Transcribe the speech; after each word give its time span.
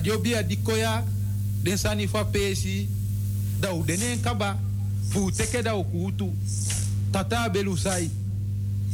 radio 0.00 0.18
bia 0.18 0.42
dikoya 0.42 1.04
den 1.62 1.76
sani 1.76 2.08
fa 2.08 2.24
pesi 2.24 2.88
da 3.60 3.72
u 3.74 3.84
denen 3.84 4.18
kaba 4.22 4.56
fu 5.10 5.30
teke 5.30 5.62
da 5.62 5.76
ukutu 5.76 6.32
tata 7.12 7.48
belu 7.48 7.76
sai 7.76 8.10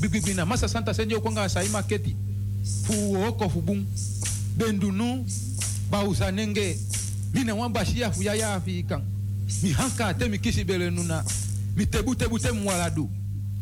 bibibina 0.00 0.44
masa 0.46 0.68
santa 0.68 0.94
senjo 0.94 1.20
kwanga 1.20 1.48
sai 1.48 1.68
maketi 1.68 2.16
fu 2.82 3.14
oko 3.28 3.48
fu 3.48 3.62
bum 3.62 3.86
bendunu 4.56 5.24
ba 5.90 6.02
usanenge 6.04 6.78
mina 7.34 7.54
wamba 7.54 7.84
shia 7.86 8.10
fu 8.10 8.22
yaya 8.22 8.54
afikan 8.54 9.02
mi 9.62 9.70
hanka 9.72 10.14
te 10.14 10.28
mi 10.28 10.38
kisi 10.38 10.64
bele 10.64 10.90
nuna 10.90 11.24
mi 11.76 11.86
tebu 11.86 12.14
tebu 12.14 12.38
te 12.38 12.50
mwaladu 12.50 13.08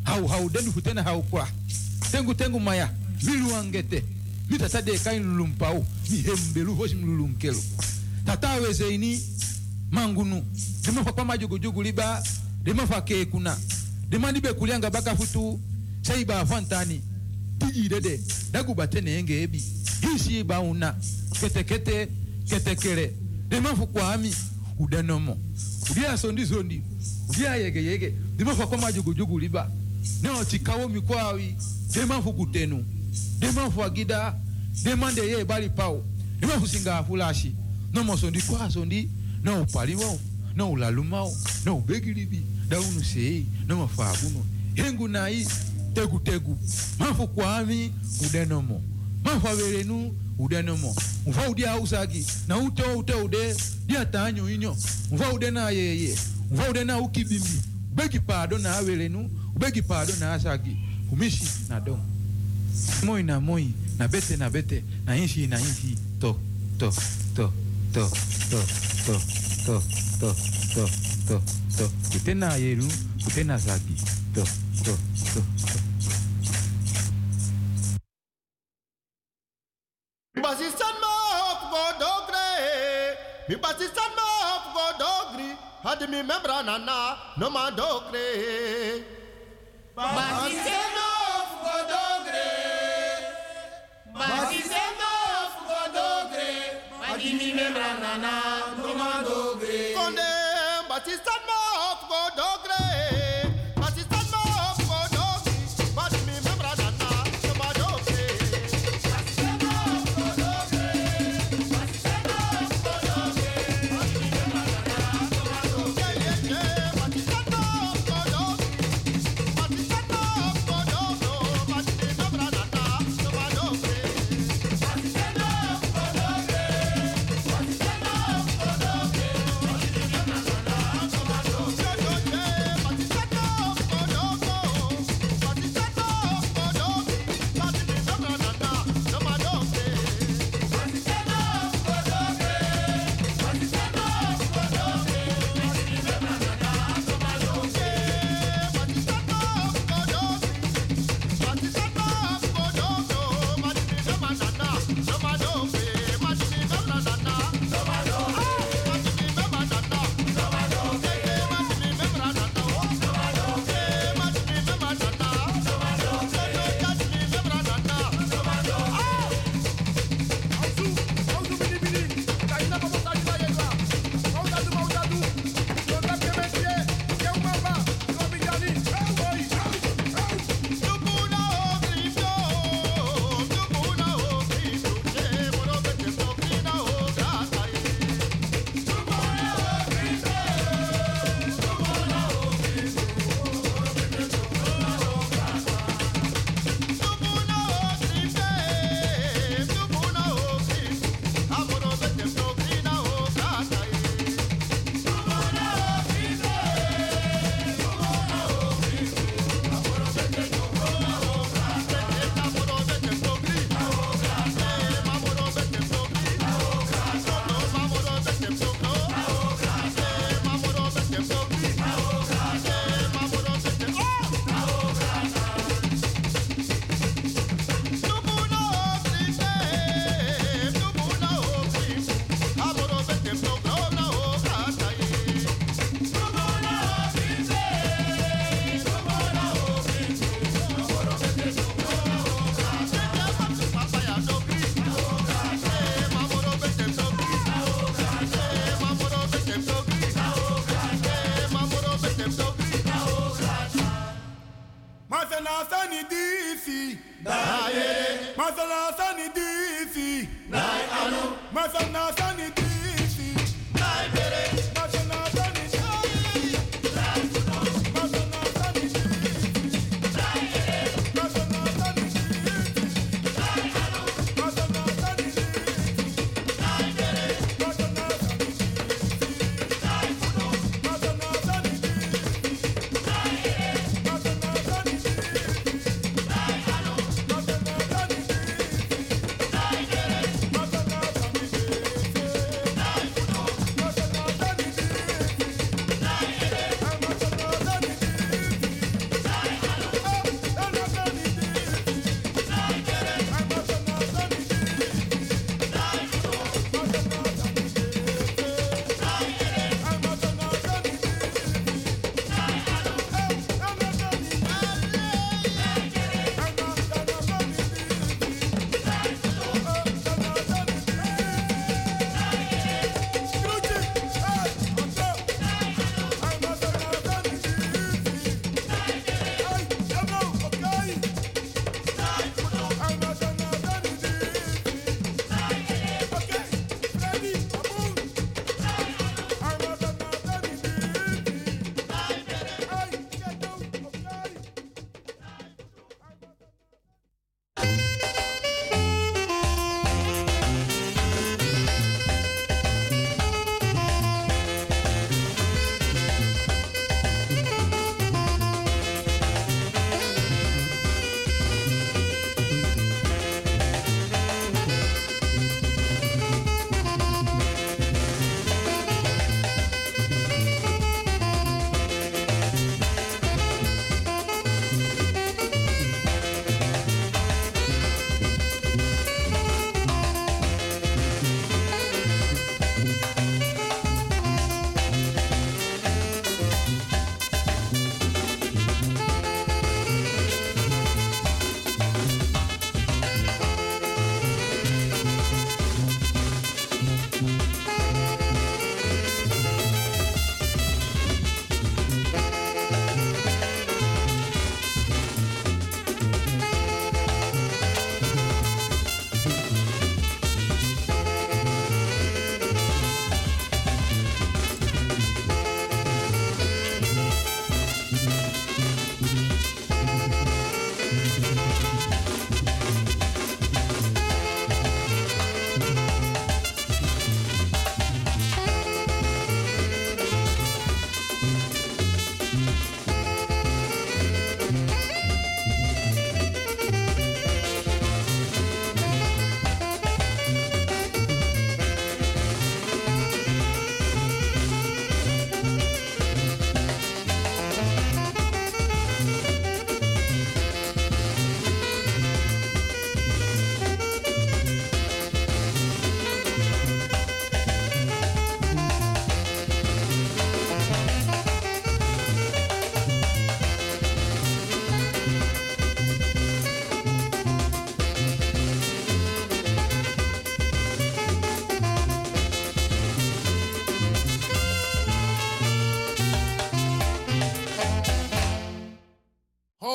hau 0.05 0.27
hau 0.27 0.49
dendu 0.51 0.73
futena 0.73 1.03
hau 1.03 1.23
kwa 1.23 1.49
tengu 2.11 2.35
tengu 2.35 2.61
maya 2.61 2.89
milu 3.23 3.55
angete 3.57 4.03
mi 4.51 4.59
tata 4.59 4.83
de 4.83 4.93
deka 4.93 5.13
lulum 5.13 5.53
pao 5.53 5.85
mi 6.11 6.17
hembelu 6.17 6.75
hoje 6.77 6.95
mlulumkelo 6.95 7.63
tata 8.25 8.55
weze 8.61 8.95
ini 8.95 9.21
mangunu 9.91 10.43
dema 10.83 11.05
fakwa 11.05 11.39
jogo 11.39 11.83
liba 11.83 12.23
dema 12.65 12.87
fake 12.87 13.27
kuna 13.27 13.57
dema 14.09 14.33
be 14.33 14.53
kulianga 14.53 14.91
baka 14.91 15.17
futu 15.17 15.61
saiba 16.03 16.47
fantani. 16.47 17.01
Tiji 17.59 17.89
dede 17.89 18.19
tijidede 18.19 18.21
dagubate 18.53 18.99
enge 18.99 19.43
ebi. 19.43 19.63
Hisi 20.01 20.45
bauna 20.45 20.95
ketekete 21.41 22.09
ketekere 22.49 23.13
dema 23.49 23.75
fukwami 23.77 24.35
udanomo 24.79 25.37
udia 25.91 26.17
sondi 26.17 26.47
sondi 26.47 26.83
udia 27.29 27.57
yege 27.57 27.83
yege. 27.85 28.15
Dema 28.37 28.55
fakwa 28.55 28.93
jogo 28.93 29.39
liba. 29.39 29.71
Neo 30.23 30.45
tikawo 30.45 30.89
mikwawi 30.89 31.57
dema 31.95 32.23
fukutenu 32.23 32.85
dema 33.45 33.71
fu 33.71 33.83
agida 33.85 34.35
dema 34.83 35.13
de 35.13 35.21
ye 35.23 35.45
bali 35.45 35.69
pau 35.69 36.03
dema 36.41 36.59
fu 36.61 36.67
singa 36.69 37.05
fulashi. 37.05 37.55
No 37.93 38.05
mo 38.05 38.17
sondi 38.17 38.43
kwa 38.43 38.71
sondi 38.71 39.09
no 39.43 39.63
upaliwo 39.63 40.19
no 40.57 40.71
ulalumao 40.73 41.37
no 41.65 41.77
ubegilibi. 41.77 42.43
Daunu 42.69 43.05
sei 43.05 43.47
no 43.67 43.77
mafabuno 43.77 44.45
hengu 44.75 45.09
nai 45.09 45.47
tegu 45.95 46.21
tegu. 46.21 46.59
Mafu 46.99 47.29
kwami 47.29 47.93
udenomo. 48.27 48.83
Mafu 49.25 49.49
averenu 49.49 50.15
udenomo. 50.39 50.97
Mfa 51.27 51.49
udia 51.51 51.77
usagi. 51.81 52.27
Na 52.49 52.59
ute 52.59 52.83
ute 52.83 53.15
ude. 53.15 53.57
Dia 53.87 54.05
tanyo 54.07 54.51
inyo. 54.51 54.77
Mfa 55.13 55.33
ude 55.33 55.51
na 55.51 55.71
yeye 55.71 56.19
mfa 56.53 56.71
ude 56.71 56.85
na 56.85 56.99
ukibimi 56.99 57.63
ubegi 57.93 58.21
pado 58.21 58.59
na 58.59 58.77
averenu 58.77 59.31
ubegi 59.57 59.83
pado 59.83 60.13
na 60.21 60.33
asagi. 60.33 60.77
Umishi 61.13 61.45
na 61.69 61.81
dom 61.81 62.01
moi 63.05 63.23
na 63.23 63.41
moi 63.41 63.67
na 63.99 64.09
bete 64.09 64.37
na 64.37 64.51
bete 64.51 64.83
na 65.07 65.17
inshi 65.17 65.47
na 65.47 65.59
inshi 65.59 65.97
to 66.21 66.37
to 66.79 66.91
to 67.37 67.53
to 67.93 68.03
to 68.03 68.69
to 69.07 69.15
to 69.67 69.75
to 70.19 70.35
to 70.75 70.85
to 71.29 71.37
to 71.77 71.85
kutena 72.11 72.57
yeru 72.57 72.89
kutena 73.25 73.59
zagi 73.59 73.97
to 74.35 74.43
to 74.85 74.93
to 75.35 75.41
to 75.41 75.81
Basistan 80.45 80.95
ma 81.01 81.13
hop 81.39 81.61
go 81.73 81.83
dogre. 82.03 82.49
Mi 83.49 83.55
basistan 83.57 84.11
ma 84.19 84.27
hop 84.45 84.65
go 84.75 84.85
dogri. 85.03 85.51
Hadi 85.83 86.07
mi 86.07 86.23
membra 86.23 86.63
nana 86.67 87.17
no 87.39 87.51
ma 87.51 87.71
dogre. 87.71 88.27
Basistan 89.97 90.94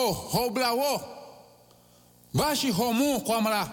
o 0.10 0.13
hobla 0.13 0.74
wo 0.74 1.02
bashi 2.34 2.72
homu 2.72 3.22
kwamra. 3.22 3.69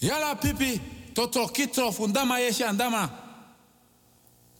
Yala 0.00 0.34
pipi 0.34 0.80
toto 1.14 1.48
kitro 1.48 1.92
fundama 1.92 2.38
yeshi 2.38 2.64
andama. 2.64 3.10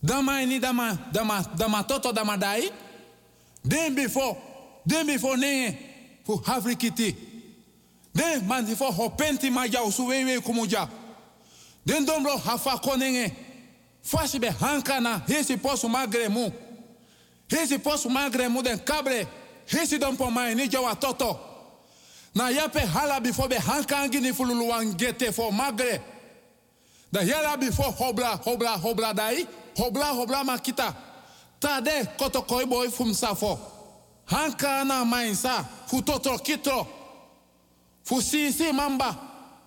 Dama 0.03 0.43
ini 0.43 0.61
dama 0.61 0.99
dama 1.13 1.45
dama 1.57 1.83
toto 1.85 2.13
dama 2.13 2.37
dai. 2.37 2.71
Den 3.67 3.95
before 3.95 4.37
den 4.87 5.07
before 5.07 5.37
nenge 5.37 5.77
fu 6.25 6.37
hafrikiti 6.37 7.17
den 8.15 8.47
man 8.47 8.65
before 8.67 8.93
hopenti 8.93 9.51
maja 9.51 9.83
usu 9.83 10.07
wewe 10.07 10.41
kumuja. 10.41 10.89
Den 11.87 12.05
dombro 12.07 12.37
hafa 12.39 12.79
konenge 12.79 13.33
fasi 14.03 14.39
be 14.39 14.51
hankana 14.51 15.23
hesi 15.27 15.57
posu 15.57 15.89
magre 15.89 16.29
mu. 16.29 16.51
Hesi 17.49 17.79
posu 17.79 18.11
magre 18.11 18.49
mu 18.49 18.63
den 18.63 18.79
kabre 18.79 19.27
hesi 19.67 19.99
don 19.99 20.17
po 20.17 20.31
mai 20.31 20.55
ni 20.55 20.69
jawa 20.69 20.95
toto. 20.95 21.39
Na 22.35 22.49
yape 22.51 22.81
hala 22.81 23.21
before 23.21 23.49
be 23.49 23.57
hankangi 23.57 24.21
ni 24.21 24.33
fululu 24.33 24.69
wangete 24.69 25.33
fo 25.33 25.51
magre. 25.51 26.01
Da 27.13 27.21
yala 27.21 27.57
before 27.57 27.93
hobla 27.93 28.39
hobla 28.43 28.77
hobla 28.79 29.15
dai 29.15 29.47
hobla 29.77 30.13
hobla 30.13 30.45
makita. 30.45 30.95
Tade 31.61 32.17
koto 32.19 32.43
koi 32.43 32.65
boy 32.65 32.89
fum 32.89 33.13
safo 33.15 33.59
hanka 34.27 34.85
na 34.85 35.05
mainsa 35.05 35.65
fu 35.87 36.03
toto 36.03 36.37
kitro. 36.39 36.87
Fu 38.05 38.21
mamba 38.73 39.17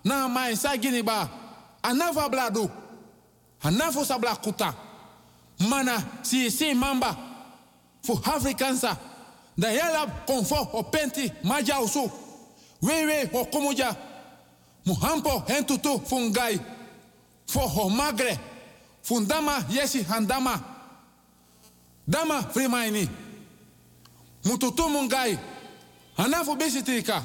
na 0.03 0.27
mai 0.27 0.55
sa 0.55 0.75
gini 0.77 1.01
ba. 1.03 1.29
Anava 1.83 2.29
bladu 2.29 2.69
anafu 3.63 4.05
sabla 4.05 4.35
kuta 4.35 4.73
mana 5.69 6.03
sisi 6.21 6.73
mamba 6.73 7.15
fu 8.03 8.13
afrikansa 8.13 8.97
da 9.57 9.71
yala 9.71 10.07
konfo 10.27 10.69
o 10.73 10.83
penti 10.83 11.31
maja 11.43 11.79
usu 11.79 12.11
wewe 12.81 13.29
o 13.33 13.45
kumuja 13.45 13.95
muhampo 14.85 15.43
hentutu 15.47 15.99
fungai. 16.05 16.59
Fo 17.47 17.59
ho 17.59 17.89
magre 17.89 18.39
fundama 19.03 19.63
yesi 19.69 20.03
handama. 20.03 20.59
Dama 22.07 22.43
frimaini. 22.43 23.09
Mututu 24.45 24.89
mungai. 24.89 25.37
Anafu 26.17 26.55
bisitika 26.55 27.23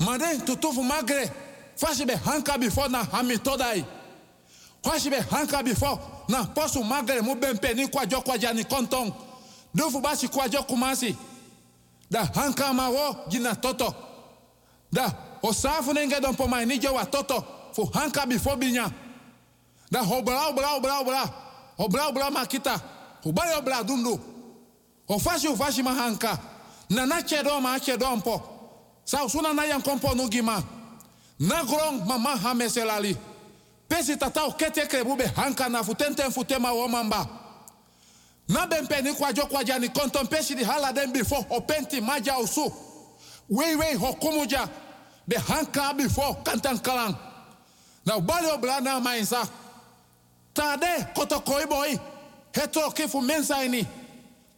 made 0.00 0.38
tutu 0.46 0.72
fu 0.72 0.82
magre 0.82 1.30
fasi 1.76 2.04
be 2.06 2.14
hanka 2.14 2.58
before 2.58 2.88
na 2.88 3.04
hamitodai. 3.04 3.84
Fasi 4.82 5.10
be 5.10 5.16
hanka 5.16 5.62
before 5.62 5.98
na 6.28 6.44
posu 6.44 6.84
magre 6.84 7.20
mu 7.20 7.34
bempe 7.34 7.74
ni 7.74 7.86
kwajo 7.88 8.20
kwaja 8.22 8.52
basi 10.00 10.28
kwajo 10.28 10.62
kumasi 10.62 11.16
da 12.10 12.24
hanka 12.24 12.72
mawo 12.72 13.16
gina 13.28 13.54
toto. 13.54 13.94
Da 14.92 15.12
nenge 15.92 16.20
don 16.20 16.34
pomai 16.34 16.66
ni 16.66 16.78
jowa 16.78 17.04
toto. 17.06 17.44
Fu 17.72 17.84
hanka 17.92 18.26
before 18.26 18.56
binya. 18.56 18.90
Da 19.90 20.00
obra 20.02 20.48
obra 20.48 20.74
obra 20.76 21.00
obra 21.00 21.34
obra 21.78 22.08
obra 22.08 22.30
makita. 22.30 22.80
Ubale 23.24 23.54
obra 23.56 23.82
dundu 23.84 24.18
ofashi 25.08 25.48
ufashi 25.48 25.82
mahanka 25.82 26.38
na 26.90 27.06
na 27.06 27.22
chedo 27.22 27.60
ma 27.60 27.78
chedo 27.78 28.16
mpo. 28.16 28.42
Sa 29.04 29.24
na 29.42 29.52
kompo 29.80 30.14
no 30.14 30.28
gima 30.28 30.62
na 31.38 31.62
grong 31.64 32.04
mama 32.06 32.36
ha 32.36 32.54
meselali 32.54 33.16
pesi 33.88 34.16
tata 34.16 34.44
o 34.44 34.52
hanka 35.36 35.68
na 35.68 35.82
futente 35.82 36.22
futema 36.30 36.72
wo 36.72 36.88
mamba 36.88 37.26
na 38.48 38.66
bempe 38.66 39.02
ni 39.02 39.12
kwajo 39.12 39.46
kwaja 39.46 39.78
ni 39.78 39.88
hala 40.64 40.92
den 40.92 41.12
before 41.12 41.46
openti 41.50 42.00
maja 42.00 42.38
usu 42.38 42.72
wei 43.50 43.76
wei 43.76 43.94
hokumuja 43.94 44.68
be 45.26 45.36
hanka 45.36 45.94
before 45.94 46.34
kantan 46.44 46.78
kalang 46.78 47.14
na 48.06 48.16
ubale 48.16 48.52
obra 48.52 48.80
na 48.80 49.00
mainsa 49.00 49.48
tade 50.54 51.06
koto 51.14 51.40
koi 51.40 51.66
boy. 51.66 51.98
Hetro 52.52 52.90
kifu 52.90 53.20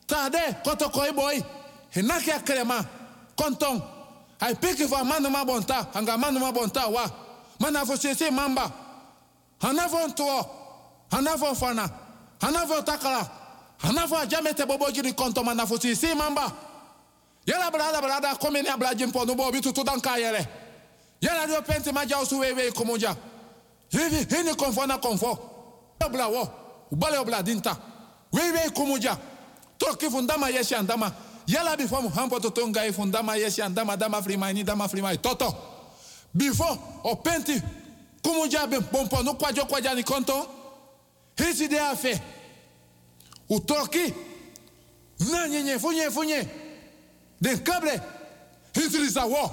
tade 0.06 0.56
koto 0.64 0.88
koi 0.88 1.12
boy. 1.12 1.42
Henake 1.90 2.32
akrema 2.32 2.84
konton 3.36 3.82
ai 4.40 4.54
piki 4.54 4.88
fa 4.88 5.04
bonta 5.44 5.86
hanga 5.92 6.16
manu 6.16 6.40
ma 6.40 6.52
bonta 6.52 6.86
wa. 6.88 7.10
Mana 7.58 7.84
fo 7.84 7.96
sese 7.96 8.30
mamba. 8.30 8.70
Hanafo 9.60 10.08
ntuo 10.08 10.46
hanafo 11.10 11.54
fana 11.54 11.90
takala 12.82 13.28
hanafo 13.82 14.18
ajamete 14.18 14.66
bobo 14.66 14.90
jiri 14.90 15.12
konton 15.12 15.44
mana 15.44 15.66
fo 15.66 15.78
sese 15.78 16.14
mamba. 16.14 16.52
Yala 17.46 17.70
brada 17.70 18.00
brada 18.00 18.34
komeni 18.36 18.68
abla 18.68 18.94
jimpo 18.94 19.24
no 19.24 19.34
bobi 19.34 19.60
tutu 19.60 19.82
dan 19.84 20.00
kayere 20.00 20.46
yala 21.20 21.46
dio 21.46 21.62
penti 21.62 21.92
ma 21.92 22.04
jausu 22.06 22.38
wewe 22.38 22.70
kumuja 22.72 23.16
hivi 23.90 24.36
hini 24.36 24.54
konfo 24.54 24.86
na 24.86 24.98
konfo. 24.98 25.38
Obla 26.04 26.28
wo 26.28 26.48
ubale 26.92 27.18
obla 27.18 27.42
dinta. 27.42 27.76
Wewe 28.32 28.70
toki 29.78 30.10
fundama 30.10 30.48
yeshi 30.50 30.74
andama. 30.74 31.12
Yala 31.46 31.76
before 31.76 32.02
muhampo 32.02 32.40
toto 32.40 32.66
ngai 32.68 32.92
fundama 32.92 33.36
yeshi 33.36 33.62
andama 33.62 33.96
dama 33.96 34.22
frimai 34.22 34.62
dama 34.64 34.88
frimai 34.88 35.18
toto 35.18 35.54
before 36.34 36.78
openti 37.04 37.60
kumuja 38.22 38.66
be 38.68 38.78
bompo 38.78 39.22
no 39.22 39.34
kwajo 39.34 39.64
kwaja 39.66 39.94
ni 39.94 40.04
konto 40.04 40.46
hisi 41.36 41.68
de 41.68 41.78
afe 41.80 42.20
utoki? 43.50 44.14
Na 45.30 45.48
nyenye 45.48 45.78
funye 45.78 46.10
funye 46.10 46.48
den 47.40 47.58
kable. 47.58 48.00
Hisi 48.74 48.98
lisa 48.98 49.26
wo. 49.26 49.50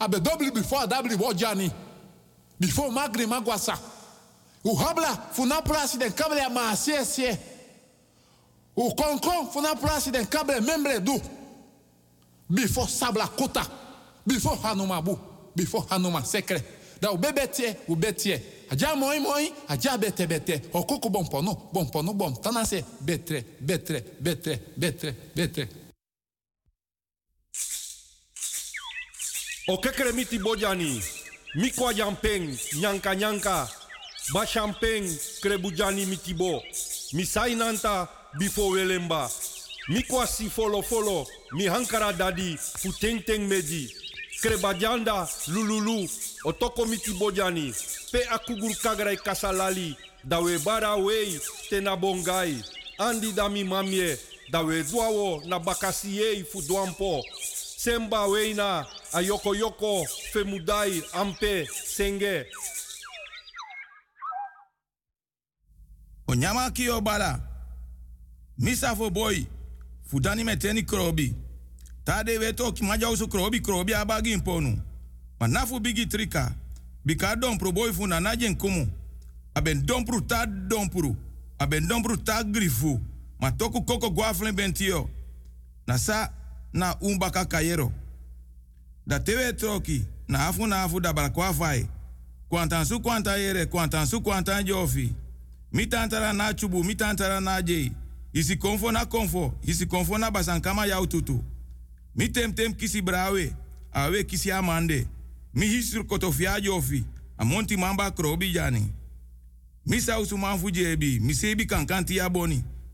Abe 0.00 0.20
double 0.20 0.50
before 0.50 0.86
double 0.86 1.16
wo 1.16 1.32
jani 1.32 1.70
before 2.60 2.90
magri 2.90 3.26
magwasa 3.26 3.78
uhabla 4.64 5.32
funa 5.32 5.62
plasi 5.62 5.98
den 5.98 6.12
kable 6.12 6.40
sie 7.04 7.38
o 8.76 8.90
konkon 8.94 9.50
funa 9.52 9.74
plasi 9.74 10.10
den 10.10 10.26
kable 10.26 10.60
membre 10.60 11.00
du. 11.00 11.20
Before 12.50 12.88
sabla 12.88 13.26
kuta. 13.26 13.66
Before 14.26 14.56
hanuma 14.62 15.02
bu. 15.02 15.18
Before 15.56 15.84
hanuma 15.90 16.24
sekre. 16.24 16.62
Da 17.00 17.10
o 17.10 17.16
bebetie 17.16 17.76
o 17.88 17.94
betie 17.96 18.40
aja 18.70 18.94
moi 18.94 19.20
moi 19.20 19.52
aja 19.68 19.96
bete 19.98 20.26
bete. 20.26 20.60
O 20.72 20.82
kuku 20.84 21.10
bompono 21.10 21.70
bompono 21.72 22.14
bom. 22.14 22.34
Tanase 22.42 22.84
betre 23.00 23.44
betre 23.60 24.02
betre 24.20 24.60
betre 24.76 25.14
betre. 25.34 25.68
O 29.66 29.78
kekere 29.78 30.12
miti 30.12 30.38
bojani, 30.38 31.02
mikwa 31.54 31.94
jampeng, 31.94 32.58
nyanka 32.80 33.14
nyanka, 33.14 33.68
ba 34.34 34.46
champeng 34.46 35.08
krebujani 35.40 36.06
mitibo, 36.06 36.62
misai 37.12 37.54
nanta 37.54 38.08
bifo 38.38 38.68
welemba, 38.68 39.30
mikwa 39.88 40.26
si 40.26 40.50
folo 40.50 40.82
folo, 40.82 41.26
mi 41.52 41.66
hankara 41.66 42.12
dadi, 42.12 42.58
fu 42.58 42.92
teng 42.92 43.48
meji, 43.48 43.88
krebajanda 44.44 45.28
lululu, 45.48 46.08
otoko 46.44 46.84
miti 46.86 47.12
bojani, 47.12 47.72
pe 48.12 48.20
akugur 48.30 48.74
kagrai 48.82 49.16
kasalali, 49.16 49.96
dawe 50.24 50.58
bara 50.58 50.96
wei 50.96 51.40
tena 51.70 51.96
bongai, 51.96 52.60
andi 52.98 53.32
dami 53.32 53.64
mamie, 53.64 54.18
dawe 54.52 54.82
duawo 54.84 55.42
na 55.46 55.58
bakasiei 55.58 56.44
fu 56.44 56.60
duampo, 56.62 57.24
semba 57.76 58.26
weina 58.26 58.86
ayoko 59.12 59.54
yoko 59.54 60.06
femudai 60.32 61.02
ampe 61.12 61.66
senge 61.96 62.46
Onyama 66.26 66.70
kio 66.70 67.00
bala. 67.00 67.40
Misa 68.58 68.96
fo 68.96 69.10
boy. 69.10 69.46
Fudani 70.10 70.44
meteni 70.44 70.82
krobi. 70.82 71.34
Tade 72.04 72.38
weto 72.38 72.72
ki 72.72 72.84
maja 72.84 73.10
usu 73.10 73.28
krobi 73.28 73.60
krobi 73.60 73.94
abagi 73.94 74.32
imponu. 74.32 74.78
Manafu 75.40 75.80
bigi 75.80 76.06
trika. 76.06 76.54
Bika 77.04 77.36
dompro 77.36 77.72
boy 77.72 77.90
na 78.06 78.20
najen 78.20 78.56
kumu. 78.56 78.86
Aben 79.54 79.86
dompru 79.86 80.20
ta 80.20 80.46
dompru. 80.46 81.16
Aben 81.58 81.88
dompru 81.88 82.16
ta 82.16 82.42
grifu. 82.44 83.00
Ma 83.40 83.50
toku 83.50 83.82
koko 83.84 84.10
guaflen 84.10 84.54
bentio. 84.54 85.08
Na 85.86 85.98
sa 85.98 86.30
na 86.72 86.94
umbaka 87.00 87.44
kayero. 87.44 87.92
Da 89.06 89.18
tewe 89.18 89.52
troki. 89.52 90.04
Na 90.28 90.48
afu 90.48 90.66
na 90.66 90.82
afu 90.82 91.00
da 91.00 91.12
balakwa 91.12 91.54
fai. 91.54 91.88
Kwantan 92.48 92.84
su 92.84 93.00
kwanta 93.00 93.36
yere. 93.36 93.66
Kwantan 93.66 94.06
su 94.06 94.20
kwantan 94.20 94.64
jofi. 94.64 95.14
Mi 95.72 95.86
tantara 95.86 96.32
na 96.32 96.54
chubu, 96.54 96.84
mi 96.84 96.94
na 97.40 97.62
jei. 97.62 97.92
Isi 98.32 98.56
konfo 98.56 98.92
na 98.92 99.04
konfo, 99.06 99.52
isi 99.64 99.86
konfo 99.86 100.18
na 100.18 100.30
basankama 100.30 100.86
ya 100.86 101.00
ututu. 101.00 101.42
Mi 102.16 102.28
tem 102.28 102.52
tem 102.52 102.74
kisi 102.74 103.02
brawe, 103.02 103.56
awe 103.92 104.24
kisi 104.24 104.52
amande. 104.52 105.06
Mi 105.54 105.66
hisur 105.66 106.06
kotofia 106.06 106.60
jofi, 106.60 107.04
amonti 107.38 107.76
mamba 107.76 108.10
krobi 108.10 108.52
jani. 108.52 108.92
Mi 109.86 110.00
sausu 110.00 110.38
manfu 110.38 110.70
jebi, 110.70 111.20
mi 111.20 111.34
sebi 111.34 111.66
kankanti 111.66 112.18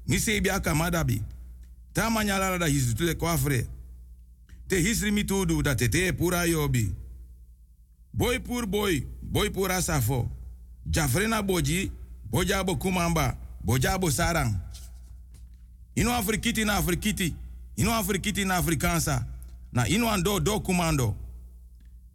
mi 0.07 0.19
sebi 0.19 0.51
akamadabi. 0.51 1.23
Ta 1.93 2.11
manyala 2.11 2.59
da 2.59 2.67
hisu 2.67 2.95
tule 2.95 3.15
kwafre. 3.15 3.67
te 4.69 4.77
hisri 4.81 5.11
mi 5.11 5.25
tudu 5.25 5.63
dat 5.63 5.79
te 5.79 5.89
te 5.89 6.13
pura 6.13 6.45
yobi. 6.47 6.95
Boy 8.13 8.39
pur 8.39 8.67
boy, 8.67 9.03
boy 9.23 9.51
pura 9.51 9.83
safo. 9.83 10.29
Jafrena 10.87 11.43
boji, 11.43 11.91
boja 12.31 12.65
bo 12.65 12.77
kumamba, 12.77 13.37
boja 13.65 13.99
bo 13.99 14.11
sarang. 14.11 14.55
Ino 15.95 16.13
afrikiti 16.15 16.65
na 16.65 16.77
afrikiti, 16.77 17.35
ino 17.81 17.95
afrikiti 17.95 18.45
na 18.45 18.57
afrikansa, 18.57 19.27
na 19.73 19.89
ino 19.89 20.11
ando 20.11 20.41
do 20.41 20.61
kumando. 20.61 21.17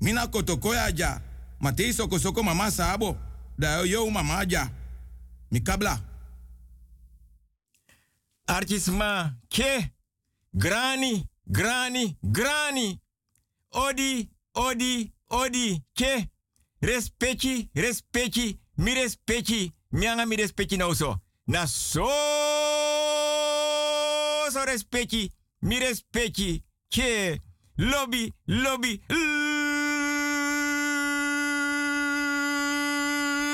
Mina 0.01 0.28
kotokoya 0.28 0.91
ja, 0.91 1.21
matei 1.60 1.93
mama 2.43 2.71
sabo, 2.71 3.17
da 3.58 3.82
yo 3.82 4.10
mama 4.12 4.45
ja. 4.45 4.69
Mikabla. 5.51 5.99
Artisma, 8.47 9.36
ke, 9.49 9.91
grani, 10.54 11.28
grani, 11.47 12.15
grani. 12.21 12.99
Odi, 13.71 14.30
odi, 14.54 15.12
odi, 15.30 15.84
ke. 15.95 16.30
Respecti, 16.82 17.69
respecti, 17.73 18.60
mi 18.78 18.93
respecti, 18.93 19.73
mianga 19.91 20.25
mi 20.25 20.36
respecti 20.36 20.78
nou. 20.78 20.93
Na 21.47 21.65
so, 21.65 22.06
so 24.51 24.63
respecti, 24.65 25.32
mi 25.65 25.80
respecti, 25.80 26.63
ke. 26.89 27.41
Lobby, 27.78 28.32
lobby, 28.45 29.01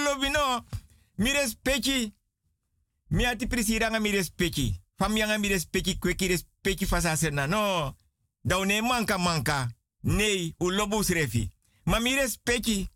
lobby 0.03 0.29
no. 0.29 0.65
Mi 1.15 1.31
respecti. 1.31 2.13
Mi 3.07 3.25
ati 3.25 3.47
prisiranga 3.47 3.99
mi 3.99 4.11
respecti. 4.11 4.79
Famianga 4.95 5.37
mi 5.37 5.47
respecti, 5.47 5.97
kweki 5.97 6.27
respecti 6.27 6.85
fasasena. 6.85 7.47
No. 7.47 7.95
Daune 8.41 8.81
manka 8.81 9.17
manka. 9.17 9.71
Nee, 10.01 10.53
u 10.57 10.69
lobu 10.71 11.03
srefi. 11.03 11.49
Maar 11.83 12.01
mi 12.01 12.15
respecti. 12.15 12.89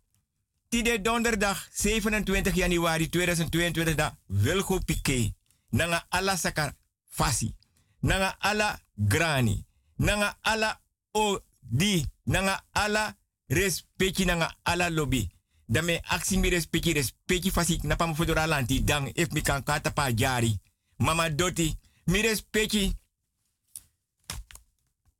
Tide 0.68 1.00
donderdag 1.00 1.56
27 1.70 2.52
januari 2.54 3.08
2022 3.08 3.94
da 3.94 4.18
Wilgo 4.26 4.78
Piqué. 4.78 5.34
Nanga 5.70 6.06
ala 6.08 6.36
sakar 6.36 6.72
fasi. 7.08 7.54
Nanga 8.00 8.36
ala 8.38 8.78
grani. 8.96 9.64
Nanga 9.96 10.36
ala 10.42 10.80
odi. 11.12 12.06
Nanga 12.24 12.64
ala 12.72 13.16
respecti 13.48 14.24
nanga 14.24 14.56
ala 14.62 14.90
lobby. 14.90 15.28
Dame 15.68 16.00
aksi 16.04 16.36
mi 16.36 16.48
respecti 16.48 16.92
respecti 16.92 17.50
fasi 17.50 17.80
napa 17.82 18.06
mo 18.06 18.14
fodora 18.14 18.46
lanti 18.46 18.84
dang 18.84 19.10
if 19.14 19.32
mi 19.32 19.42
kan 19.42 19.62
kata 19.62 19.90
pa 19.90 20.12
jari. 20.12 20.60
Mama 20.96 21.30
doti 21.30 21.78
mi 22.04 22.20
respecti. 22.22 22.96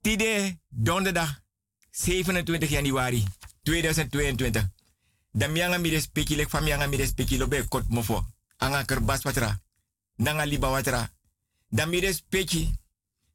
Tide 0.02 0.58
donderdag 0.68 1.42
27 1.90 2.66
januari 2.68 3.24
2022. 3.64 4.70
Dan 5.30 5.52
mianga 5.52 5.78
mi 5.78 5.90
respecti 5.90 6.36
lek 6.36 6.48
famianga 6.48 6.86
mi 6.86 6.96
respecti 6.96 7.36
lobe 7.36 7.68
kot 7.68 7.84
mofo. 7.88 8.24
Anga 8.56 8.84
kerbas 8.84 9.22
watra. 9.22 9.60
Nanga 10.16 10.44
liba 10.44 10.68
watra. 10.68 11.10
Dan 11.68 11.88
mi. 11.88 12.00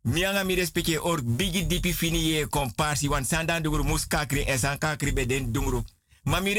Mianga 0.04 0.44
mi 0.44 0.56
respecti 0.56 0.98
or 0.98 1.22
bigi 1.22 1.66
dipi 1.66 1.94
fini 1.94 2.32
ye 2.32 2.48
komparsi 2.48 3.08
wan 3.08 3.24
sandan 3.26 3.64
dunguru 3.64 3.84
mus 3.84 4.08
kakri 4.08 4.44
en 4.48 4.58
san 4.58 4.78
kakri 4.78 5.12
beden 5.12 5.52
dunguru. 5.54 5.84
Ma 6.24 6.40
mi 6.40 6.56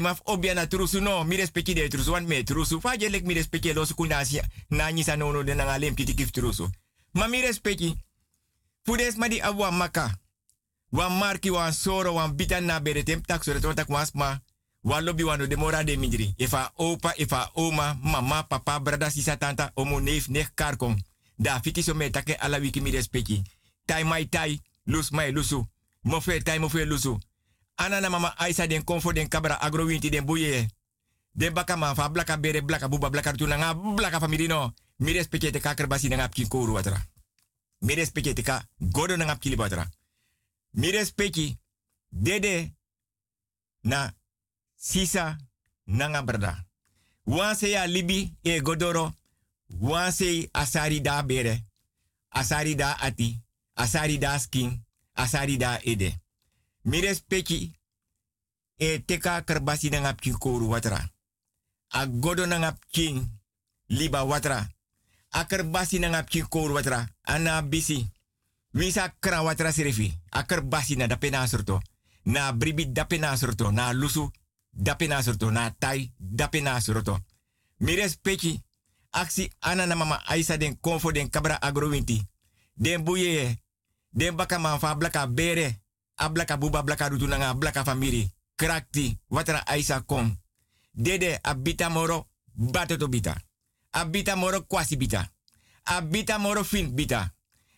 maf 0.00 0.20
obia 0.24 0.54
na 0.54 0.66
trusu 0.66 1.00
no. 1.00 1.24
Mi 1.24 1.36
respecti 1.36 1.74
de 1.74 1.88
trusu 1.88 2.10
wan 2.10 2.26
me 2.26 2.42
trusu. 2.42 2.80
Faje 2.80 3.08
lek 3.08 3.24
mi 3.24 3.34
respecti 3.34 3.72
los 3.72 3.94
de 5.44 5.54
nanga 5.54 5.78
lem 5.78 5.94
kiti 5.94 6.14
kif 6.14 6.30
trusu. 6.30 6.68
Ma 7.12 7.26
mi 7.26 7.40
respecti. 7.40 7.94
Fudes 8.84 9.16
ma 9.16 9.28
di 9.28 9.40
maka. 9.72 10.18
Wan 10.90 11.18
marki 11.18 11.50
wan 11.50 11.72
soro 11.72 12.12
wan 12.12 12.36
bitan 12.36 12.64
na 12.64 12.80
bere 12.80 13.02
tem 13.02 13.20
tak 13.22 13.44
sore 13.44 13.60
tak. 13.60 13.88
Wan 14.84 15.04
lobby 15.04 15.22
wan 15.22 15.48
de 15.48 15.56
mora 15.56 15.84
de 15.84 15.96
midri. 15.96 16.34
Ifa 16.36 16.72
opa, 16.76 17.14
ifa 17.16 17.50
oma, 17.54 17.96
mama, 18.02 18.42
papa, 18.42 18.80
brada, 18.80 19.10
sisa, 19.10 19.36
tanta, 19.36 19.70
omo, 19.74 20.00
neef, 20.00 20.28
nech, 20.28 20.50
karkong. 20.54 20.96
Da 21.42 21.60
fiti 21.60 21.82
so 21.82 21.94
me 21.94 22.10
take 22.10 22.36
ala 22.38 22.58
wiki 22.58 22.80
mi. 22.80 22.92
Tai 23.84 24.04
mai 24.04 24.28
tai, 24.28 24.60
lus 24.84 25.10
mai 25.10 25.32
lusu. 25.32 25.66
Mofe 26.02 26.42
tai 26.42 26.58
mofe 26.58 26.84
lusu. 26.84 27.18
Ana 27.76 28.00
na 28.00 28.08
mama 28.08 28.34
Aisa 28.38 28.66
den 28.66 28.84
konfo 28.84 29.12
den 29.12 29.28
kabra 29.28 29.58
agro 29.60 29.84
winti 29.84 30.10
den 30.10 30.24
buye. 30.24 30.68
Den 31.32 31.52
baka 31.52 31.76
man 31.76 31.94
fa 31.94 32.08
blaka 32.08 32.36
bere 32.36 32.62
blaka 32.62 32.88
buba 32.88 33.10
blaka 33.10 33.32
tu 33.32 33.46
nga 33.46 33.74
blaka 33.74 34.20
famili 34.20 34.46
no. 34.46 34.72
Mi 34.98 35.12
respecti 35.12 35.50
te 35.50 35.60
kakar 35.60 35.86
basi 35.86 36.08
nga 36.08 36.28
pkin 36.28 36.48
kouru 36.48 36.72
watra. 36.72 37.06
Mi 37.80 37.94
respecti 37.94 38.34
te 38.34 38.42
ka 38.42 38.62
godo 38.78 39.16
nga 39.16 39.36
pkili 39.36 39.56
watra. 39.56 39.88
Mi 40.72 40.92
dede 42.10 42.72
na 43.82 44.12
sisa 44.76 45.36
nanga 45.86 46.22
brada. 46.22 46.64
Wanse 47.26 47.70
ya 47.70 47.86
libi 47.86 48.34
e 48.42 48.60
godoro. 48.60 49.12
Wanse 49.80 50.48
asari 50.52 51.00
da 51.00 51.22
bere. 51.22 51.64
Asari 52.30 52.74
da 52.74 52.96
ati. 53.00 53.42
Asari 53.74 54.18
da 54.18 54.38
skin. 54.38 54.84
Asari 55.14 55.56
da 55.56 55.78
ede. 55.84 56.20
Mi 56.82 57.00
respecti 57.00 57.72
e 58.76 58.98
teka 59.04 59.42
kerbasi 59.42 59.90
nanga 59.90 60.12
pkin 60.14 60.38
koru 60.38 60.68
watra. 60.68 61.10
A 61.88 62.06
godo 62.06 62.46
nanga 62.46 62.72
pkin 62.72 63.40
liba 63.86 64.24
watra. 64.24 64.68
A 65.30 65.44
kerbasi 65.44 65.98
nanga 65.98 66.22
pkin 66.22 66.48
koru 66.48 66.74
watra. 66.74 67.08
Ana 67.22 67.62
bisi. 67.62 68.10
Wisa 68.74 69.14
kra 69.20 69.42
watra 69.42 69.72
serefi. 69.72 70.18
A 70.30 70.42
kerbasi 70.42 70.96
na 70.96 71.06
dape 71.06 71.30
na 71.30 71.46
surto. 71.46 71.80
Na 72.24 72.52
bribi 72.52 72.86
dape 72.92 73.18
na 73.18 73.36
surto. 73.36 73.70
Na 73.70 73.92
lusu 73.92 74.30
dape 74.72 75.06
na 75.06 75.22
surto. 75.22 75.50
Na 75.50 75.70
tai 75.70 76.12
dape 76.18 76.60
na 76.60 76.80
surto. 76.80 77.20
Mi 77.78 77.94
respecti 77.94 78.62
aksi 79.12 79.50
ana 79.60 79.86
na 79.86 79.94
mama 79.94 80.22
Aisa 80.26 80.56
den 80.56 80.80
konfo 80.80 81.12
den 81.12 81.30
kabra 81.30 81.58
agrowinti. 81.60 82.26
Den 82.74 83.04
buye. 83.04 83.58
Den 84.10 84.36
baka 84.36 84.58
man 84.58 84.78
fa 84.78 84.94
blaka 84.94 85.26
bere. 85.26 85.80
A 86.14 86.28
blaka 86.28 86.56
buba 86.56 86.82
blaka 86.82 87.08
rutu 87.08 87.26
nanga 87.26 87.54
blaka 87.54 87.84
famiri. 87.84 88.30
Krakti. 88.54 89.18
Watra 89.28 89.66
Aisa 89.66 90.00
kom. 90.00 90.40
Dede 90.92 91.38
abita 91.42 91.88
moro 91.88 92.26
batoto 92.52 93.08
bita. 93.08 93.36
Abita 93.90 94.36
moro 94.36 94.62
kwasi 94.62 94.96
bita. 94.96 95.30
Abita 95.82 96.38
moro 96.38 96.64
fin 96.64 96.94
bita. 96.94 97.32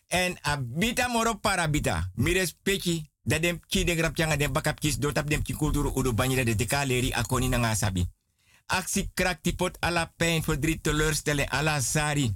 En 0.07 0.37
abita 0.41 1.07
moro 1.07 1.35
para 1.35 1.67
bita. 1.67 2.11
Mi 2.15 2.33
respecti 2.33 3.09
dat 3.23 3.41
dem 3.41 3.59
ki 3.67 3.83
den 3.83 3.97
grap 3.97 4.15
den 4.15 4.51
bakap 4.51 4.79
kis 4.79 4.97
dotap 4.99 5.29
dem 5.29 5.41
ki 5.41 5.53
kulturu 5.53 5.91
udu 5.95 6.13
de 6.13 6.55
deka 6.55 6.85
leri 6.85 7.13
akoni 7.13 7.49
nanga 7.49 7.75
sabi. 7.75 8.07
Aksi 8.65 9.09
krakti 9.13 9.55
pot 9.55 9.77
ala 9.79 10.13
pijn, 10.17 10.43
verdriet, 10.43 10.83
teleurstelling, 10.83 11.49
ala 11.49 11.81
sari. 11.81 12.35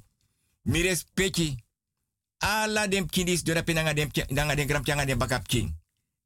Mi 0.62 0.82
respecti. 0.82 1.64
Ala 2.38 2.88
dem 2.88 3.10
kidis 3.10 3.44
dora 3.44 3.64
penanga 3.64 3.94
dem 3.94 4.10
den 5.06 5.18
bakap 5.18 5.48
king. 5.48 5.76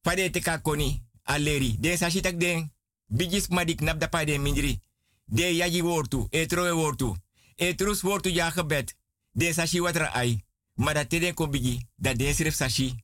Fade 0.01 0.29
teka 0.29 0.61
koni 0.61 1.03
aleri. 1.23 1.77
Den 1.79 1.97
sashi 1.97 2.21
tak 2.21 2.39
den 2.39 2.71
bigis 3.07 3.47
madik 3.47 3.81
nap 3.81 3.99
dapa 3.99 4.25
den 4.25 4.41
mindri. 4.41 4.79
De 5.25 5.55
yaji 5.55 5.81
wortu, 5.81 6.27
etroe 6.29 6.73
wortu. 6.73 7.15
Etrus 7.55 8.01
wortu 8.01 8.29
ja 8.29 8.49
gebed. 8.49 8.95
Den 9.31 9.53
sashi 9.53 9.81
watra 9.81 10.05
ai. 10.13 10.43
Maar 10.73 10.93
dat 10.93 11.09
bigi, 11.49 11.87
dat 11.95 12.17
den 12.17 12.35
sref 12.35 12.55
sashi. 12.55 12.95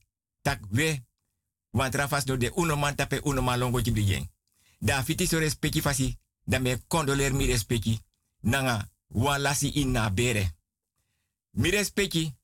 Tak 0.42 0.60
we. 0.70 1.02
Want 1.70 1.94
rafas 1.94 2.24
no 2.24 2.36
de 2.36 2.52
uno 2.54 2.76
man 2.76 2.94
tape 2.94 3.20
uno 3.22 3.42
man 3.42 3.58
longo 3.58 3.80
jibrien. 3.80 4.30
Da 4.78 5.04
fiti 5.04 5.26
so 5.26 5.40
fasi. 5.82 6.18
Da 6.50 6.58
me 6.58 6.82
condoleer 6.88 7.32
mi 7.32 7.46
respecti. 7.46 8.00
Nanga 8.40 8.88
walasi 9.06 9.68
in 9.74 9.90
na 9.90 10.10
bere. 10.10 10.54
Mi 11.50 11.70
respecti. 11.70 12.34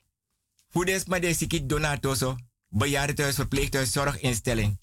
Fudes 0.70 1.04
ma 1.04 1.18
de 1.18 1.34
sikit 1.34 1.68
donatoso. 1.68 2.36
Bejaardentehuis, 2.68 3.36
verpleeghuis, 3.36 3.92
zorginstelling. 3.92 4.78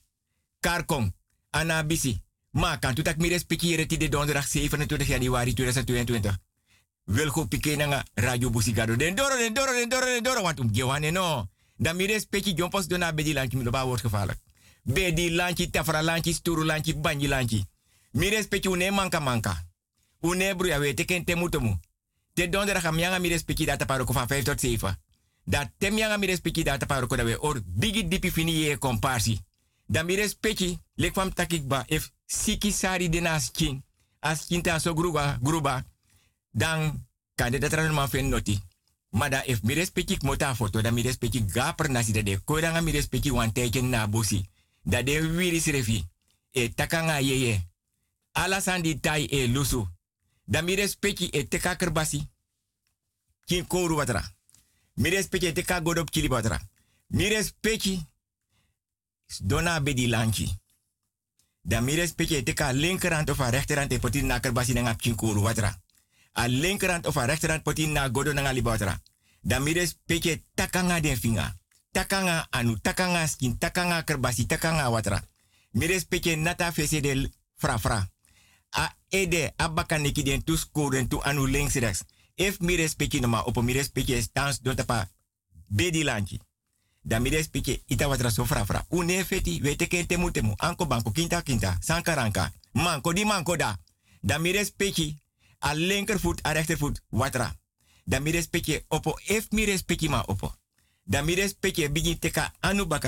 Karkong. 0.60 1.14
Anabisi. 1.50 2.22
Maar 2.52 2.80
kan 2.80 2.94
toetak 2.94 3.18
mi 3.18 3.28
respecti 3.28 3.68
hier 3.68 3.88
de 3.88 4.10
donderdag 4.10 4.48
27 4.48 5.06
januari 5.08 5.54
2022. 5.54 6.38
Wilgo 7.04 7.46
pike 7.46 7.76
nanga 7.76 8.06
radio 8.14 8.50
busigado. 8.50 8.96
Den 8.96 9.16
doro, 9.16 9.38
den 9.38 9.54
doro, 9.54 9.72
den 9.72 9.90
doro, 9.90 10.06
den 10.06 10.24
doro. 10.24 10.42
Want 10.42 10.60
um 10.60 10.74
gewane 10.74 11.12
no. 11.12 11.50
Dan 11.78 11.96
mi 11.96 12.06
respecti 12.06 12.54
jompos 12.54 12.88
dona 12.88 13.14
bedi 13.14 13.34
lanchi 13.34 13.58
mi 13.58 13.64
loba 13.64 13.86
wordt 13.86 14.02
gevaarlijk. 14.02 14.40
Bedi 14.84 15.32
lanchi, 15.32 15.70
tafra 15.70 16.02
lanchi, 16.02 16.34
sturu 16.34 16.64
lanchi, 16.66 16.96
banji 16.96 17.28
lanchi. 17.28 17.66
Mi 18.13 18.30
respecti 18.30 18.67
une 18.67 18.91
manka 18.91 19.19
manka. 19.19 19.65
Une 20.21 20.56
we 20.56 20.93
teken 20.93 21.26
te 21.26 21.36
mutomu. 21.36 21.80
Te 22.34 22.49
donderdag 22.49 22.91
mi 22.93 23.28
respecti 23.28 23.65
data 23.65 23.86
paroko 23.86 24.13
van 24.13 24.28
5 24.28 24.43
tot 24.43 24.60
7. 24.60 24.97
Dat 25.43 25.71
tem 25.78 25.93
mi 25.93 26.26
respecti 26.26 26.63
data 26.63 26.86
da 26.86 27.23
we 27.23 27.39
or 27.39 27.62
bigi 27.65 28.08
dipi 28.08 28.32
fini 28.32 28.52
ye 28.52 28.78
komparsi. 28.78 29.39
Dan 29.88 30.06
mi 30.06 30.15
respecti 30.15 30.80
takikba 31.34 31.84
if 31.88 32.12
siki 32.26 32.71
sari 32.71 33.10
king. 33.52 33.84
As 34.19 34.47
so 34.78 34.93
gruba, 34.93 35.39
gruba. 35.41 35.84
Dan 36.52 37.08
kan 37.36 37.52
de 37.52 38.21
noti. 38.21 38.62
Mada 39.10 39.43
if 39.45 39.62
mi 39.63 39.73
respecti 39.73 40.17
mota 40.21 40.56
foto 40.56 40.82
da 40.82 40.91
mi 40.91 41.02
respecti 41.02 41.45
gaper 41.45 41.91
da 41.91 42.02
de 42.02 42.39
koiranga 42.43 42.82
mi 42.82 42.91
respecti 42.91 43.32
wan 43.32 43.52
na 43.82 44.08
bosi. 44.08 44.45
Da 44.84 45.02
de 45.02 45.60
srefi. 45.60 46.06
E 46.52 46.69
takanga 46.73 47.19
yeye. 47.19 47.73
Alasan 48.34 48.82
di 48.82 49.00
tai 49.00 49.26
e 49.26 49.48
lusu. 49.48 49.88
Da 50.43 50.62
mi 50.62 50.76
respecti 50.76 51.30
e 51.30 51.48
teka 51.48 51.76
kerbasi. 51.76 52.30
Kin 53.46 53.67
kouru 53.67 53.96
watra. 53.96 54.24
Mi 54.93 55.10
respecti 55.10 55.48
e 55.48 55.82
godop 55.82 56.10
kili 56.10 56.28
watra. 56.28 56.60
Mi 57.08 57.28
respecti 57.28 58.06
dona 59.39 59.80
bedi 59.80 60.08
lanchi. 60.08 60.62
Da 61.62 61.82
mi 61.82 61.96
respecti 61.96 62.36
e 62.36 62.43
teka 62.43 62.72
linkerhand 62.72 63.30
of 63.30 63.39
a 63.39 63.50
rechterhand 63.50 63.91
e 63.91 64.00
potin 64.00 64.26
na 64.26 64.39
kerbasi 64.39 64.74
na 64.74 64.82
ngap 64.82 65.02
kin 65.02 65.15
watra 65.17 65.84
a 66.34 66.48
linkerhand 66.48 67.06
of 67.06 67.17
a 67.17 67.26
rechterhand 67.28 67.63
poti 67.63 67.88
na 67.88 68.10
godo 68.10 68.34
na 68.34 68.52
libatra. 68.52 69.00
Dan 69.41 69.63
takanga 70.56 71.00
den. 71.02 71.17
Takanga 71.91 72.48
anu, 72.50 72.80
takanga 72.82 73.28
skin, 73.28 73.58
takanga 73.58 74.04
kerbasi, 74.04 74.46
takanga 74.46 74.89
watra. 74.89 75.22
Mires 75.72 76.06
peke 76.06 76.36
nata 76.36 76.72
fese 76.72 77.02
de 77.02 77.32
fra 77.56 77.78
fra. 77.78 78.12
A 78.74 78.96
ede 79.10 79.54
abaka 79.56 79.98
neki 79.98 80.24
den 80.24 80.44
tu 80.44 80.58
scoren 80.58 81.08
tu 81.08 81.20
anu 81.22 81.46
links 81.46 81.76
rechts. 81.76 82.04
If 82.36 82.60
mires 82.60 82.96
peke 82.96 83.20
noma 83.20 83.44
opo 83.44 83.62
mires 83.62 83.90
peke 83.90 84.22
stans 84.22 84.62
don 84.62 84.76
tapa 84.76 85.10
bedi 85.68 86.04
lanchi. 86.04 86.40
Dan 87.02 87.22
mires 87.22 87.48
peke 87.48 87.84
ita 87.88 88.08
watra 88.08 88.30
so 88.30 88.46
fra 88.46 88.66
fra. 88.66 88.86
Une 88.90 89.26
wete 89.62 89.88
ken 89.88 90.08
temu. 90.08 90.54
Anko 90.58 90.86
banko 90.86 91.12
kinta 91.12 91.42
kinta. 91.42 91.78
Sankaranka. 91.80 92.52
Manko 92.72 93.14
di 93.14 93.26
manko 93.26 93.56
da. 93.56 93.78
Dan 94.22 94.42
mires 94.42 94.72
peke 94.72 95.24
a 95.64 95.74
linkervoet, 95.74 96.40
a 96.42 96.52
rechtervoet, 96.52 97.02
watra. 97.10 97.56
Dan 98.06 98.24
mi 98.24 98.44
opo, 98.88 99.20
if 99.28 99.48
mi 99.52 99.66
ma 100.10 100.24
opo. 100.26 100.56
Dan 101.04 101.26
mi 101.26 101.34
respecte 101.36 101.92
begin 101.92 102.20
teka 102.20 102.54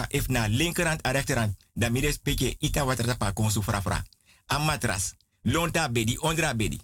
if 0.10 0.28
na 0.28 0.48
linkerhand, 0.48 1.00
a 1.02 1.12
rechterhand. 1.12 1.56
Dan 1.74 1.92
mi 1.92 2.00
respecte 2.00 2.56
ita 2.60 2.86
watra 2.86 3.16
pa 3.16 3.34
konsu 3.34 3.62
fra 3.62 3.82
fra. 3.82 4.04
A 4.46 4.58
matras, 4.60 5.16
lonta 5.46 5.90
bedi, 5.90 6.18
ondra 6.22 6.54
bedi. 6.54 6.80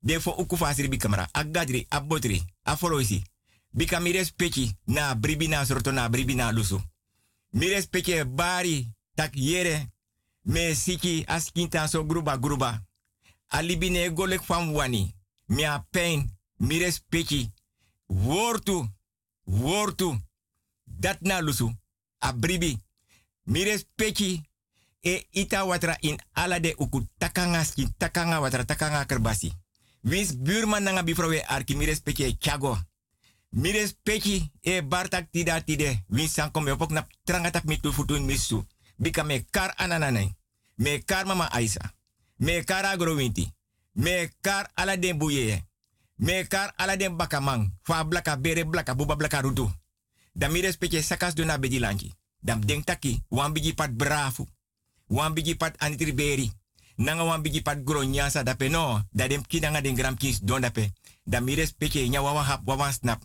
Defo 0.00 0.30
uku 0.30 0.56
fasiri 0.56 0.88
bi 0.88 0.98
kamera, 0.98 1.28
a 1.32 1.44
gadri, 1.44 1.86
a 1.88 2.00
botri, 2.00 2.42
a 2.62 2.76
foloisi. 2.76 3.22
Bika 3.70 4.00
mi 4.00 4.12
respecte 4.12 4.76
na 4.84 5.14
bribi 5.14 5.48
na 5.48 5.64
sorto 5.64 5.92
na 5.92 6.08
bribi 6.08 6.34
lusu. 6.52 6.80
Mi 7.50 7.68
respecte 7.68 8.24
bari, 8.24 8.86
tak 9.14 9.34
yere, 9.34 9.92
me 10.42 10.74
siki 10.74 11.24
askinta 11.26 11.88
so 11.88 12.04
gruba 12.04 12.36
gruba 12.36 12.82
alibine 13.52 14.10
golek 14.10 14.42
fam 14.42 14.72
wani. 14.74 15.14
Mia 15.46 15.86
pain, 15.90 16.30
mi 16.56 16.78
respecti. 16.78 17.50
Wortu, 18.06 18.88
wortu. 19.44 20.20
Dat 20.84 21.20
na 21.20 21.40
lusu. 21.40 21.72
Abribi. 22.18 22.78
Mi 23.42 23.64
respecti. 23.64 24.42
E 25.02 25.26
ita 25.30 25.64
watra 25.64 25.96
in 26.00 26.18
ala 26.32 26.60
de 26.60 26.74
uku 26.78 27.02
takanga 27.18 27.64
skin, 27.64 27.94
takanga 27.98 28.40
watra, 28.40 28.64
takanga 28.64 29.04
kerbasi. 29.04 29.52
Wins 30.00 30.36
buurman 30.36 30.82
nanga 30.82 31.02
bifrowe 31.02 31.42
arki 31.46 31.74
mi 31.74 31.86
respecti 31.86 32.22
e 32.24 32.36
chago. 32.38 32.78
Mi 33.50 33.72
respecti 33.72 34.52
e 34.60 34.82
bartak 34.82 35.30
tida 35.30 35.60
tide. 35.60 36.04
Wins 36.08 36.32
sankom 36.32 36.64
me 36.64 36.70
opok 36.70 36.90
na 36.90 37.06
trangatap 37.24 37.64
mi 37.64 37.80
misu. 38.20 38.64
Bika 38.96 39.24
me 39.24 39.44
kar 39.50 39.74
ananane. 39.76 40.36
Me 40.76 41.02
kar 41.04 41.26
mama 41.26 41.48
Aisa 41.50 41.94
me 42.42 42.64
kar 42.64 42.84
agrowinti. 42.84 43.52
Me 43.92 44.30
kar 44.40 44.70
ala 44.74 44.96
den 44.96 45.18
buye. 45.18 45.62
Me 46.16 46.46
kar 46.46 46.72
ala 46.76 46.96
den 46.96 47.16
bakamang. 47.16 47.72
Fa 47.82 48.04
blaka 48.04 48.36
bere 48.36 48.64
blaka 48.64 48.94
buba 48.94 49.16
blaka 49.16 49.40
rutu. 49.40 49.70
Dan 50.32 50.52
mi 50.52 50.60
respecte 50.60 51.02
sakas 51.02 51.34
do 51.34 51.44
na 51.44 51.58
bedi 51.58 51.78
lanki. 51.78 52.14
Dan 52.40 52.60
denk 52.60 52.84
taki, 52.84 53.22
wan 53.28 53.52
bigi 53.52 53.74
pat 53.74 53.96
brafu. 53.96 54.46
Wan 55.12 55.34
bigi 55.36 55.56
pat 55.56 55.76
anitriberi. 55.76 56.48
Nanga 56.96 57.24
wan 57.24 57.42
bigi 57.42 57.60
pat 57.60 57.84
gronyasa 57.84 58.42
dape 58.42 58.68
no. 58.68 59.04
Da 59.12 59.28
dem 59.28 59.44
kidanga 59.46 59.80
den 59.80 59.94
gram 59.94 60.16
kis 60.16 60.40
don 60.40 60.60
dape. 60.60 60.92
Dan 61.24 61.44
mi 61.44 61.54
respecte 61.54 62.08
nya 62.08 62.22
wawan 62.22 62.44
hap 62.44 62.64
wawan 62.64 62.92
snap. 62.92 63.20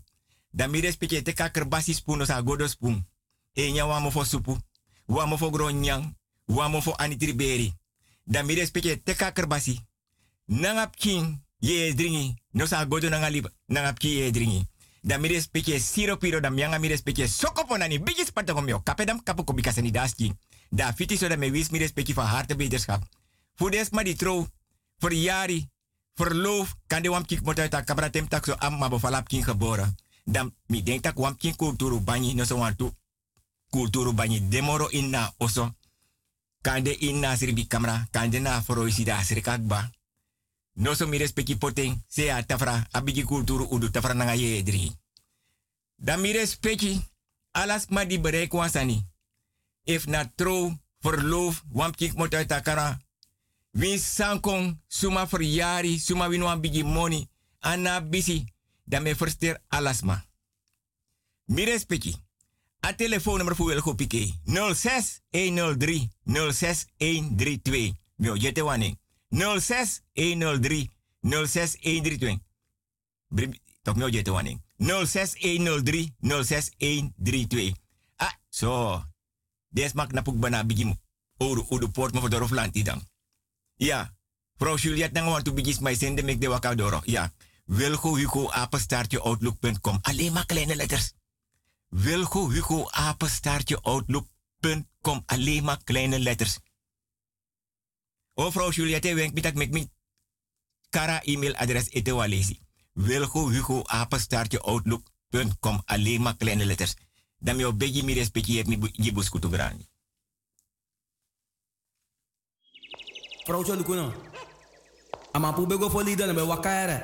Dan 0.52 0.72
mi 0.72 0.82
respecte 0.82 1.22
te 1.22 1.34
kaker 1.34 1.68
basi 1.68 1.94
spoon 1.94 2.26
sa 2.26 2.42
godo 2.42 2.68
spoon. 2.68 3.08
E 3.54 3.72
nya 3.72 3.86
mo 3.86 4.24
supu. 4.24 4.58
Wan 5.06 5.30
mo 5.30 5.38
fo 5.38 5.50
gronyang. 5.50 6.16
Wan 6.48 6.76
anitriberi 6.98 7.74
dan 8.28 8.46
mi 8.46 8.56
respecte 8.56 9.02
teka 9.04 9.32
kerbasi. 9.32 9.80
Nangap 10.46 10.96
king 10.96 11.40
ye 11.60 11.94
dringi. 11.94 12.36
No 12.52 12.66
sa 12.66 12.86
godo 12.86 13.10
nanga 13.10 13.30
lip 13.30 13.48
nangap 13.68 14.00
ki 14.00 14.10
ye 14.10 14.32
dringi. 14.32 14.68
Dan 15.02 15.22
mi 15.22 15.28
respecte 15.30 15.80
siro 15.80 16.18
piro 16.18 16.40
dan 16.40 16.54
mianga 16.54 16.80
mi 16.80 16.88
respecte 16.88 17.28
sokopo 17.28 17.78
nani 17.78 18.00
bigis 18.00 18.32
pato 18.32 18.54
komio. 18.54 18.82
Kapedam 18.84 19.24
kapu 19.24 19.44
ko 19.44 19.54
bikasani 19.54 19.92
daski. 19.92 20.28
Da 20.28 20.36
fiti 20.96 21.18
so 21.18 21.28
da 21.28 21.38
me 21.38 21.52
wis 21.52 21.70
mi 21.70 21.78
respecte 21.78 22.14
van 22.14 22.26
harte 22.26 22.56
beterschap. 22.56 23.04
Voor 23.56 23.72
des 23.72 23.90
ma 23.90 24.04
die 24.04 24.16
trouw. 24.16 24.48
Voor 24.98 25.14
jari. 25.14 25.70
Verloof. 26.16 26.76
Kan 26.88 27.02
de 27.02 27.10
wamkik 27.10 27.42
moet 27.42 27.60
uit 27.60 28.12
tem 28.12 28.28
tak 28.28 28.46
so 28.46 28.54
am 28.54 28.78
ma 28.78 28.90
bofalap 28.90 29.28
king 29.28 29.44
geboren. 29.44 29.96
Dan 30.26 30.54
mi 30.68 30.84
denk 30.84 31.02
tak 31.04 31.18
wamkik 31.18 31.56
kulturu 31.56 32.00
banyi 32.02 32.34
no 32.34 32.44
so 32.44 32.58
wantu. 32.58 32.94
Kulturu 33.70 34.14
banyi 34.14 34.48
demoro 34.48 34.90
inna 34.90 35.34
oso 35.38 35.76
kande 36.68 36.92
in 37.00 37.20
na 37.20 37.36
sirbi 37.38 37.68
kamera 37.68 38.08
kande 38.12 38.40
na 38.40 38.62
foro 38.62 38.88
isi 38.88 39.04
da 39.04 39.24
sirkakba 39.24 39.92
no 40.74 40.94
so 40.94 41.08
mi 41.08 41.18
respecti 41.18 41.58
se 42.08 42.32
a 42.32 42.44
tafra 42.44 42.88
abigi 42.92 43.24
kulturu 43.24 43.68
udu 43.72 43.90
tafra 43.90 44.14
nanga 44.14 44.36
ye 44.36 44.64
dri 44.64 44.92
da 45.96 46.18
mi 46.18 46.32
respecti 46.32 47.02
alas 47.52 47.88
ma 47.90 48.06
di 48.06 48.20
bereik 48.20 48.54
wansani 48.54 49.06
if 49.88 50.06
na 50.06 50.26
tro 50.36 50.76
verloof 51.00 51.64
wampkik 51.72 52.14
mot 52.18 52.34
uit 52.34 52.48
takara 52.48 52.98
win 53.72 54.00
sankong 54.00 54.78
suma 54.88 55.26
verjari 55.26 56.00
suma 56.00 56.28
win 56.28 56.44
wan 56.44 56.62
bigi 56.62 56.84
money 56.84 57.28
ana 57.60 58.02
bisi 58.02 58.44
da 58.84 59.00
me 59.00 59.16
verster 59.16 59.60
alasma 59.68 60.24
mi 61.46 61.64
respecti 61.66 62.28
A 62.88 62.94
telefoonnummer 62.94 63.56
voor 63.56 63.68
Wilgo 63.68 63.94
Piqué. 63.94 64.34
06 64.74 65.22
103 65.30 66.10
06132. 66.24 67.94
Mio 68.16 68.36
jete 68.36 68.64
wane. 68.64 68.98
06 69.30 70.02
103 70.14 70.90
06132. 71.22 72.40
Toch 73.82 73.96
mio 73.96 74.10
jete 74.10 74.32
wane. 74.32 74.58
06 74.78 75.36
103 75.40 76.16
06132. 76.20 77.74
Ah, 78.16 78.34
zo. 78.50 79.04
Des 79.70 79.94
mak 79.94 80.12
na 80.12 80.22
puk 80.22 80.40
bana 80.40 80.66
bigim. 80.66 81.00
Oru 81.38 81.66
udu 81.70 81.88
port 81.90 82.14
mo 82.14 82.20
voor 82.20 82.56
lanti. 82.56 82.84
Ja. 83.76 84.16
Vrouw 84.58 84.78
Juliette 84.78 85.20
nang 85.20 85.30
want 85.30 85.46
to 85.46 85.54
bigis 85.54 85.80
mij 85.80 85.96
zende 85.96 86.24
mek 86.24 86.42
de 86.42 86.48
wakadoro. 86.48 87.02
Ja. 87.06 87.34
Wilgo 87.66 88.16
Hugo 88.16 88.50
apenstaartje 88.52 89.20
outlook.com. 89.20 89.98
Alleen 90.02 90.34
maar 90.34 90.46
kleine 90.46 90.76
letters. 90.76 91.14
Wilgo 91.90 92.50
Hugo 92.50 92.90
apenstaartje 92.90 93.82
outlook.com. 93.82 95.24
Alleen 95.26 95.64
maar 95.64 95.84
kleine 95.84 96.20
letters. 96.20 96.60
O 98.34 98.52
vrouw 98.52 98.72
Juliette, 98.72 99.14
wenk 99.14 99.34
me 99.34 99.42
dat 99.42 99.54
met 99.54 99.72
me 99.72 99.90
kara 100.90 101.24
e-mailadres 101.24 101.90
ete 101.90 102.14
walesi. 102.14 102.60
Wilgo 102.94 103.50
Hugo 103.50 103.84
apenstaartje 103.84 104.62
outlook.com. 104.62 105.82
Alleen 105.86 106.22
maar 106.22 106.38
kleine 106.38 106.66
letters. 106.66 106.96
Dan 107.40 107.56
me 107.56 107.68
op 107.68 107.80
begi 107.80 108.04
mi 108.04 108.14
respecteer 108.14 108.68
mi 108.68 108.92
jibus 108.94 109.30
kutugrani. 109.30 109.88
Vrouw 113.46 113.64
Cholukuno. 113.64 114.14
Ama 115.32 115.54
pu 115.54 115.66
bego 115.66 115.90
fo 115.90 116.02
lida 116.02 116.26
na 116.26 116.34
be 116.34 116.42
wakare. 116.42 117.02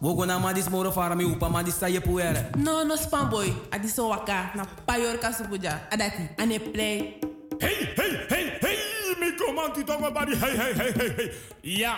Wogo 0.00 0.24
na 0.24 0.38
madis 0.38 0.68
moro 0.68 0.90
fara 0.90 1.14
mi 1.14 1.24
upa 1.24 1.48
madis 1.48 1.78
sa 1.78 1.86
ye 1.86 2.00
puere. 2.00 2.50
No, 2.56 2.82
no 2.84 2.96
spam 2.96 3.30
boy. 3.30 3.52
Adi 3.70 3.88
so 3.88 4.08
waka 4.08 4.50
na 4.54 4.64
payor 4.86 5.18
kasupuja. 5.18 5.88
Adati, 5.90 6.28
ane 6.38 6.58
play. 6.58 7.20
Hey, 7.60 7.92
hey, 7.96 8.26
hey, 8.28 8.58
hey, 8.60 8.78
mi 9.20 9.32
komanti 9.36 9.84
tongo 9.84 10.10
bari, 10.10 10.34
hey, 10.36 10.56
hey, 10.56 10.72
hey, 10.72 10.92
hey, 10.92 11.08
hey. 11.16 11.32
Ja, 11.62 11.96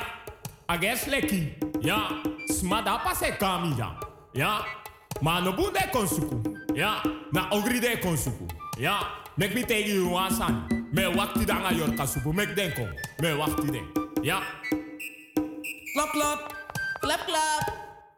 ages 0.69 1.07
leki. 1.07 1.55
Ja, 1.81 2.23
smada 2.49 2.99
pase 2.99 3.37
kami 3.39 3.77
ja. 4.35 4.65
Ja, 5.23 5.31
ma 5.31 5.41
no 5.41 5.53
bunde 5.53 5.89
konsuku. 5.93 6.43
Ja, 6.75 7.03
na 7.33 7.49
ogri 7.51 7.81
de 7.81 7.99
konsuku. 8.03 8.47
Ja, 8.79 9.07
mek 9.37 9.55
mi 9.55 9.63
tegi 9.63 9.95
you 9.95 10.11
wasan. 10.11 10.67
Me 10.93 11.07
wakti 11.15 11.47
danga 11.47 11.71
yor 11.71 11.95
kasupu, 11.97 12.33
mek 12.33 12.57
denko. 12.57 12.83
Me 13.21 13.33
wakti 13.39 13.71
den. 13.71 13.87
Ja. 14.23 14.43
Klap, 15.95 16.11
klap. 16.13 16.39
Klap, 17.01 17.21
klap. 17.27 17.65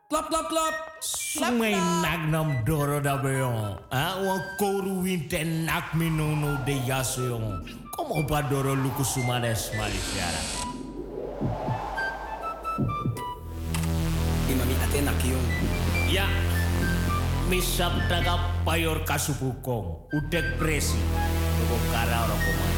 Klap, 0.08 0.28
klap, 0.28 0.48
klap. 0.48 0.74
Sumay 1.00 1.74
nagnam 2.00 2.64
doro 2.64 3.00
da 3.00 3.16
beyon. 3.16 3.78
Ah, 3.92 4.16
wan 4.24 4.40
koru 4.58 5.02
winte 5.02 5.44
nak 5.44 5.94
mi 5.94 6.08
no 6.08 6.34
no 6.34 6.56
de 6.64 6.72
yaso 6.88 7.20
yon. 7.20 7.68
Como 7.96 8.24
pa 8.26 8.42
doro 8.42 8.74
luku 8.74 9.04
sumades 9.04 9.70
malisiara. 9.76 10.40
Imami 14.48 14.74
ate 14.80 15.00
nak 15.04 15.20
yon. 15.24 15.44
Ja. 16.08 16.24
misap 16.24 16.43
daga 18.08 18.40
payor 18.64 19.04
kasupukong. 19.04 20.08
Utek 20.12 20.56
presi. 20.58 20.96
Tuko 21.60 21.76
kara 21.92 22.24
komai. 22.26 22.74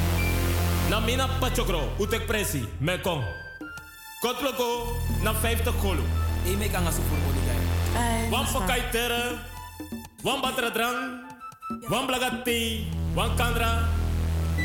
Na 0.91 1.01
mina 1.01 1.27
pachokro, 1.41 1.83
utek 1.99 2.27
presi, 2.27 2.63
mekong. 2.81 3.23
Kotloko, 4.23 4.95
na 5.23 5.33
50 5.33 5.73
kolo. 5.83 6.03
E 6.47 6.57
me 6.57 6.69
kanga 6.69 6.91
su 6.91 7.03
furmo 7.03 7.33
di 7.33 7.41
gai. 7.47 8.31
Wan 8.31 8.45
pakai 8.47 8.91
tere, 8.93 9.39
wan 10.23 10.41
batra 10.41 10.71
drang, 10.71 11.27
wan 11.91 12.07
blagati, 12.07 12.87
wan 13.15 13.37
kandra. 13.37 13.83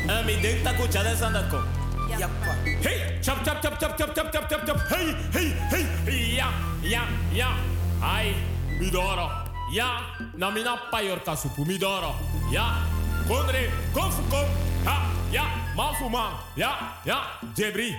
En 0.08 0.26
mi 0.26 0.36
denk 0.40 0.62
taku 0.62 0.86
chade 0.88 1.16
sandako. 1.16 1.62
Yappa. 2.08 2.54
Hey, 2.82 3.18
chop 3.22 3.42
chop 3.44 3.60
chop 3.62 3.78
chop 3.78 3.96
chop 3.96 4.14
chop 4.14 4.30
chop 4.32 4.48
chop 4.48 4.66
chop. 4.66 4.78
Hey, 4.90 5.14
hey, 5.32 5.48
hey. 5.70 6.36
Ja, 6.36 6.48
ja, 6.82 7.02
ja. 7.34 7.50
Ai, 8.00 8.34
midoro. 8.78 9.41
Ya, 9.72 10.04
namina 10.36 10.76
payorka 10.90 11.34
su 11.34 11.48
pomidoro. 11.48 12.12
Ya, 12.52 12.84
konre, 13.26 13.70
konfu. 13.94 14.20
Ha, 14.84 15.08
ya, 15.32 15.44
mafuma. 15.74 16.44
Ya, 16.56 17.00
ya, 17.06 17.16
jebri. 17.56 17.96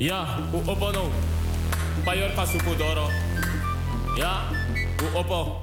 Ya, 0.00 0.24
u 0.50 0.58
opono, 0.70 0.92
no. 0.92 1.10
Payorka 2.06 2.46
su. 2.46 2.56
Ya, 4.16 4.48
u 5.02 5.18
opo. 5.18 5.60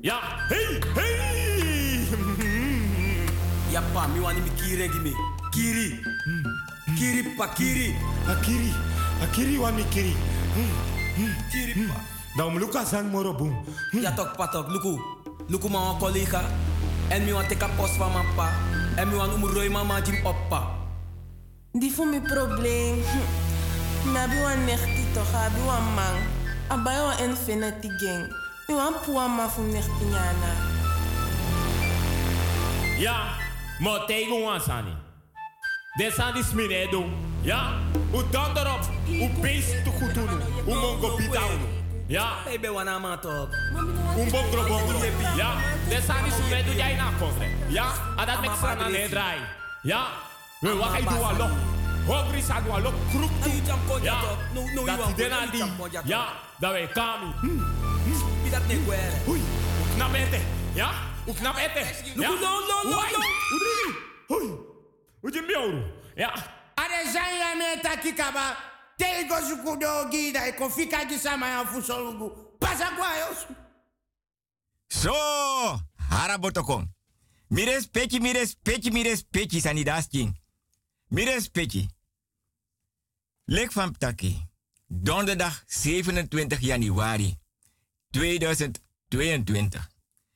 Ya, 0.00 0.46
hey, 0.48 0.78
hey. 0.94 2.06
ya 3.72 3.82
pa, 3.92 4.06
mi 4.06 4.20
wani 4.20 4.40
mi 4.40 4.50
kire 4.50 4.88
gimi. 4.88 5.12
Kiri. 5.50 5.98
Kiri 6.96 7.22
mm, 7.22 7.28
mm. 7.28 7.36
pa 7.36 7.48
kiri. 7.48 7.96
Akiri. 8.30 8.70
Akiri 9.22 9.58
wani 9.58 9.82
kiri. 9.90 10.14
Kiri 11.50 11.74
mm, 11.74 11.87
Dan 12.38 12.54
luka 12.54 12.86
sang 12.86 13.10
moro 13.10 13.34
boom. 13.34 13.50
Ja 13.90 14.14
tok 14.14 14.38
patok, 14.38 14.70
luku. 14.70 14.94
Luku 15.50 15.66
ma 15.68 15.90
wan 15.90 15.98
collega. 15.98 16.46
En 17.10 17.24
mi 17.24 17.32
wan 17.34 17.46
teka 17.50 17.66
post 17.74 17.98
van 17.98 18.12
mijn 18.12 18.26
pa. 18.36 18.52
En 18.94 19.08
mi 19.08 19.16
wan 19.16 19.70
mama 19.70 19.98
jim 20.00 20.22
oppa. 20.22 20.62
Die 21.72 21.92
voor 21.92 22.06
mijn 22.06 22.22
probleem. 22.22 23.02
Maar 24.12 24.28
bi 24.28 24.38
wan 24.40 24.64
nechti 24.64 25.04
toch, 25.12 25.34
abi 25.34 25.60
wan 25.66 25.82
man. 25.94 26.14
Abai 26.68 27.00
wan 27.02 27.18
infinity 27.18 27.88
gang. 27.98 28.30
Mi 28.66 28.74
wan 28.74 28.94
puwa 29.04 29.26
ma 29.26 29.48
fu 29.48 29.62
nechti 29.62 30.04
nyana. 30.04 30.52
Ja, 32.98 33.34
maar 33.78 34.06
tegen 34.06 34.42
ons 34.42 34.68
aan. 34.68 34.84
Dit 35.96 36.14
zijn 36.14 36.34
die 36.34 36.44
sminedo. 36.44 37.04
Ja, 37.40 37.72
u 38.14 38.22
dan 38.30 38.56
erop. 38.56 38.80
U 39.08 39.28
beest 39.40 39.84
te 39.84 39.90
goed 39.90 40.14
doen. 40.14 40.28
U 40.66 40.74
mongo 40.74 41.16
pitauno. 41.16 41.77
Ja. 42.08 42.40
Baby 42.44 42.68
wana 42.68 42.98
top 43.20 43.22
talk. 43.22 43.50
Un 44.16 44.30
bom 44.30 44.50
gro 44.50 44.64
bom 44.64 44.86
gro. 44.88 44.98
Ja. 45.36 45.60
Desani 45.90 46.30
su 46.30 46.42
medu 46.50 46.72
jai 46.72 46.96
na 46.96 47.12
kofre. 47.20 47.48
Ja. 47.68 47.92
Adat 48.16 48.40
mek 48.40 48.50
sana 48.60 48.88
ne 48.88 49.08
drai. 49.08 49.38
Ja. 49.82 50.06
We 50.62 50.72
wakai 50.72 51.04
kai 51.04 51.14
dua 51.14 51.32
lo. 51.38 51.48
Hogri 52.06 52.42
sa 52.42 52.60
dua 52.60 52.80
lo 52.80 52.92
kruk 53.12 53.30
tu. 53.44 53.50
Ja. 54.02 54.20
No 54.54 54.62
no 54.74 54.86
you 54.86 54.98
want. 54.98 55.16
Dena 55.16 55.46
di. 55.52 55.62
Ja. 56.04 56.32
Da 56.60 56.72
we 56.72 56.88
kami. 56.94 57.32
Pidat 58.44 58.66
ne 58.68 58.76
kwere. 58.84 59.18
Hui. 59.26 59.40
uknap 59.82 60.14
ete. 60.14 60.40
Ja. 60.74 60.90
U 61.26 61.32
knap 61.34 61.56
ete. 61.58 61.84
Ja. 62.16 62.28
No 62.28 62.34
no 62.34 62.52
no 62.68 62.76
no. 62.90 62.98
Udri. 63.54 63.88
Hui. 64.28 64.48
Ujimbi 65.22 65.54
auru. 65.54 65.82
Ja. 66.16 66.32
Are 66.76 67.04
jai 67.12 67.38
ya 67.38 67.54
me 67.54 67.82
takikaba 67.82 68.56
teigo 68.98 69.40
zukudogida 69.48 70.48
ikofika 70.48 71.04
jisama 71.04 71.48
ya 71.48 71.66
fusolugu 71.66 72.30
pasa 72.58 72.90
kwayos 72.90 73.38
so 74.88 75.12
harabotokon 76.10 76.88
mires 77.50 77.88
pechi, 77.88 78.20
mires 78.20 78.56
pechi, 78.64 78.90
mires 78.90 79.24
peki 79.30 79.60
sanidaskin 79.60 80.34
mires 81.10 81.50
pechi. 81.50 81.88
lek 83.46 83.72
van 83.72 83.92
ptaki 83.92 84.42
donderdag 84.90 85.52
27 85.68 86.58
januari 86.60 87.36
2022 88.14 89.80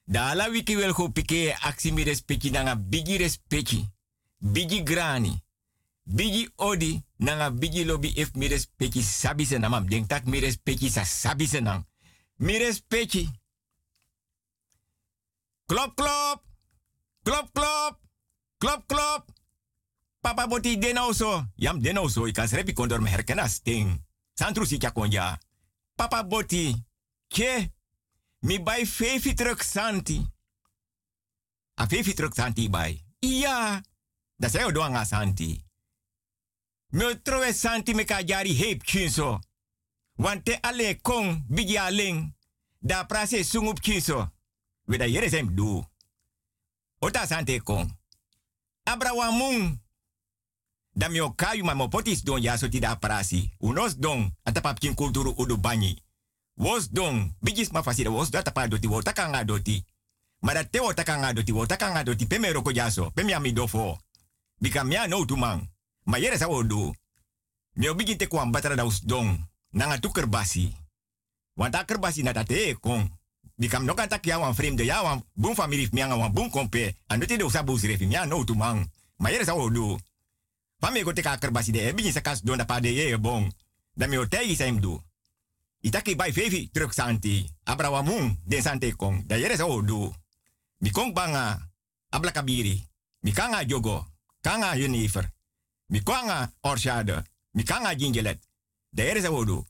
dala 0.07 0.47
wiki 0.49 0.77
wil 0.77 0.93
go 0.93 1.09
pike 1.09 1.55
actie 1.63 1.93
mires 1.93 2.23
pechi 2.25 2.51
nanga 2.51 2.75
bigi 2.77 3.19
respecti 3.19 3.89
bigi 4.41 4.83
grani. 4.83 5.41
Bigi 6.03 6.49
odi 6.57 7.05
nanga 7.17 7.51
bigi 7.51 7.85
lobby 7.85 8.13
if 8.17 8.35
mi 8.35 8.49
respecti 8.49 9.03
sabi 9.03 9.45
se 9.45 9.59
namam. 9.59 9.89
Denk 9.89 10.09
tak 10.09 10.27
mi 10.27 10.41
respecti 10.41 10.91
sa 10.91 11.05
sabi 11.05 11.47
se 11.47 11.61
nang. 11.61 11.87
Mi 12.37 12.59
respecti. 12.59 13.29
Klop, 15.67 15.95
klop. 15.95 16.43
Klop, 17.23 17.53
klop. 17.53 18.01
Klop, 18.59 18.87
klop. 18.87 19.31
Papa 20.21 20.47
boti 20.47 20.79
denau 20.79 21.13
so. 21.15 21.47
Yam 21.57 21.81
denau 21.81 22.09
so. 22.09 22.27
Ik 22.27 22.35
kan 22.35 22.49
srepi 22.49 22.73
kondor 22.73 23.01
me 23.01 23.11
herkena 23.11 23.49
sting. 23.49 24.05
Santru 24.35 24.67
si 24.67 24.79
konja. 24.79 25.39
Papa 25.95 26.25
boti. 26.25 26.75
Ke. 27.29 27.73
Mi 28.41 28.59
bai 28.59 28.87
fefi 28.87 29.35
truk 29.35 29.63
santi. 29.63 30.19
A 31.75 31.87
fefi 31.87 32.15
truk 32.15 32.35
santi 32.35 32.69
bai. 32.69 33.05
Iya. 33.19 33.81
Da 34.37 34.49
say 34.49 34.65
odo 34.65 34.83
anga 34.83 35.05
santi. 35.05 35.63
Miltro 36.93 37.43
en 37.43 37.55
santi 37.55 37.95
me 37.95 38.05
kajari 38.05 38.53
heep 38.53 38.83
kinso. 38.83 39.41
Wante 40.19 40.59
ale 40.61 40.85
alle 40.85 41.01
kong 41.01 41.45
bigi 41.49 41.79
aleng. 41.79 42.35
Da 42.79 43.05
prase 43.05 43.45
sungup 43.45 43.81
kinso. 43.81 44.29
Weda 44.85 45.07
yere 45.07 45.29
sem 45.29 45.55
du. 45.55 45.85
Ota 46.99 47.27
sante 47.27 47.61
kong. 47.61 47.91
Abrawamung. 48.85 49.81
Da 50.93 51.09
mi 51.09 51.21
okayu 51.21 51.65
ma 51.65 51.89
potis 51.89 52.23
don 52.25 52.43
ya 52.43 52.57
soti 52.59 52.81
da 52.81 52.97
prasi. 52.97 53.51
Unos 53.59 53.99
don 53.99 54.31
atapap 54.43 54.79
kin 54.79 54.95
kulturu 54.95 55.35
udu 55.37 55.57
banyi. 55.57 55.97
Wos 56.57 56.91
don 56.91 57.35
bigis 57.41 57.73
ma 57.73 57.83
fasire 57.83 58.09
wos 58.09 58.31
da 58.31 58.43
tapa 58.43 58.69
doti 58.69 58.87
wota 58.87 59.13
kanga 59.13 59.45
doti. 59.45 59.85
Mada 60.41 60.65
te 60.65 60.81
wota 60.81 61.05
kanga 61.05 61.33
doti 61.33 61.53
wota 61.53 61.77
kanga 61.77 62.05
doti 62.05 62.27
peme 62.27 62.53
roko 62.53 62.73
jaso. 62.73 63.11
Peme 63.11 63.35
amidofo. 63.35 63.99
No 65.09 65.25
tumang. 65.25 65.72
Ma 66.05 66.19
yere 66.19 66.39
sa 66.39 66.49
wo 66.49 66.63
du. 66.63 66.95
Mi 67.75 67.87
te 68.17 68.27
kwam 68.27 68.51
batra 68.51 68.75
da 68.75 68.85
us 68.85 69.01
don. 69.01 69.49
Nanga 69.71 69.99
tu 69.99 70.11
kerbasi. 70.11 70.75
Want 71.55 71.75
na 72.23 72.33
kong. 72.81 73.11
Bikam 73.57 73.85
no 73.85 73.95
kan 73.95 74.09
tak 74.09 74.25
ya 74.27 74.39
wan 74.39 74.55
vreemde 74.55 74.85
ya 74.85 75.03
wan 75.03 75.23
boom 75.35 75.55
family 75.55 75.89
mi 75.93 76.03
anga 76.03 76.17
wan 76.17 76.33
boom 76.33 76.51
kompe. 76.51 76.97
Ando 77.07 77.27
te 77.27 77.37
do 77.37 77.51
sa 77.51 77.63
bus 77.63 77.85
refi 77.85 78.07
mi 78.07 78.17
no 78.27 78.45
tu 78.45 78.55
man. 78.55 78.91
Ma 79.17 79.31
yere 79.31 79.45
sa 79.45 79.55
go 79.55 79.71
de 81.73 81.81
e 81.81 81.93
bigi 81.93 82.13
sa 82.13 82.21
kas 82.21 82.43
don 82.43 82.65
pa 82.67 82.81
de 82.81 82.89
ye 82.89 83.19
bon. 83.19 83.53
Da 83.95 84.07
mi 84.07 84.17
o 84.17 84.27
tegi 84.27 84.57
sa 84.57 84.65
im 84.65 84.81
du. 84.81 85.01
Itaki 85.81 86.15
bai 86.17 86.33
fevi 86.33 86.71
truk 86.73 86.93
santi. 86.93 87.47
Abrawa 87.65 88.03
mung 88.03 88.39
den 88.45 88.63
sante 88.63 88.97
kong. 88.97 89.27
Da 89.27 89.37
yere 89.37 89.57
sa 89.57 89.67
banga 91.13 91.71
abla 92.11 92.31
kabiri. 92.31 92.89
Kanga 93.33 93.65
jogo. 93.65 94.07
Kanga 94.41 94.77
junifer. 94.77 95.31
Mi 95.93 96.01
kanga 96.01 96.53
orshade. 96.61 97.23
Mi 97.53 97.63
kanga 97.63 97.95
gingelet. 97.95 98.49
Da 98.91 99.03
yere 99.03 99.21
sa 99.21 99.31
odu. 99.31 99.65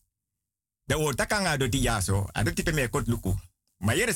Da 0.86 0.96
o 0.96 1.12
takanga 1.12 1.56
doti 1.56 1.82
yaso. 1.82 2.28
Ado 2.32 2.52
tipe 2.52 2.72
me 2.72 2.88
kot 2.88 3.06
luku. 3.06 3.34
Ma 3.78 3.92
yere. 3.92 4.12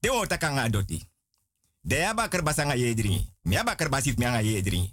De 0.00 0.10
o 0.10 0.26
takanga 0.26 0.68
doti. 0.68 1.08
Da 1.80 1.96
yaba 1.96 2.28
kerbasanga 2.28 2.74
yedri. 2.74 3.26
Mi 3.42 3.54
yaba 3.54 3.74
kerbasif 3.74 4.16
mi 4.16 4.24
anga 4.24 4.40
yedri. 4.40 4.92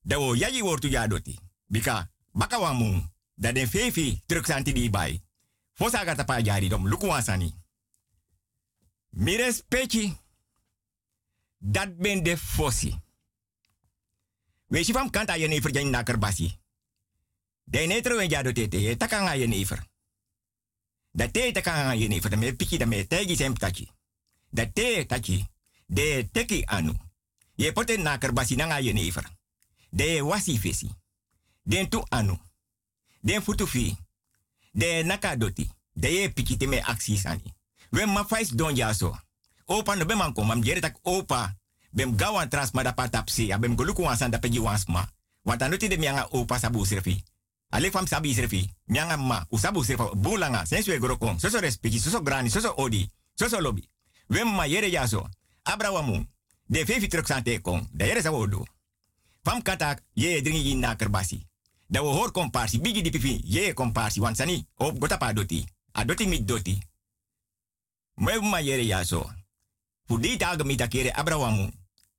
Da 0.00 0.18
o 0.18 0.34
yaji 0.34 0.62
wortu 0.62 0.88
ya 0.88 1.06
doti. 1.06 1.38
Bika 1.66 2.08
baka 2.32 2.58
wa 2.58 2.72
mung. 2.72 3.12
Da 3.34 3.52
den 3.52 3.68
fefi 3.68 4.22
truk 4.26 4.46
santi 4.46 4.72
di 4.72 4.90
bai. 4.90 5.22
Fosa 5.72 6.04
gata 6.04 6.24
pa 6.24 6.40
dom 6.40 6.88
luku 6.88 7.06
wasani. 7.06 7.54
Mi. 9.10 9.36
Dat 11.58 11.98
ben 11.98 12.22
de 12.22 12.36
fosi. 12.36 13.00
We 14.72 14.84
si 14.84 14.92
fam 14.92 15.10
kanta 15.10 15.36
ye 15.36 15.48
nefer 15.48 15.70
jan 15.70 15.90
na 15.90 16.02
kerbasi. 16.02 16.58
De 17.64 17.86
netro 17.86 18.16
wen 18.16 18.30
jado 18.30 18.52
tete 18.52 18.96
takanga 18.96 19.34
ye 19.36 19.46
nefer. 19.46 19.84
Da 21.10 21.28
te 21.28 21.52
takanga 21.52 21.94
ye 21.94 22.08
nefer 22.08 22.30
da 22.30 22.36
me 22.36 22.52
piki 22.52 22.78
da 22.78 22.86
me 22.86 23.06
tegi 23.06 23.36
sem 23.36 23.54
tachi. 23.54 23.88
Da 24.50 24.66
te 24.66 25.04
tachi. 25.06 25.46
De 25.86 26.28
teki 26.32 26.64
anu. 26.66 26.94
Ye 27.54 27.72
pote 27.72 27.96
na 27.96 28.18
kerbasi 28.18 28.56
nanga 28.56 28.80
ye 28.80 28.92
nefer. 28.92 29.28
De 29.90 30.22
wasi 30.22 30.58
fesi. 30.58 30.88
Den 31.62 31.88
tu 31.88 32.02
anu. 32.08 32.38
Den 33.20 33.42
futufi. 33.42 33.96
De 34.70 35.02
nakadoti. 35.04 35.68
De 35.92 36.08
ye 36.08 36.30
piki 36.30 36.56
te 36.56 36.66
me 36.66 36.80
aksi 36.80 37.16
sani. 37.16 37.54
We 37.90 38.06
ma 38.06 38.24
fais 38.24 38.54
don 38.54 38.74
jaso. 38.74 39.18
Opa 39.66 39.96
no 39.96 40.04
beman 40.04 40.32
kom, 40.32 40.46
mam 40.46 40.64
jere 40.64 40.80
tak 40.80 40.96
opa. 41.02 41.56
Bem 41.92 42.16
gawan 42.16 42.48
trans 42.48 42.72
ma 42.72 42.82
da 42.82 42.92
patapsi, 42.92 43.46
ya 43.48 43.58
bem 43.58 43.76
goluku 43.76 44.02
wansan 44.02 44.30
da 44.30 44.38
pegi 44.38 44.58
wansma. 44.58 45.08
Want 45.44 45.62
anoti 45.62 45.88
de 45.88 45.96
mianga 45.96 46.28
opa 46.30 46.58
sabu 46.58 46.86
sirfi. 46.86 47.22
Ale 47.72 47.90
fam 47.90 48.06
sabi 48.06 48.34
srefi. 48.34 48.70
Mianga 48.86 49.16
ma. 49.16 49.46
Usabu 49.50 49.84
srefa. 49.84 50.10
Bulanga. 50.14 50.64
Senswe 50.66 50.98
grokong. 50.98 51.40
Soso 51.40 51.60
respecti. 51.60 51.98
Soso 51.98 52.20
grani. 52.20 52.50
Soso 52.50 52.74
odi. 52.76 53.08
Soso 53.34 53.60
lobby. 53.60 53.88
Wem 54.28 54.48
ma 54.54 54.64
yere 54.66 54.90
yaso. 54.90 55.28
Abrawamu. 55.62 56.26
De 56.66 56.84
fefi 56.84 57.08
truk 57.08 57.26
sante 57.26 57.60
kong. 57.60 57.88
Da 57.92 58.04
yere 58.04 58.20
sa 58.20 58.30
wodo. 58.30 58.66
Fam 59.42 59.62
kata 59.62 59.96
ye 60.12 60.42
dringi 60.42 60.68
yin 60.68 60.78
na 60.78 60.96
kerbasi. 60.96 61.46
Da 61.86 62.02
wo 62.02 62.12
hor 62.12 62.30
komparsi. 62.32 62.78
Bigi 62.78 63.02
di 63.02 63.10
pipi. 63.10 63.40
Ye 63.44 63.72
komparsi. 63.74 64.20
Want 64.20 64.36
sani. 64.36 64.66
Op 64.76 64.98
gota 64.98 65.16
pa 65.16 65.32
doti. 65.32 65.64
Adoti 65.92 66.26
mit 66.26 66.46
doti. 66.46 66.78
Wem 68.14 68.44
ma 68.50 68.58
yere 68.60 68.84
yaso. 68.84 69.30
Fudi 70.06 70.36
taga 70.36 70.64
mita 70.64 70.88
kere 70.88 71.10
abrawamu. 71.12 71.70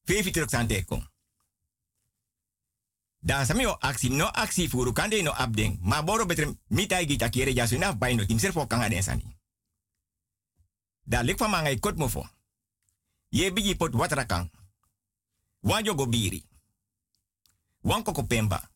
Truk 0.05 0.49
sante 0.49 0.85
kong. 0.85 1.11
Dan 3.19 3.45
sami 3.45 3.65
o 3.65 3.77
aksi 3.79 4.09
no 4.09 4.25
aksi 4.25 4.67
furu 4.67 4.91
kande 4.93 5.21
no 5.21 5.31
abdeng. 5.31 5.79
Ma 5.81 6.01
boro 6.03 6.25
betre 6.25 6.57
mitai 6.67 7.05
gita 7.05 7.29
kere 7.29 7.53
jasu 7.53 7.77
na 7.77 7.93
bai 7.93 8.15
no 8.15 8.25
tim 8.25 8.39
serfo 8.39 8.67
kanga 8.67 8.89
den 8.89 9.03
sani. 9.03 9.37
Da 11.03 11.21
lik 11.21 11.37
fa 11.37 11.47
mangai 11.47 11.79
kot 11.79 11.95
mofo. 11.97 12.27
Ye 13.29 13.51
bigi 13.51 13.75
pot 13.75 13.93
watrakang. 13.93 14.49
Wan 15.61 15.83
jogo 15.83 16.05
biri. 16.05 16.43
Wan 17.81 18.03
koko 18.03 18.23
pemba. 18.23 18.69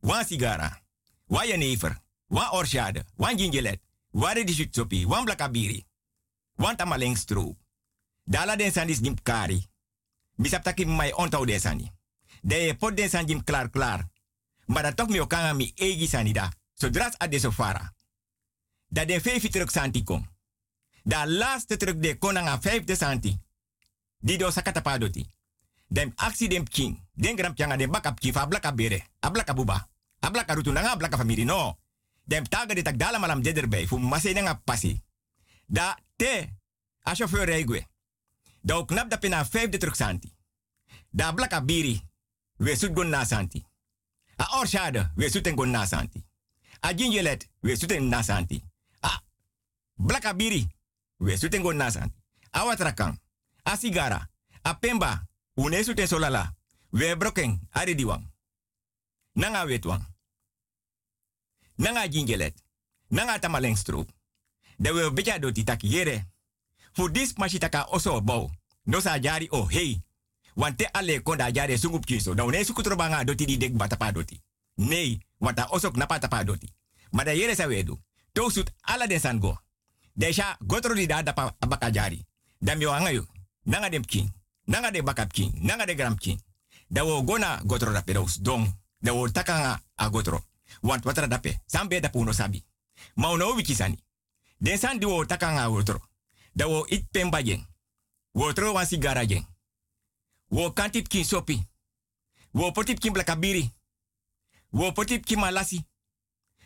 Wan 0.00 0.24
sigara. 0.24 0.82
Wan 1.26 1.46
jenever. 1.46 2.02
Wan 2.28 2.48
orshade. 2.52 3.04
Wan 3.16 3.36
gingelet. 3.36 3.80
Wan 4.10 4.34
redisut 4.34 4.74
sopi. 4.74 5.04
Wan 5.04 5.24
blakabiri. 5.24 5.86
Wan 6.56 6.76
tamaleng 6.76 7.16
stroop. 7.16 7.56
Dala 8.24 8.56
den 8.56 8.72
sani 8.72 8.94
dim 8.94 9.14
kari. 9.22 9.68
Bisap 10.38 10.62
taki 10.62 10.86
mai 10.86 11.10
ontau 11.12 11.42
den 11.44 11.60
sani. 11.60 11.90
De 12.42 12.74
pot 12.78 12.96
den 12.96 13.08
san 13.10 13.26
jim 13.26 13.44
klaar 13.44 13.70
klaar. 13.70 14.06
Maar 14.66 14.82
dat 14.82 14.96
toch 14.96 15.08
mi 15.08 15.20
okanga 15.20 15.52
mi 15.52 15.72
egi 15.74 16.06
sanida. 16.06 16.52
Zodra 16.74 17.10
a 17.22 17.26
de 17.26 17.38
sofara. 17.38 17.94
Da 18.88 19.04
de 19.04 19.20
vijf 19.20 19.48
truk 19.48 19.70
santi 19.70 20.02
kom. 20.02 20.28
Da 21.02 21.26
laatste 21.26 21.76
truk 21.76 22.02
de 22.02 22.18
konanga 22.18 22.60
vijfde 22.60 22.96
santi. 22.96 23.38
Di 24.18 24.36
do 24.36 24.50
sakata 24.50 24.80
padoti. 24.80 25.26
Dem 25.86 26.12
aksi 26.14 26.48
dem 26.48 26.68
king. 26.68 27.06
Den 27.12 27.36
gram 27.36 27.54
pianga 27.54 27.76
dem 27.76 27.90
bakap 27.90 28.20
kifa 28.20 28.46
blaka 28.46 28.74
bere. 28.74 29.04
Ablaka 29.20 29.54
buba. 29.54 29.88
Ablaka 30.20 30.54
rutu 30.54 30.72
nanga 30.72 30.90
ablaka 30.90 31.16
famiri 31.16 31.44
no. 31.44 31.78
Dem 32.24 32.48
taga 32.48 32.74
de 32.74 32.82
tak 32.82 32.98
dala 32.98 33.18
malam 33.18 33.42
dederbij. 33.42 33.86
Fu 33.86 33.98
mase 33.98 34.32
nanga 34.32 34.54
pasi. 34.54 35.02
Da 35.66 35.98
te. 36.16 36.48
A 37.02 37.14
chauffeur 37.14 37.44
reigwe. 37.44 37.86
Da 38.68 38.84
knap 38.84 39.18
pina 39.20 39.44
vijfde 39.44 39.78
truk 39.78 39.94
santi. 39.94 40.34
Da 41.10 41.32
blaka 41.32 41.60
biri 41.60 42.02
we 42.56 42.76
sut 42.76 42.92
gon 42.92 43.08
na 43.08 43.24
santi. 43.24 43.64
A 44.36 44.44
orshade, 44.58 45.10
we 45.16 45.30
suten 45.30 45.54
gon 45.54 45.70
na 45.70 45.86
santi. 45.86 46.24
A 46.80 46.94
gingelet, 46.94 47.48
we 47.60 47.76
suten 47.76 48.08
na 48.08 48.22
santi. 48.22 48.62
A 49.00 49.22
blaka 49.94 50.34
biri, 50.34 50.66
we 51.16 51.36
suten 51.36 51.62
gon 51.62 51.76
na 51.76 51.90
santi. 51.90 52.16
A 52.50 52.64
watrakan, 52.64 53.18
a 53.62 53.76
sigara, 53.76 54.28
a 54.62 54.74
pemba, 54.74 55.26
une 55.56 56.06
solala. 56.06 56.54
We 56.90 57.16
broken, 57.16 57.68
a 57.72 57.84
diwang. 57.84 58.30
Nanga 59.32 59.64
wetwang. 59.66 60.04
Nanga 61.76 62.08
gingelet. 62.08 62.62
Nanga 63.08 63.38
tamaleng 63.38 63.76
stroop. 63.76 64.10
De 64.76 64.92
we 64.92 65.12
beja 65.12 65.38
do. 65.38 65.52
Voor 66.92 67.12
dis 67.12 67.32
machitaka 67.36 67.86
oso. 67.90 68.56
No 68.88 69.04
sa 69.04 69.20
jari 69.20 69.52
o 69.52 69.60
oh, 69.60 69.66
hey 69.68 70.00
want 70.56 70.78
te 70.80 70.88
ale 70.92 71.20
konda 71.22 71.52
jare 71.52 71.76
sungup 71.78 72.04
kiso. 72.04 72.34
Da 72.34 72.44
une 72.44 72.64
suku 72.64 72.82
trobanga 72.82 73.24
doti 73.24 73.44
di 73.44 73.56
dek 73.56 73.76
batapa 73.76 74.12
doti. 74.12 74.40
Nee, 74.74 75.18
want 75.38 75.56
da 75.56 75.66
osok 75.70 75.96
napa 75.96 76.18
tapa 76.18 76.44
doti. 76.44 76.72
Maar 77.10 77.24
da 77.24 77.32
yere 77.32 77.54
sa 77.54 77.66
wedu. 77.66 78.00
Ala 78.80 79.06
den 79.06 79.20
sango. 79.20 79.58
Desha 80.12 80.56
gotro 80.66 80.94
di 80.94 81.06
da 81.06 81.22
dapa 81.22 81.54
abaka 81.58 81.90
jari. 81.90 82.24
Dam 82.58 82.80
yo. 82.80 83.26
Nanga 83.62 83.88
dem 83.90 84.04
king. 84.04 84.32
Nanga 84.64 84.90
de 84.90 85.02
bakap 85.02 85.32
king. 85.32 85.52
Nanga 85.60 85.84
de 85.84 85.94
gram 85.94 86.16
king. 86.16 86.40
Da 86.88 87.04
wo 87.04 87.22
gona 87.24 87.60
gotro 87.66 87.92
da 87.92 88.02
pedos 88.02 88.40
dong. 88.40 88.78
Da 88.98 89.12
wo 89.12 89.28
takanga 89.30 89.80
a 89.94 90.08
gotro. 90.08 90.44
Want 90.80 91.04
watra 91.04 91.26
dape. 91.26 91.60
Sambe 91.66 92.00
da 92.00 92.08
puno 92.08 92.32
sabi. 92.32 92.64
Ma 93.14 93.30
uno 93.30 93.54
wiki 93.54 93.74
sani. 93.74 93.98
Den 94.58 94.78
san 94.78 94.98
di 94.98 95.06
wo 95.06 95.24
takanga 95.26 95.62
a 95.64 95.68
gotro. 95.68 96.00
Da 96.52 96.66
wo 96.66 96.84
it 96.88 97.04
pemba. 97.10 97.38
Wotro 98.38 98.72
wan 98.72 98.86
sigara 98.86 99.26
jeng. 99.26 99.46
Wo 100.48 100.72
kantip 100.72 101.08
kin 101.08 101.24
sopi. 101.24 101.66
Wo 102.50 102.70
potip 102.72 102.98
kin 102.98 103.12
blakabiri. 103.12 103.72
Wo 104.70 104.92
potip 104.92 105.24
kin 105.24 105.38
malasi. 105.38 105.86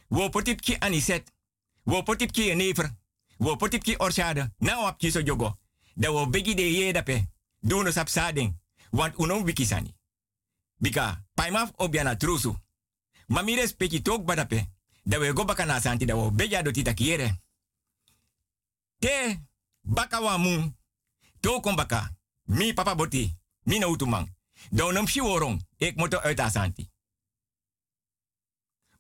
Wo 0.09 0.29
potip 0.29 0.61
kin 0.61 0.77
aniset. 0.81 1.33
Wo 1.85 2.03
potip 2.03 2.31
kin 2.31 2.45
jenever. 2.45 2.91
Wo 3.37 3.57
potip 3.57 3.83
kin 3.83 3.99
orshade. 3.99 4.51
Na 4.59 4.83
wap 4.83 4.99
kin 4.99 5.11
so 5.11 5.23
jogo. 5.23 5.59
Da 5.95 6.11
wo 6.13 6.27
begi 6.27 6.55
de 6.55 6.63
ye 6.63 6.93
dape. 6.93 7.27
Dono 7.61 7.91
sap 7.91 8.09
sading. 8.09 8.61
Want 8.91 9.17
unom 9.17 9.45
wikisani. 9.45 9.95
Bika, 10.77 11.25
paimaf 11.35 11.73
obiana 11.77 12.17
trusu. 12.17 12.57
Mamire 13.27 13.67
speki 13.67 14.03
tok 14.03 14.25
badape. 14.25 14.67
Da 15.05 15.19
we 15.19 15.33
go 15.33 15.45
baka 15.45 15.81
santi 15.81 16.05
da 16.05 16.15
wo 16.17 16.31
beja 16.31 16.63
do 16.63 16.71
tita 16.71 16.95
kiere. 16.95 17.41
Te, 18.99 19.41
baka. 19.81 20.21
To 21.43 21.61
kom 21.61 21.77
baka. 21.77 22.15
Mi 22.43 22.73
papa 22.75 22.95
boti. 22.95 23.37
Mina 23.63 23.87
utumang. 23.87 24.37
Da 24.71 24.87
unam 24.87 25.07
shi 25.07 25.21
worong. 25.21 25.67
Ik 25.77 25.97
moet 25.97 26.15
uit. 26.15 26.89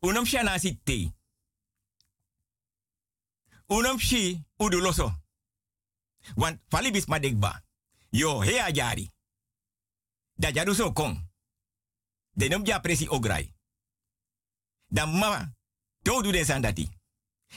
Unam 0.00 0.24
shi 0.24 0.38
anasi 0.38 0.80
te. 0.84 1.12
Unam 3.66 3.98
shi 3.98 4.44
uduloso. 4.56 5.20
Want 6.34 6.60
falibis 6.68 7.06
madekba. 7.06 7.62
Yo 8.10 8.40
he 8.40 8.60
ajari. 8.60 9.10
Da 10.34 10.50
jadu 10.50 10.74
so 10.74 10.92
kong. 10.92 11.30
De 12.30 12.48
nom 12.48 12.66
ja 12.66 12.78
presi 12.80 13.08
ograi. 13.08 13.54
Da 14.86 15.06
mama. 15.06 15.54
To 16.02 16.22
du 16.22 16.32
den 16.32 16.44
sandati. 16.44 16.88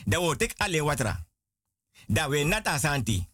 Da 0.06 0.20
wo 0.20 0.36
tek 0.36 0.54
ale 0.58 0.82
watra. 0.82 1.28
Da 2.08 2.30
we 2.30 2.44
nata 2.44 2.78
santi. 2.80 3.30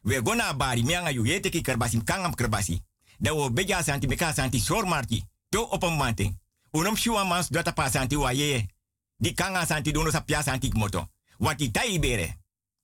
We 0.00 0.22
gona 0.22 0.54
bari 0.54 0.82
mianga 0.82 1.10
yu 1.10 1.26
yete 1.26 1.50
ki 1.50 1.62
kerbasi 1.62 2.04
kangam 2.04 2.34
kerbasi. 2.34 2.82
Da 3.18 3.34
wo 3.34 3.50
beja 3.50 3.82
santi 3.82 4.06
meka 4.06 4.32
santi 4.32 4.58
sor 4.58 4.86
marki. 4.86 5.24
To 5.48 5.62
op 5.62 5.82
een 5.82 5.96
manting. 5.96 6.38
Unom 6.70 6.96
shiwa 6.96 7.24
mans 7.24 7.48
data 7.48 7.72
pa 7.72 7.90
santi 7.90 8.16
wa 8.16 8.30
ye. 8.30 8.66
Di 9.16 9.34
kanga 9.34 9.66
santi 9.66 9.92
dono 9.92 10.10
sa 10.10 10.20
pia 10.20 10.42
santi 10.42 10.70
moto. 10.72 11.08
Want 11.38 11.58
die 11.58 11.70
tai 11.70 11.98
bere. 11.98 12.36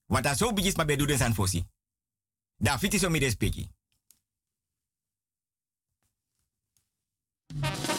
Want 0.06 0.24
dat 0.24 0.38
zo 0.38 0.52
bijis 0.52 0.74
ma 0.74 0.84
bedoelen 0.84 1.18
san 1.18 1.34
fosi. 1.34 1.64
Da 2.56 2.78
fiti 2.78 2.98
so 2.98 3.10
mi 3.10 3.18
respecti. 3.18 3.70
Geef 7.60 7.86
die 7.86 7.93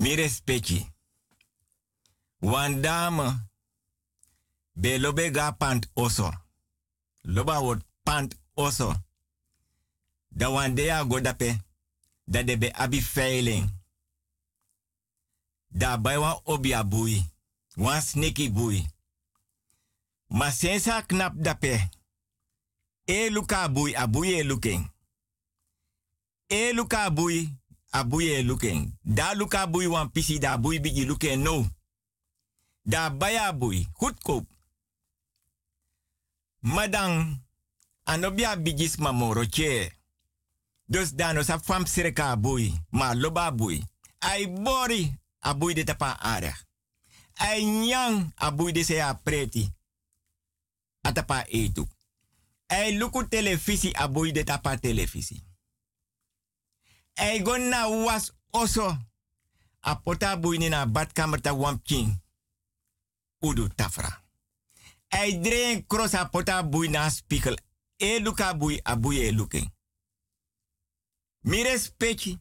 Mi 0.00 0.14
respecti. 0.16 0.86
Wan. 2.40 2.82
Be 4.74 4.98
lobe 4.98 5.30
ga 5.30 5.52
pant 5.52 5.86
oso. 5.94 6.32
Loba 7.24 7.60
word 7.62 7.82
pant 8.04 8.34
oso. 8.56 8.94
Da 10.30 10.48
wan 10.50 10.74
dea 10.74 11.04
go 11.04 11.20
dape. 11.20 11.60
Da 12.26 12.42
de 12.42 12.56
be 12.56 12.72
abi 12.74 13.00
feiling. 13.00 13.68
Da 15.70 15.96
wan 15.98 16.40
obi 16.44 16.72
a 16.72 16.82
bui. 16.84 17.22
Wan 17.76 18.00
sneaky 18.00 18.48
bui. 18.48 18.86
Ma 20.28 20.50
knap 21.08 21.34
dape. 21.36 21.90
E 23.06 23.28
luka 23.30 23.68
bui 23.68 23.94
a 23.94 24.06
bui 24.06 24.28
e 24.38 24.42
looking. 24.42 24.90
E 26.48 26.72
luka 26.72 27.10
bui 27.10 27.59
a 27.90 28.04
bui 28.04 28.28
e 28.28 28.42
looking. 28.42 28.98
Da 29.02 29.34
luka 29.34 29.66
bui 29.66 29.86
wan 29.86 30.10
pisi 30.10 30.38
da 30.38 30.56
bui 30.58 30.80
bigi 30.80 31.04
looking 31.04 31.42
no. 31.42 31.66
Da 32.82 33.10
baya 33.10 33.52
bui. 33.52 33.86
Goedkoop. 33.98 34.46
Madang. 36.60 37.40
Anobia 38.04 38.56
bigis 38.56 38.96
mamoro 38.96 39.44
che. 39.46 39.92
Dus 40.84 41.14
dano 41.14 41.42
sa 41.42 41.58
fam 41.58 41.86
sireka 41.86 42.36
bui. 42.36 42.72
Ma 42.90 43.14
loba 43.14 43.50
bui. 43.52 43.84
Ai 44.18 44.46
bori 44.46 45.18
a 45.38 45.54
bui 45.54 45.74
de 45.74 45.84
tapa 45.84 46.18
ara. 46.20 46.56
Ai 47.34 47.64
nyang 47.64 48.32
a 48.36 48.50
bui 48.50 48.72
de 48.72 48.84
se 48.84 49.14
preti. 49.22 49.72
Atapa 51.02 51.44
etu. 51.48 51.88
Ai 52.66 52.96
luku 52.96 53.28
televisi 53.28 53.92
a 53.92 54.08
bui 54.08 54.32
de 54.32 54.44
tapa 54.44 54.76
televisi. 54.76 55.49
Ai 57.20 57.42
gonna 57.42 57.88
was 57.88 58.32
oso. 58.50 58.96
A 59.82 59.94
pota 59.96 60.36
bui 60.36 60.58
ni 60.58 60.68
na 60.68 60.86
badkamer 60.86 61.40
ta 61.40 61.52
wampking. 61.52 62.20
Udu 63.42 63.68
tafra. 63.68 64.22
Ai 65.08 65.40
dreen 65.40 65.86
cross 65.86 66.14
a 66.14 66.24
pota 66.28 66.62
bui 66.62 66.88
na 66.88 67.10
spiegel. 67.10 67.58
E 67.96 68.18
luka 68.20 68.54
bui 68.54 68.80
a 68.82 68.96
bui 68.96 69.16
e 69.20 69.32
respecti. 71.62 72.38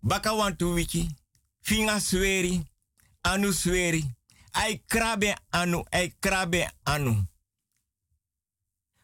Baka 0.00 0.32
wantu 0.32 0.74
wiki. 0.74 1.08
Finga 1.60 2.00
sweri. 2.00 2.66
Anu 3.22 3.52
sweri. 3.52 4.04
Ai 4.52 4.82
krabe 4.86 5.36
anu. 5.50 5.84
Ai 5.90 6.14
krabe 6.20 6.72
anu. 6.82 7.26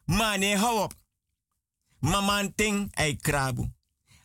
Mane 0.05 0.57
hou 0.57 0.79
op. 0.83 0.95
Maman 1.99 2.55
ting 2.55 2.91
ai 2.95 3.17
krabu. 3.17 3.69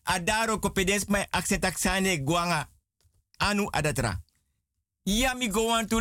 Adaro 0.06 0.60
kopedens 0.60 1.06
mai 1.06 1.26
accent 1.30 1.66
aksane 1.66 2.24
guanga. 2.24 2.70
Anu 3.38 3.68
adatra. 3.72 4.22
Ja 5.04 5.34
mi 5.34 5.50
go 5.50 5.66
want 5.68 5.90
to 5.90 6.00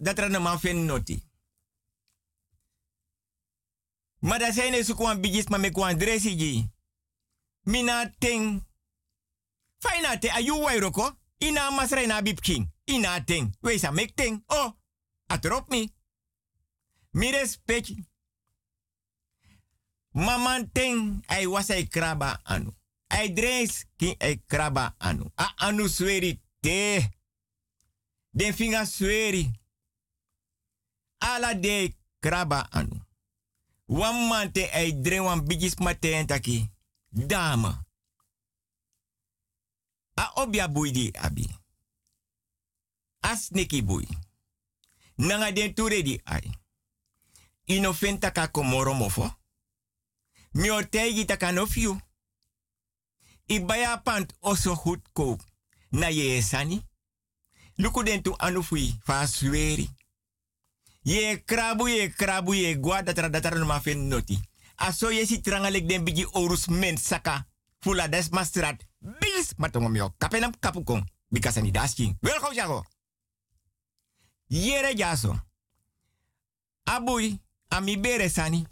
datra 0.00 0.28
na 0.28 0.38
man 0.38 0.60
fen 0.60 0.84
noti. 0.84 1.22
Maar 4.18 4.38
dat 4.38 4.54
zijn 4.54 5.20
bigis 5.20 5.46
maar 5.46 5.60
me 5.60 5.68
gewoon 5.72 5.98
dressigi. 5.98 6.70
Mina 7.62 8.14
ting. 8.18 8.64
Fijna 9.78 10.18
te 10.18 10.32
ayu 10.32 10.60
wairoko. 10.60 11.18
Ina 11.38 11.70
masra 11.70 12.06
na 12.06 12.22
bib 12.22 12.40
king. 12.40 12.72
Ina 12.84 13.24
ting. 13.24 13.56
Wees 13.60 13.84
a 13.84 13.92
ting. 14.14 14.42
Oh. 14.46 14.72
Atrop 15.26 15.68
mi. 15.68 15.94
Mi 17.10 17.30
respect. 17.30 17.92
Maman 20.10 20.70
ting. 20.72 21.22
Ay 21.26 21.46
was 21.46 21.70
ay 21.70 21.86
kraba 21.86 22.40
anu. 22.44 22.72
Ay 23.08 23.32
dres 23.32 23.86
ki 23.96 24.16
ay 24.18 24.42
kraba 24.46 24.94
anu. 24.98 25.30
A 25.34 25.52
anu 25.56 25.88
sweri 25.88 26.40
te. 26.60 27.10
Den 28.30 28.54
finga 28.54 28.86
sweri. 28.86 29.50
Ala 31.18 31.54
de 31.54 31.94
kraba 32.20 32.68
anu. 32.70 33.00
Wan 33.86 34.26
man 34.28 34.52
te 34.52 34.68
wan 35.20 35.46
bigis 35.46 35.76
maten 35.78 36.26
taki. 36.26 36.70
Dame. 37.10 37.84
A 40.14 40.32
obia 40.34 40.68
bui 40.68 40.90
di 40.90 41.10
abi. 41.18 41.48
A 43.20 43.36
sneki 43.36 43.82
bui. 43.82 44.06
Nanga 45.16 45.52
den 45.52 45.74
ture 45.74 46.02
di 46.02 46.20
ai. 46.24 46.50
Inofenta 47.64 48.30
ka 48.30 48.48
komoro 48.48 48.94
mofo. 48.94 49.36
Mi 50.52 50.70
o 50.70 50.82
tegi 50.82 51.24
taka 51.24 51.52
no 51.52 51.66
fiu. 51.66 52.00
I 53.48 53.60
baya 53.60 54.00
pant 54.04 54.32
oso 54.40 54.74
goed 54.74 55.00
koop. 55.12 55.40
Na 55.90 56.08
ye 56.08 56.42
sani. 56.42 56.82
Luku 57.78 58.02
den 58.02 58.22
tu 58.22 58.34
anu 58.38 58.62
fui 58.62 58.98
fa 59.04 59.26
sweri. 59.26 59.90
Ye 61.02 61.42
krabu 61.44 61.88
ye 61.88 62.08
krabu 62.08 62.54
ye 62.54 62.74
gwa 62.74 63.02
datara 63.02 63.28
datara 63.28 63.58
no 63.58 63.66
ma 63.66 63.80
fen 63.80 64.08
noti. 64.08 64.40
Aso 64.76 65.10
ye 65.10 65.26
si 65.26 65.40
trangalek 65.40 65.86
den 65.86 66.04
bigi 66.04 66.26
orus 66.32 66.68
men 66.68 66.96
saka. 66.96 67.46
Fula 67.78 68.08
des 68.08 68.30
mastrat. 68.30 68.82
Bis 69.00 69.54
matongo 69.56 69.88
mio. 69.88 70.14
Kapenam 70.18 70.52
kapukong. 70.60 71.04
Bikasa 71.30 71.60
ni 71.60 71.70
dasking. 71.70 72.16
Wel 72.20 72.54
jago. 72.54 72.84
Yere 74.48 74.94
jaso. 74.96 75.40
Abui. 76.84 77.40
Ami 77.68 77.96
bere 77.96 78.28
sani. 78.28 78.66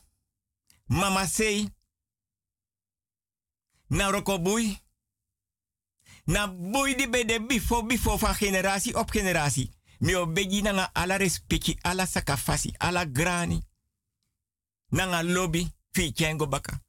Mama 0.87 1.27
sei. 1.27 1.69
Na 3.95 4.11
roko 4.11 4.39
bui. 4.39 4.79
Na 6.25 6.49
bui 6.49 6.95
di 6.95 7.09
bede 7.09 7.47
bifo 7.47 7.83
bifo 7.83 8.17
van 8.19 8.35
generatie 8.35 8.95
op 8.99 9.11
generatie. 9.11 9.71
Mio 9.99 10.27
begi 10.27 10.63
nanga 10.63 10.91
ala 10.93 11.17
respecti, 11.17 11.79
ala 11.81 12.07
sakafasi, 12.07 12.75
ala 12.79 13.05
grani. 13.05 13.63
Nanga 14.89 15.23
lobby, 15.23 15.73
fi 15.91 16.13
kengo 16.13 16.49
baka. 16.49 16.83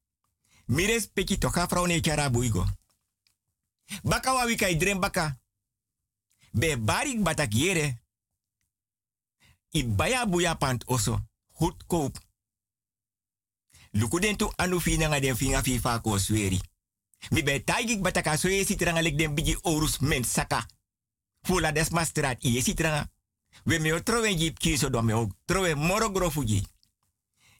Mi 0.65 0.85
respecti 0.85 1.37
toka 1.37 1.67
frau 1.67 1.85
ne 1.85 1.99
chara 2.01 2.29
buigo. 2.29 2.65
Baka 4.03 4.33
wa 4.33 4.45
wika 4.45 4.99
baka. 4.99 5.39
Be 6.51 6.77
barik 6.77 7.21
batak 7.23 7.53
yere. 7.53 8.01
I 9.71 9.83
baya 9.83 10.25
buya 10.25 10.55
pant 10.55 10.83
oso. 10.87 11.19
Goedkoop. 11.59 12.17
Luku 13.91 14.19
anu 14.57 14.79
fi 14.79 14.97
nanga 14.97 15.19
den 15.19 15.35
finga 15.35 15.61
fi 15.61 15.79
ko 16.01 16.17
sweri. 16.17 16.61
Mi 17.29 17.43
be 17.43 17.63
taigik 17.63 18.01
bataka 18.01 18.37
so 18.37 18.47
ye 18.47 18.65
sitranga 18.65 19.01
den 19.01 19.33
bigi 19.33 19.57
orus 19.61 19.99
men 19.99 20.23
saka. 20.23 20.65
Fula 21.41 21.71
des 21.71 21.89
mastrat 21.89 22.43
ye 22.43 22.61
sitranga. 22.61 23.09
We 23.63 23.79
me 23.79 23.93
o 23.93 23.99
trowe 24.03 24.35
jip 24.37 24.59
kiso 24.59 24.89
do 24.89 25.01
me 25.01 25.13
o 25.13 25.29
trowe 25.45 25.75
moro 25.75 26.11
grofuji. 26.11 26.67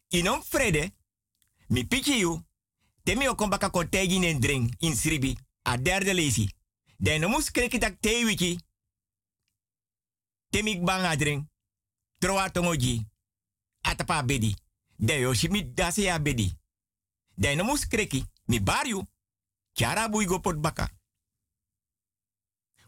Inom 0.10 0.44
frede, 0.44 0.94
mi 1.68 1.84
pichi 1.84 2.20
you, 2.20 2.44
te 3.04 3.16
mi 3.16 3.28
o 3.28 3.36
kombaka 3.36 3.70
ko 3.70 3.84
tegi 3.90 4.20
nen 4.20 4.40
drink 4.40 4.74
in 4.80 4.96
sribi, 4.96 5.38
a 5.62 5.78
derde 5.78 6.14
lezi. 6.14 6.50
Den 6.98 7.22
no 7.22 7.30
mus 7.30 7.52
kreki 7.52 7.80
tak 7.80 7.98
te 8.00 8.24
wiki. 8.26 8.60
Te 10.50 10.64
mi 10.64 10.80
banga 10.80 11.16
tongoji, 12.52 13.06
atapa 13.82 14.24
bedi. 14.24 14.56
Den 14.96 15.20
yo 15.20 15.34
shimi 15.34 15.74
dase 15.74 16.02
ya 16.02 16.20
bedi. 16.20 16.54
Den 17.36 17.58
no 17.58 17.64
mus 17.64 17.88
kreki, 17.88 18.26
mi 18.46 18.62
bar 18.62 18.88
you. 18.88 19.04
Chara 19.76 20.08
bui 20.08 20.26
go 20.26 20.40
baka. 20.40 20.90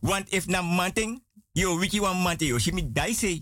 Want 0.01 0.33
if 0.33 0.47
na 0.47 0.61
manting, 0.61 1.21
yo 1.53 1.75
wiki 1.75 1.99
wan 1.99 2.23
manting, 2.23 2.49
yo 2.49 2.57
shimi 2.57 2.81
dai 2.93 3.11
say. 3.13 3.41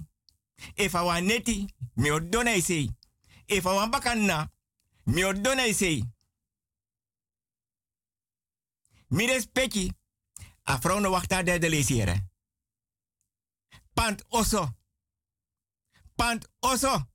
If 0.75 0.95
I 0.95 1.03
want 1.03 1.27
neti, 1.27 1.67
mi 1.97 2.09
ordona 2.09 2.59
say. 2.61 2.89
If 3.47 3.67
I 3.67 3.73
want 3.73 3.91
baka 3.91 4.15
na, 4.15 4.47
mi 5.05 5.21
ordona 5.21 5.71
say. 5.73 6.03
Mi 9.11 9.27
respecti, 9.27 9.91
a 10.67 10.77
vrouw 10.77 10.99
no 10.99 11.11
wachta 11.11 11.43
de 11.43 11.59
de. 11.59 12.21
Pant 13.95 14.21
oso 14.29 14.75
Pant 16.17 16.45
oso 16.61 17.07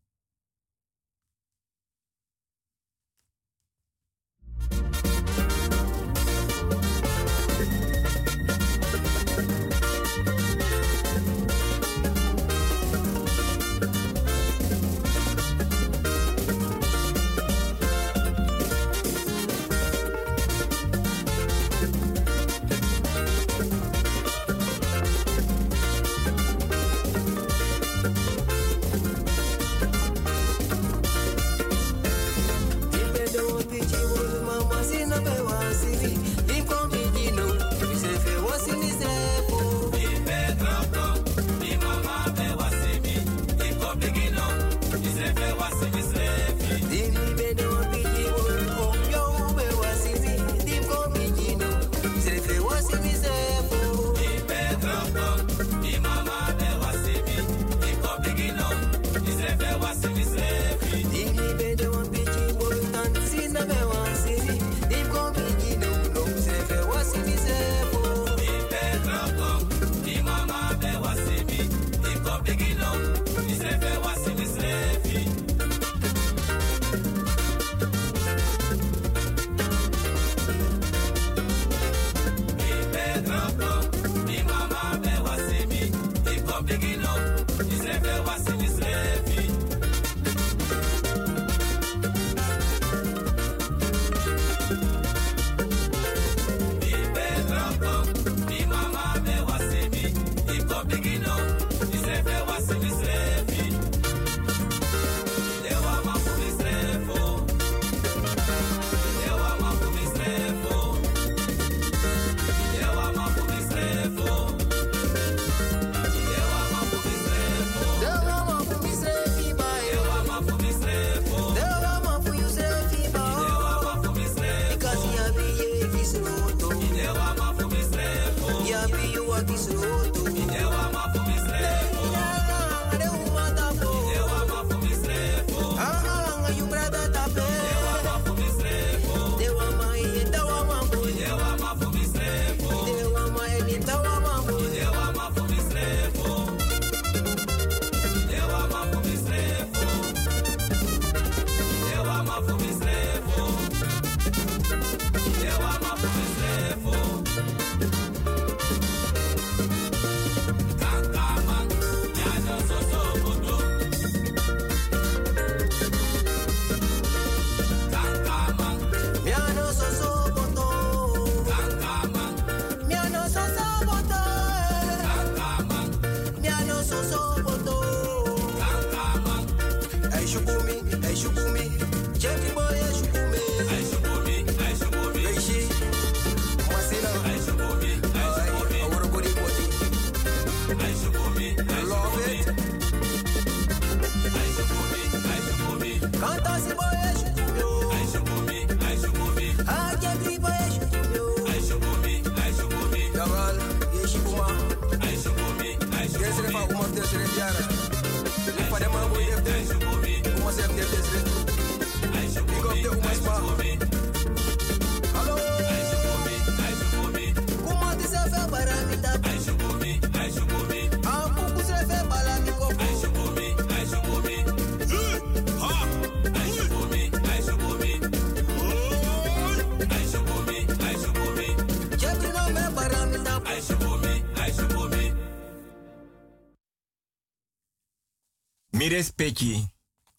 Mi 238.80 238.88
respecti, 238.88 239.70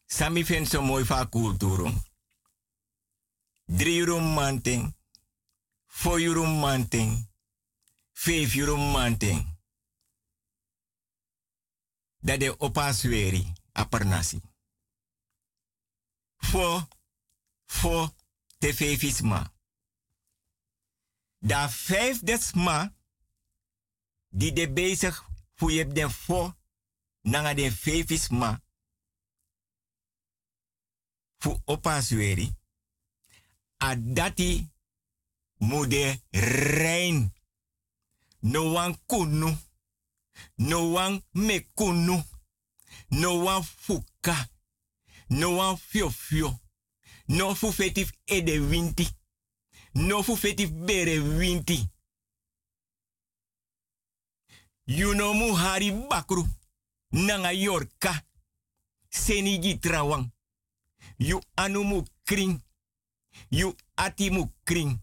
sami 0.05 0.43
fen 0.45 0.67
so 0.67 0.81
mooi 0.81 1.05
fa 1.05 1.25
kulturo. 1.25 1.89
Drie 3.65 3.97
euro 3.99 4.19
manting, 4.19 4.93
four 5.87 6.19
euro 6.21 6.45
manting, 6.45 7.27
vijf 8.13 8.55
euro 8.55 8.77
manting. 8.77 9.57
Dat 12.19 12.39
de 12.39 12.59
opa 12.59 12.93
sweri, 12.93 13.53
apernasi. 13.71 14.41
Fo, 16.37 16.87
fo, 17.65 18.13
te 18.57 18.73
vijf 18.73 19.01
is. 19.01 19.21
Da 21.39 21.69
desma, 22.23 22.93
die 24.29 24.53
de 24.53 24.71
bezig 24.71 25.29
voor 25.55 25.71
je 25.71 25.87
den 25.87 26.11
fo, 26.11 26.55
nanga 27.21 27.53
de 27.53 27.71
vijf 27.71 28.09
is 28.09 28.29
ma. 28.29 28.59
Fu 31.37 31.61
opa 31.65 32.01
sweri. 32.01 32.55
A 33.77 33.95
dati 33.95 34.69
rein. 36.29 37.33
No 38.39 38.71
wan 38.71 38.97
kunu. 39.05 39.57
No 40.55 40.91
wan 40.91 41.21
mekunu. 41.31 42.23
No 43.09 43.43
wan 43.43 43.63
fuka. 43.63 44.49
No 45.27 45.55
wan 45.55 45.77
fio 45.77 46.09
fio. 46.09 46.59
No 47.25 47.55
fu 47.55 47.71
fetif 47.71 48.11
ede 48.25 48.59
winti. 48.59 49.07
No 49.93 50.23
fu 50.23 50.35
fetif 50.35 50.71
bere 50.71 51.19
winti. 51.19 51.89
You 54.85 55.13
hari 55.55 55.91
bakru. 56.09 56.45
Nanga 57.11 57.51
yorka. 57.51 58.25
Senigi 59.09 59.79
trawang. 59.79 60.31
You 61.17 61.41
anumu 61.55 62.05
kring. 62.23 62.63
You 63.49 63.75
atimu 63.95 64.53
kring. 64.63 65.01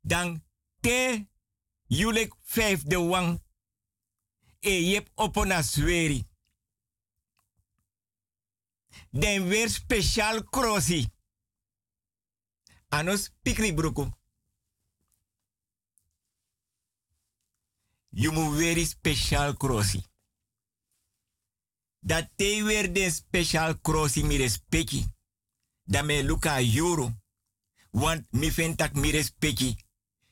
Dan 0.00 0.44
te 0.80 1.26
julek 1.86 2.34
vijf 2.40 2.82
de 2.82 2.98
wang. 2.98 3.42
E 4.60 4.90
jep 4.90 5.10
opona. 5.14 5.62
Den 9.10 9.48
weer 9.48 9.68
speciaal 9.70 10.44
crossi. 10.50 11.08
Anos 12.88 13.30
pikri 13.42 13.74
bruku. 13.74 14.10
You 18.14 18.32
moet 18.32 18.56
weer 18.56 18.86
speciaal 18.86 19.56
crossi. 19.56 20.04
Dat 22.00 22.28
te 22.36 22.62
weer 22.64 22.94
den 22.94 23.12
speciaal 23.12 23.80
crossi 23.80 24.24
mi 24.24 24.36
respecti. 24.36 25.06
Dat 25.84 26.04
me 26.04 26.24
luka 26.24 26.60
euro. 26.60 27.12
Want 27.90 28.26
mi 28.30 28.52
fentak 28.52 28.92
mi 28.92 29.10
respecti. 29.10 29.76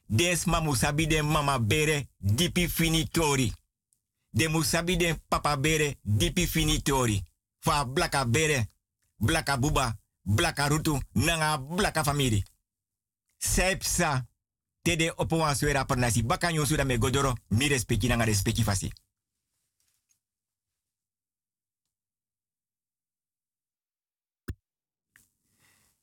Des 0.07 0.45
ma 0.45 0.61
den 0.95 1.27
mama 1.27 1.61
bere 1.61 2.09
dipi 2.19 2.69
finitori. 2.69 3.53
De 4.31 4.49
musabi 4.49 4.97
den 4.97 5.23
papa 5.29 5.59
bere 5.59 5.99
dipi 6.03 6.47
finitori. 6.49 7.23
Fa 7.63 7.85
blaka 7.87 8.27
bere, 8.27 8.69
blaka 9.17 9.59
buba, 9.59 9.99
blaka 10.23 10.69
rutu, 10.69 11.01
nanga 11.13 11.59
blaka 11.59 12.05
famiri. 12.05 12.43
Sepsa, 13.39 14.27
te 14.83 14.97
de 14.97 15.13
opo 15.17 15.37
wan 15.37 15.57
swera 15.57 15.85
per 15.85 15.97
nasi 15.97 16.23
baka 16.23 16.51
nyon 16.51 16.77
da 16.77 16.85
me 16.85 16.99
godoro, 16.99 17.35
mi 17.49 17.69
respecti 17.69 18.09
nanga 18.09 18.25
respecti 18.25 18.63
fasi. 18.63 18.93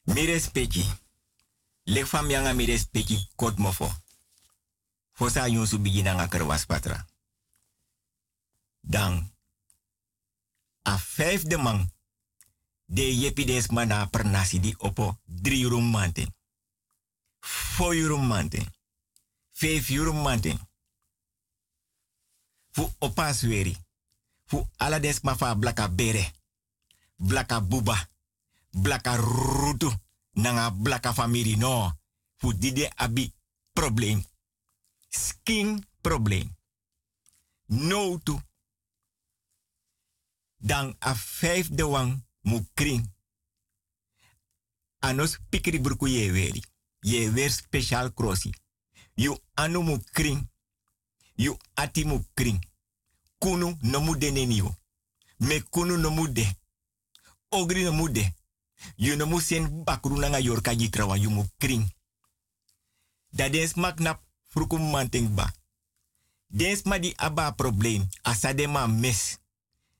Mi 0.03 0.25
respecti. 0.25 0.83
Lek 1.83 2.05
fam 2.05 2.29
yanga 2.29 2.53
mi 2.53 2.65
respecti 2.65 3.29
mofo. 3.57 3.89
Fosa 5.11 5.47
yon 5.47 5.67
su 5.67 5.79
bigi 5.79 6.01
nanga 6.01 6.27
kerwas 6.27 6.65
patra. 6.65 7.05
Dan, 8.81 9.33
a 10.83 10.97
de 11.43 11.57
man, 11.57 11.91
de 12.85 13.15
jepi 13.15 13.45
des 13.45 13.67
mana 13.71 14.07
per 14.07 14.25
nasi 14.25 14.59
di 14.59 14.73
opo 14.77 15.19
drie 15.25 15.63
euro 15.63 15.79
manten. 15.79 16.38
Four 17.39 17.95
euro 17.95 18.17
manten. 18.17 18.65
Vijf 19.51 19.89
euro 19.89 20.13
manten. 20.13 20.59
Fu 22.71 22.91
opa 22.99 23.33
sweri. 23.33 23.77
Fu 24.45 24.67
ala 24.77 24.99
des 24.99 25.21
ma 25.21 25.35
fa 25.35 25.55
blaka 25.55 25.89
bere. 25.89 26.31
Blaka 27.15 27.61
buba. 27.61 28.09
Blaka 28.69 29.15
rutu. 29.15 29.91
Nanga 30.31 30.71
blaka 30.71 31.13
famiri 31.13 31.55
no. 31.57 31.97
Fu 32.37 32.53
dide 32.53 32.91
abi 32.95 33.33
probleem. 33.73 34.25
Skin 35.09 35.87
probleem. 36.01 36.57
No 37.65 38.19
to. 38.23 38.41
Dan 40.57 40.95
a 40.99 41.15
vijf 41.15 41.67
de 41.67 41.83
wang 41.83 42.25
mu 42.41 42.65
kring. 42.73 43.13
Anos 44.99 45.39
pikri 45.49 45.79
burku 45.81 46.07
ye 46.07 46.31
weri. 46.31 46.63
Ye 47.01 47.29
weer 47.29 47.49
speciaal 47.49 48.13
crossi. 48.13 48.53
You 49.15 49.37
anu 49.55 49.99
kring. 50.11 50.49
You 51.35 51.57
ati 51.75 52.05
kring. 52.33 52.59
Kunu 53.39 53.77
no 53.81 53.99
mu 54.01 54.17
de. 54.17 54.31
Me 55.37 55.61
kunu 55.69 55.97
no 55.97 56.09
mu 56.09 56.27
de. 56.27 56.45
Ogri 57.49 57.83
no 57.83 57.91
mu 57.91 58.09
de. 58.09 58.33
You 58.95 59.15
no 59.15 59.25
mu 59.25 59.39
sen 59.39 59.83
bakru 59.83 60.17
nanga 60.17 60.39
yorka 60.39 60.75
jitrawa 60.75 61.17
you 61.17 61.29
mu 61.29 61.45
kring. 61.57 61.93
Dat 63.31 63.53
is 63.53 63.75
mak 63.75 63.99
nap 63.99 64.21
frukum 64.47 64.89
manting 64.91 65.33
ba. 65.35 65.53
Dens 66.47 66.83
ma 66.83 66.97
di 66.97 67.13
aba 67.15 67.51
probleem. 67.51 68.07
Asa 68.21 68.53
de 68.53 68.67
ma 68.67 68.87
mes. 68.87 69.37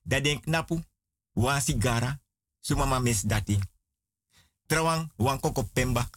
Dat 0.01 0.41
knapu. 0.41 0.83
Wan 1.33 1.61
sigara. 1.61 2.19
Suma 2.59 2.85
ma 2.85 2.99
mes 2.99 3.21
dati. 3.21 3.59
Trawang 4.65 5.11
wan 5.15 5.39
koko 5.39 5.63
pemba. 5.63 6.09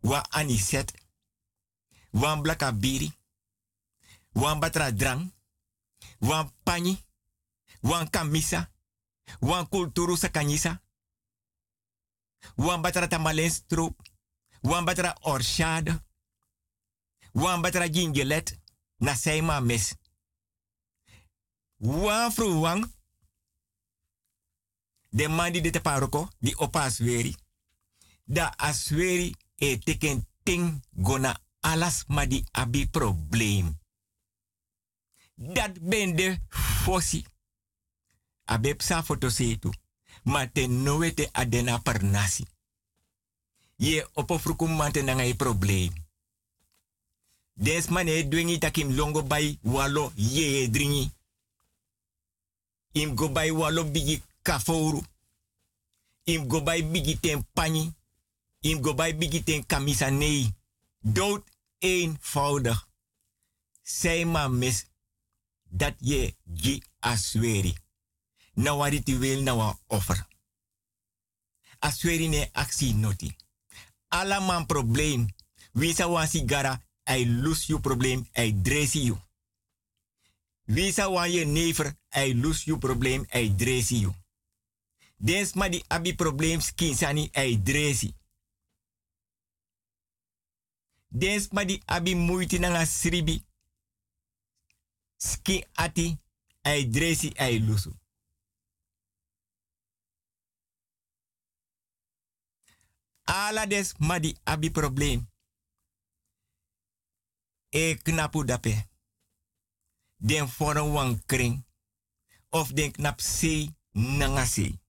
Wan 0.00 0.22
aniset. 0.30 0.92
Wan 2.10 2.42
blaka 2.42 2.72
biri. 2.72 3.12
Wan 4.32 4.58
batra 4.58 4.92
drang. 4.92 5.32
Wan 6.18 6.52
pani. 6.62 7.04
Wan 7.80 8.10
kamisa. 8.10 8.70
Wan 9.40 9.68
kulturu 9.68 10.16
sakanyisa. 10.16 10.82
Wan 12.56 12.82
batra 12.82 13.08
tamalen 13.08 13.50
stroop. 13.50 14.00
Wan 14.60 14.84
batra 14.84 15.16
orchade. 15.20 16.02
Wan 17.32 17.60
batra 17.60 17.88
gingelet. 17.88 18.58
Na 18.96 19.14
sei 19.14 19.40
ma 19.42 19.60
mes. 19.60 19.94
Wan 21.76 22.32
fru 22.32 22.60
wang. 22.60 22.96
De 25.10 25.28
man 25.28 25.52
die 25.52 25.60
dit 25.60 25.82
paroko, 25.82 26.28
die. 26.38 27.36
Da 28.24 28.52
asweri 28.56 29.34
e 29.58 29.78
teken 29.78 30.26
ting 30.42 30.82
gona 30.90 31.40
alas 31.60 32.04
ma 32.06 32.26
di 32.26 32.44
abi 32.50 32.88
probleem. 32.88 33.78
Dat 35.34 35.80
ben 35.80 36.16
de 36.16 36.38
fossi. 36.48 37.24
Abep 38.44 38.82
sa 38.82 39.02
foto 39.02 39.28
setu. 39.28 39.70
Ma 40.22 40.46
te 40.50 41.28
adena 41.32 41.78
per 41.78 42.02
nasi. 42.02 42.46
Ye 43.76 44.06
opo 44.12 44.38
frukum 44.38 44.76
mante 44.76 45.02
nanga 45.02 45.22
e 45.22 45.34
probleem. 45.34 45.92
Des 47.52 47.88
mane 47.88 48.28
dwingi 48.28 48.58
takim 48.58 48.94
longo 48.94 49.22
bai 49.22 49.58
walo 49.62 50.12
ye 50.14 50.70
dringi. 50.70 51.12
Im 52.92 53.14
go 53.14 53.28
bai 53.28 53.50
walo 53.50 53.84
bigi 53.84 54.22
kafouru. 54.42 55.02
Im 56.24 56.46
go 56.46 56.60
bai 56.60 56.82
bigi 56.82 57.20
ten 57.20 57.46
pani. 57.52 57.92
Im 58.60 58.82
go 58.82 58.94
bigi 58.94 59.42
ten 59.42 59.66
kamisa 59.66 60.08
nei. 60.10 60.54
Dood 60.98 61.48
eenvoudig. 61.78 62.88
Zij 63.82 64.24
maar 64.24 64.50
mis 64.50 64.86
dat 65.68 65.94
je 65.98 66.36
gi 66.54 66.82
asweri. 66.98 67.76
Wil 69.04 69.42
na 69.42 69.56
wa 69.56 69.78
offer. 69.86 70.26
Asweri 71.78 72.28
ne 72.28 72.48
actie 72.52 72.94
noti. 72.94 73.36
Alla 74.08 74.40
man 74.40 74.66
probleem. 74.66 75.28
Wie 75.72 75.94
sa 75.94 76.08
wan 76.08 76.28
sigara, 76.28 76.82
hij 77.02 77.26
lose 77.26 77.66
you 77.66 77.80
probleem, 77.80 78.28
hij 78.32 78.58
dresi 78.62 79.00
you. 79.00 79.18
Wie 80.64 80.92
wan 80.94 81.30
je 81.30 81.44
never, 81.44 81.96
hij 82.08 82.34
lose 82.34 82.64
you 82.64 82.78
probleem, 82.78 83.24
hij 83.28 83.54
dresi 83.56 83.98
you. 83.98 84.12
Dens 85.16 85.52
ma 85.52 85.68
di 85.68 85.84
abi 85.86 86.14
probleem 86.14 86.60
skinsani, 86.60 87.28
hij 87.32 87.60
dresi. 87.64 88.14
Dens 91.08 91.48
ma 91.48 91.64
di 91.64 91.82
abi 91.86 92.14
moeite 92.14 92.58
nanga 92.58 92.84
sribi. 92.86 93.44
Ski 95.16 95.66
ati, 95.72 96.20
hij 96.60 96.90
dresi, 96.90 97.30
hij 97.34 97.60
lusu. 97.60 97.92
Ala 103.24 103.66
ma 103.98 104.18
di 104.18 104.36
abi 104.44 104.70
probleem. 104.70 105.30
E 107.68 107.94
knapu 108.02 108.44
dape. 108.44 108.88
Den 110.16 110.48
foren 110.48 110.92
wan 110.92 111.22
kring. 111.26 111.66
Of 112.50 112.72
den 112.72 112.92
knap 112.92 113.20
se 113.20 113.74
nanga 113.92 114.44
se. 114.46 114.80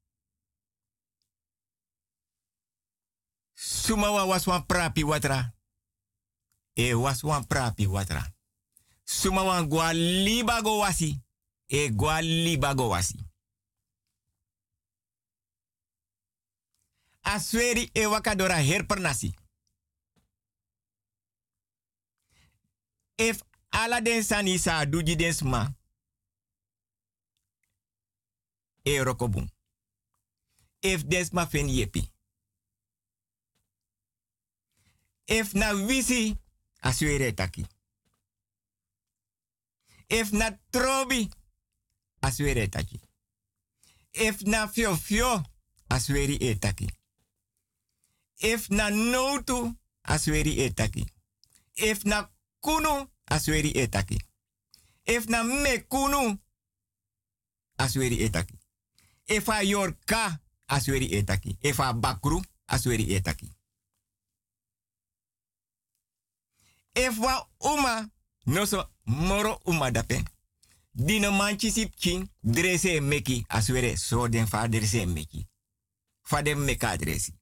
Sumawa 3.54 4.26
was 4.26 4.46
wan 4.46 4.66
prapi 4.66 5.04
watra. 5.04 5.59
E 6.76 6.94
was 6.94 7.24
wan 7.24 7.44
prapi 7.46 7.88
watra. 7.88 8.34
Suma 9.04 9.44
wan 9.44 9.68
gwa 9.68 9.94
libago 9.94 10.78
wasi. 10.78 11.20
E 11.68 11.90
gwa 11.90 12.22
libago 12.22 12.90
wasi. 12.90 13.26
Asweri 17.24 17.90
e 17.94 18.06
wakadora 18.06 18.58
herpernasi. 18.58 19.36
If 23.18 23.44
ala 23.72 24.02
den 24.02 24.24
sa 24.24 24.86
duji 24.86 25.16
den 25.16 25.34
sma. 25.34 25.74
E 28.84 29.04
rokobun. 29.04 29.50
If 30.82 31.06
desma 31.06 31.46
fen 31.46 31.70
yepi. 31.70 32.10
If 35.28 35.54
na 35.54 35.74
wisi 35.74 36.38
aswere 36.82 37.32
taki. 37.32 37.66
If 40.10 40.32
na 40.32 40.52
trobi 40.72 41.30
aswere 42.22 42.68
taki. 42.68 43.00
If 44.12 44.42
na 44.42 44.68
fio 44.68 44.96
fio 44.96 45.44
asweri 45.90 46.38
etaki. 46.42 46.90
If 48.38 48.70
na 48.70 48.90
notu 48.90 49.76
asweri 50.04 50.60
etaki. 50.60 51.06
If 51.76 52.06
na 52.06 52.30
kunu 52.60 53.08
asweri 53.26 53.72
etaki. 53.78 54.18
If 55.06 55.28
na 55.28 55.44
me 55.44 55.78
kunu 55.78 56.38
asweri 57.78 58.24
etaki. 58.24 58.54
If 59.28 59.50
a 59.50 59.64
yorka 59.64 60.40
asweri 60.68 61.14
etaki. 61.14 61.58
If 61.62 61.80
a 61.80 61.94
bakru 61.94 62.42
asweri 62.68 63.14
etaki. 63.14 63.50
If 67.00 67.18
wa 67.18 67.48
uma 67.60 68.12
noso 68.46 68.90
moro 69.06 69.60
uma 69.66 69.92
dape. 69.92 70.24
Dino 70.94 71.32
manchi 71.32 71.72
sip 71.72 71.96
king 71.96 72.30
drese 72.44 73.00
meki 73.02 73.46
aswere 73.48 73.98
so 73.98 74.28
den 74.28 74.48
fa 74.48 74.68
drese 74.68 75.06
meki. 75.06 75.48
Fa 76.22 76.42
den 76.42 76.58
meka 76.66 76.98
dresi. 76.98 77.34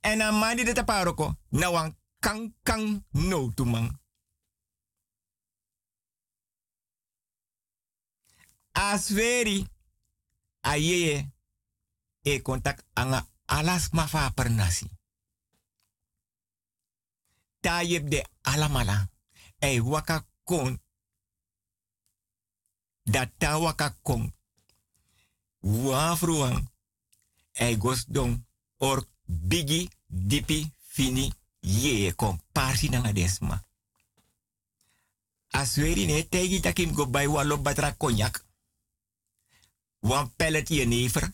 En 0.00 0.22
a 0.22 0.32
mandi 0.32 0.64
de 0.64 0.72
taparoko 0.72 1.36
na 1.50 1.92
kang 2.20 2.54
kang 2.62 3.04
no 3.12 3.50
tumang. 3.50 3.98
Asweri 8.72 9.66
ayeye 10.62 11.30
e 12.22 12.40
kontak 12.40 12.84
anga 12.94 13.26
alas 13.46 13.90
mafa 13.92 14.30
pernasi. 14.30 14.97
Tayeb 17.60 18.08
de 18.08 18.24
alamala 18.42 19.10
e 19.58 19.80
waka 19.80 20.26
kon 20.44 20.80
dat 23.02 23.30
ta 23.38 23.58
waka 23.58 23.96
kon 24.02 24.32
wafruang 25.60 26.68
e 27.52 27.76
gos 27.76 28.04
don 28.06 28.46
or 28.76 29.06
bigi 29.24 29.90
dipi 30.06 30.72
fini 30.78 31.32
ye 31.60 32.12
kon 32.14 32.40
parsi 32.52 32.88
nanga 32.88 33.12
desma. 33.12 33.62
Asweri 35.50 36.06
ne 36.06 36.28
tegi 36.28 36.60
takim 36.60 36.92
go 36.92 37.06
bay 37.06 37.26
walo 37.26 37.56
batra 37.56 37.92
konyak. 37.96 38.44
Wan 40.00 40.32
pellet 40.36 40.68
je 40.68 40.86
never. 40.86 41.30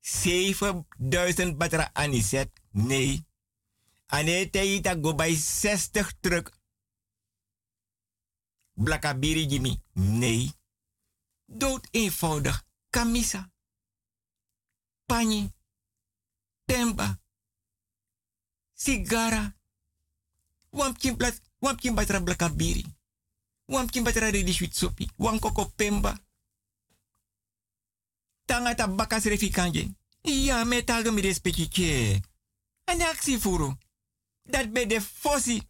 7000 0.00 1.56
batra 1.56 1.90
aniset. 1.92 2.50
Nee. 2.70 3.24
Ane 4.12 4.50
tegi 4.50 4.80
tak 4.80 5.02
go 5.02 5.14
bij 5.14 5.34
60 5.34 6.12
truk. 6.20 6.52
Blakabiri 8.72 9.46
Jimmy. 9.46 9.80
Nee. 9.92 10.52
Dood 11.46 11.88
eenvoudig. 11.90 12.64
Kamisa. 12.90 13.50
Pani. 15.06 15.50
Temba. 16.64 17.20
Sigara. 18.74 19.56
Wampkin 20.70 21.16
plat. 21.16 21.40
Wampkin 21.58 21.94
batra 21.94 22.22
blakabiri. 22.22 22.84
Wampkin 23.64 24.02
batra 24.02 24.28
redi 24.28 24.52
sweet 24.52 24.76
sopi. 24.76 25.08
Wan 25.16 25.38
koko 25.38 25.72
pemba. 25.76 26.20
Tanga 28.44 28.74
ta 28.74 28.88
bakas 28.88 29.24
refikanje. 29.24 29.94
Ja, 30.20 30.64
me 30.64 30.84
taga 30.84 31.10
mi 31.10 31.20
respecti 31.20 31.68
ke. 31.68 32.20
Ane 32.84 33.08
aksi 33.08 33.38
furu. 33.40 33.76
Dat 34.42 34.72
be 34.72 34.86
de 34.86 35.00
fossi. 35.00 35.62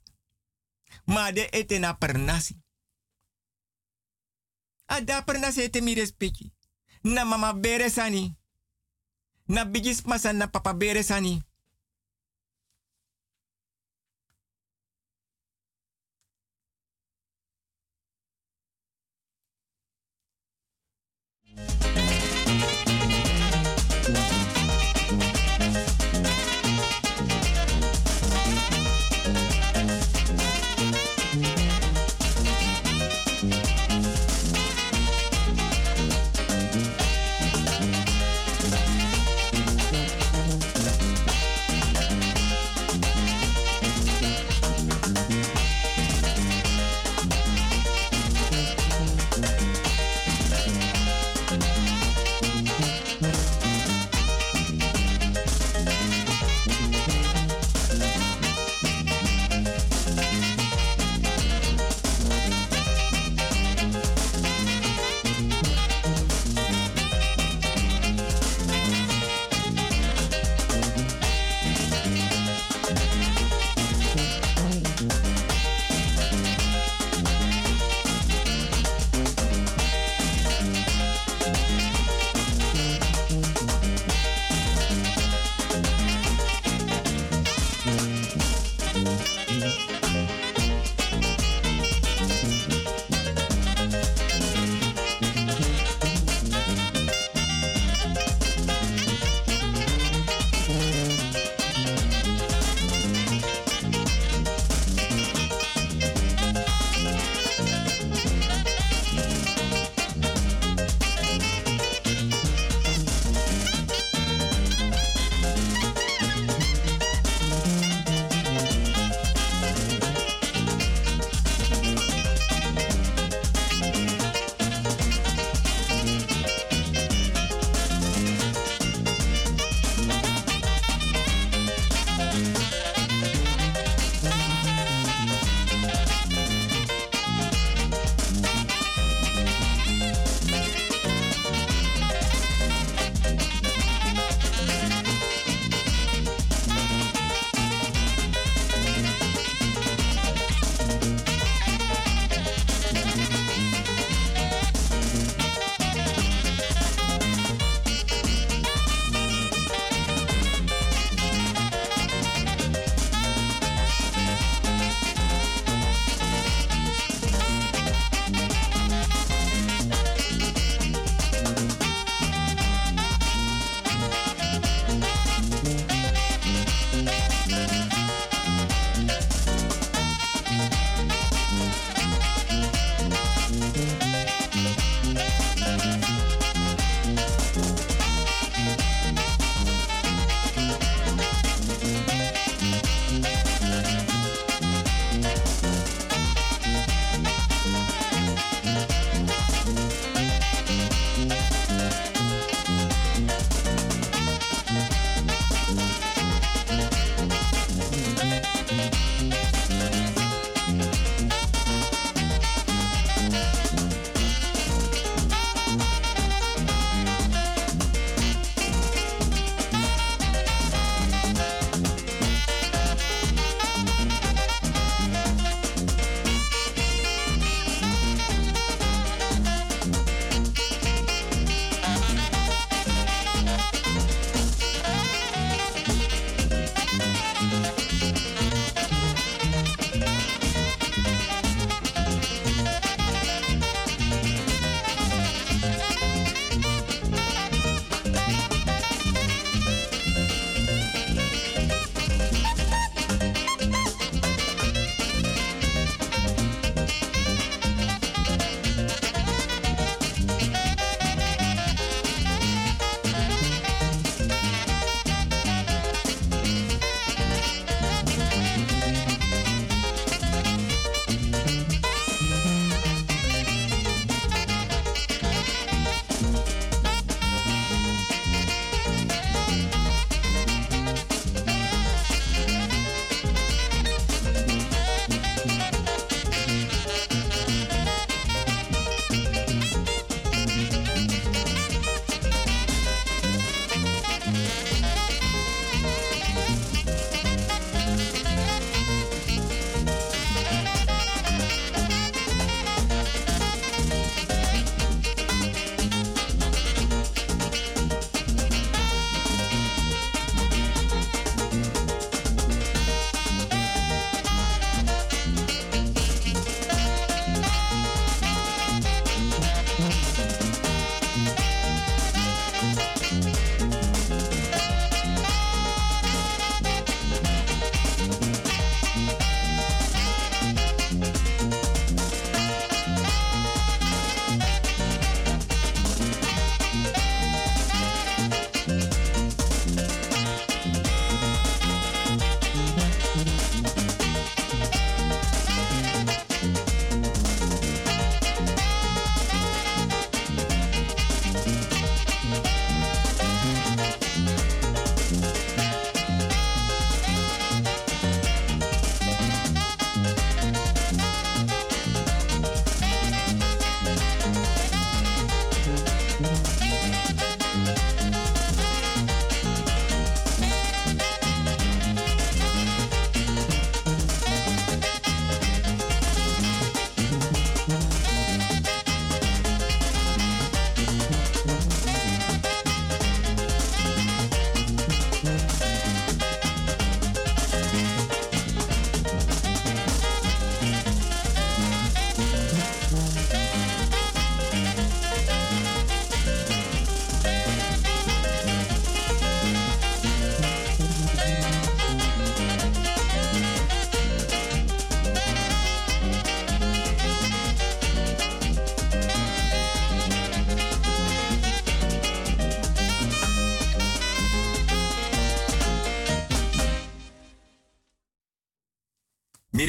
Ma 1.05 1.33
de 1.33 1.49
ete 1.49 1.79
na 1.79 1.93
pernasi. 1.93 2.61
A 4.87 5.01
da 5.01 5.23
pernasi 5.23 5.61
ete 5.61 5.81
mi 5.81 5.95
respecti. 5.95 6.53
Na 7.03 7.25
mama 7.25 7.55
bere 7.55 7.91
sani. 7.91 8.37
Na 9.47 9.65
bigis 9.65 10.03
masa 10.03 10.33
na 10.33 10.47
papa 10.47 10.75
bere 10.75 11.03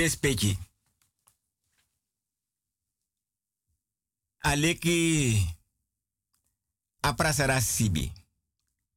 respecti. 0.04 0.58
Aleki 4.38 5.48
aprasara 7.00 7.62
sibi. 7.62 8.12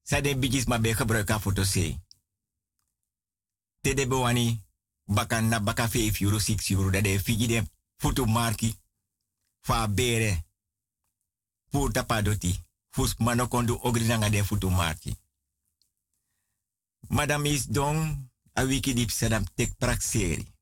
Sa 0.02 0.20
den 0.20 0.40
bigis 0.40 0.66
ma 0.66 0.78
be 0.78 0.94
gebruiken 0.94 1.40
foto 1.40 1.64
se. 1.64 2.00
Te 3.80 3.94
de 3.94 4.06
bewani 4.06 4.64
baka 5.04 5.40
na 5.40 5.60
baka 5.60 5.88
5 5.88 6.20
euro 6.20 6.38
6 6.38 6.70
euro 6.70 6.90
da 6.90 7.00
de 7.00 7.18
figi 7.18 7.46
de 7.46 7.62
foto 7.96 8.26
marki. 8.26 8.74
Fa 9.60 9.88
bere. 9.88 10.44
Pour 11.70 11.92
tapadoti. 11.92 12.64
Fus 12.90 13.14
mano 13.18 13.48
kondo 13.48 13.78
ogri 13.82 14.04
nanga 14.06 14.30
de 14.30 14.44
foto 14.44 14.70
marki. 14.70 15.16
Madame 17.08 17.46
is 17.46 17.66
don 17.66 18.30
a 18.52 18.64
wiki 18.64 18.94
dip 18.94 19.10
sadam 19.10 19.44
tek 19.54 19.76
prakseri. 19.78 20.55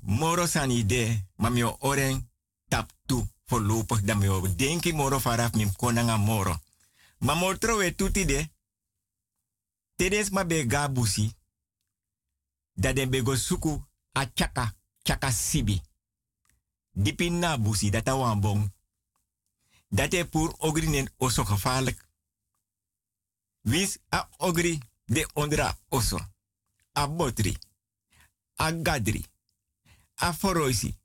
Moro 0.00 0.46
san 0.46 0.70
ide, 0.70 1.26
ma 1.36 1.48
mio 1.48 1.76
oren 1.80 2.30
tap 2.68 2.92
tu 3.06 3.26
voorlopig 3.44 4.00
dan 4.00 4.18
mio 4.18 4.54
denki 4.56 4.92
moro 4.92 5.18
faraf 5.20 5.52
mim 5.54 5.72
konanga 5.76 6.16
moro. 6.16 6.60
Ma 7.18 7.34
motro 7.34 7.76
we 7.76 7.94
tuti 7.94 8.24
de. 8.24 8.48
Tedes 9.96 10.30
ma 10.30 10.44
be 10.44 10.66
gabusi. 10.66 11.34
Da 12.72 12.92
den 12.92 13.10
be 13.10 13.22
go 13.22 13.34
suku 13.34 13.84
a 14.12 14.26
chaka, 14.34 14.74
chaka 15.02 15.30
sibi. 15.30 15.82
Dipi 16.92 17.30
na 17.30 17.58
busi 17.58 17.90
data 17.90 18.16
wambong. 18.16 18.72
Dat 19.88 20.12
is 20.12 20.28
pour 20.28 20.54
ogri 20.58 20.88
nen 20.88 21.10
oso 21.16 21.44
gevaarlijk. 21.44 22.08
Wis 23.60 23.98
a 24.08 24.28
ogri 24.36 24.78
de 25.04 25.28
ondra 25.34 25.78
oso. 25.88 26.18
A 26.92 27.08
botri. 27.08 27.56
A 28.56 28.72
gadri. 28.82 29.24
A 30.20 30.32
foroisi. 30.32 30.98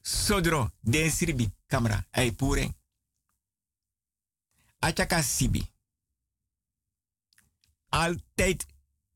Sodro 0.00 0.70
den 0.80 1.10
sribi 1.10 1.50
camera 1.66 2.06
ai 2.10 2.32
pure. 2.32 2.74
A 4.78 4.92
chaka 4.92 5.22
sibi. 5.22 5.72
Altijd 7.88 8.66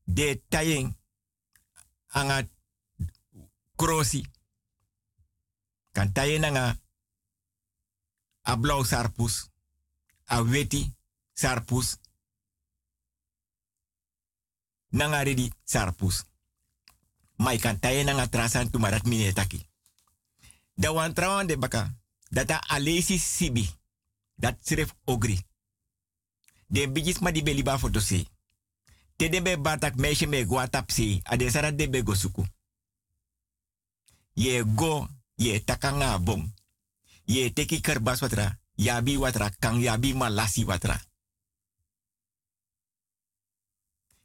de 0.03 0.43
tayeng 0.47 0.97
anga 2.07 2.49
krosi. 3.75 4.25
Kan 5.91 6.11
tayen 6.13 6.43
anga 6.43 6.79
a 8.41 8.83
sarpus, 8.83 9.49
a 10.25 10.43
weti 10.43 10.95
sarpus, 11.33 11.97
nanga 14.89 15.23
redi 15.23 15.51
sarpus. 15.63 16.30
Mai 17.41 17.57
kan 17.57 17.79
taye 17.79 18.03
nanga 18.03 18.27
trasan 18.29 18.69
tu 18.69 18.77
marat 18.77 19.05
mine 19.05 19.33
taki. 19.33 19.65
Da 20.73 20.91
wan 20.93 21.13
trawan 21.13 21.47
de 21.47 21.57
baka, 21.57 21.89
data 22.29 22.61
alesi 22.67 23.17
sibi, 23.17 23.69
dat 24.35 24.59
sref 24.61 24.93
ogri. 25.05 25.39
De 26.67 26.85
bigis 26.91 27.19
ma 27.19 27.31
di 27.31 27.43
beliba 27.43 27.77
foto 27.79 27.99
se. 27.99 28.25
Te 29.15 29.29
de 29.29 29.41
be 29.41 29.57
batak 29.57 29.95
meisje 29.95 30.27
me 30.27 30.45
go 30.45 30.59
atap 30.59 30.91
se, 30.91 31.19
a 31.23 31.35
de 31.37 31.49
sara 31.49 31.71
de 31.71 31.89
be 31.89 32.03
go 32.03 32.13
suku. 32.13 32.45
Ye 34.33 34.63
go, 34.75 35.07
ye 35.35 35.63
takanga 35.63 36.19
bong 36.19 36.53
ye 37.25 37.53
teki 37.53 37.81
kerbas 37.81 38.21
watra, 38.21 38.59
yabi 38.75 39.17
watra, 39.17 39.49
kang 39.59 39.81
yabi 39.81 40.13
malasi 40.13 40.65
watra. 40.65 41.01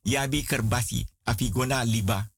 Yabi 0.02 0.42
kerbasi, 0.42 1.06
afigona 1.24 1.84
liba. 1.84 2.30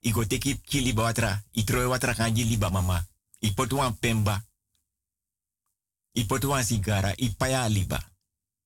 Igo 0.00 0.24
teki 0.24 0.56
ki 0.56 0.80
liba 0.80 1.02
watra, 1.02 1.42
itroe 1.52 1.86
watra 1.86 2.28
liba 2.30 2.70
mama. 2.70 3.06
Ipotuan 3.40 3.94
pemba. 3.94 4.42
Ipotuan 6.14 6.64
sigara, 6.64 7.14
ipaya 7.16 7.68
liba. 7.68 8.10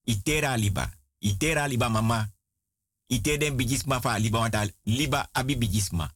Itera 0.04 0.56
liba, 0.56 0.90
itera 1.20 1.68
liba 1.68 1.88
mama. 1.88 2.28
Iteden 3.08 3.56
bijisma 3.56 4.00
fa 4.00 4.18
liba 4.18 4.50
liba 4.84 5.28
abi 5.32 5.56
bijisma. 5.56 6.10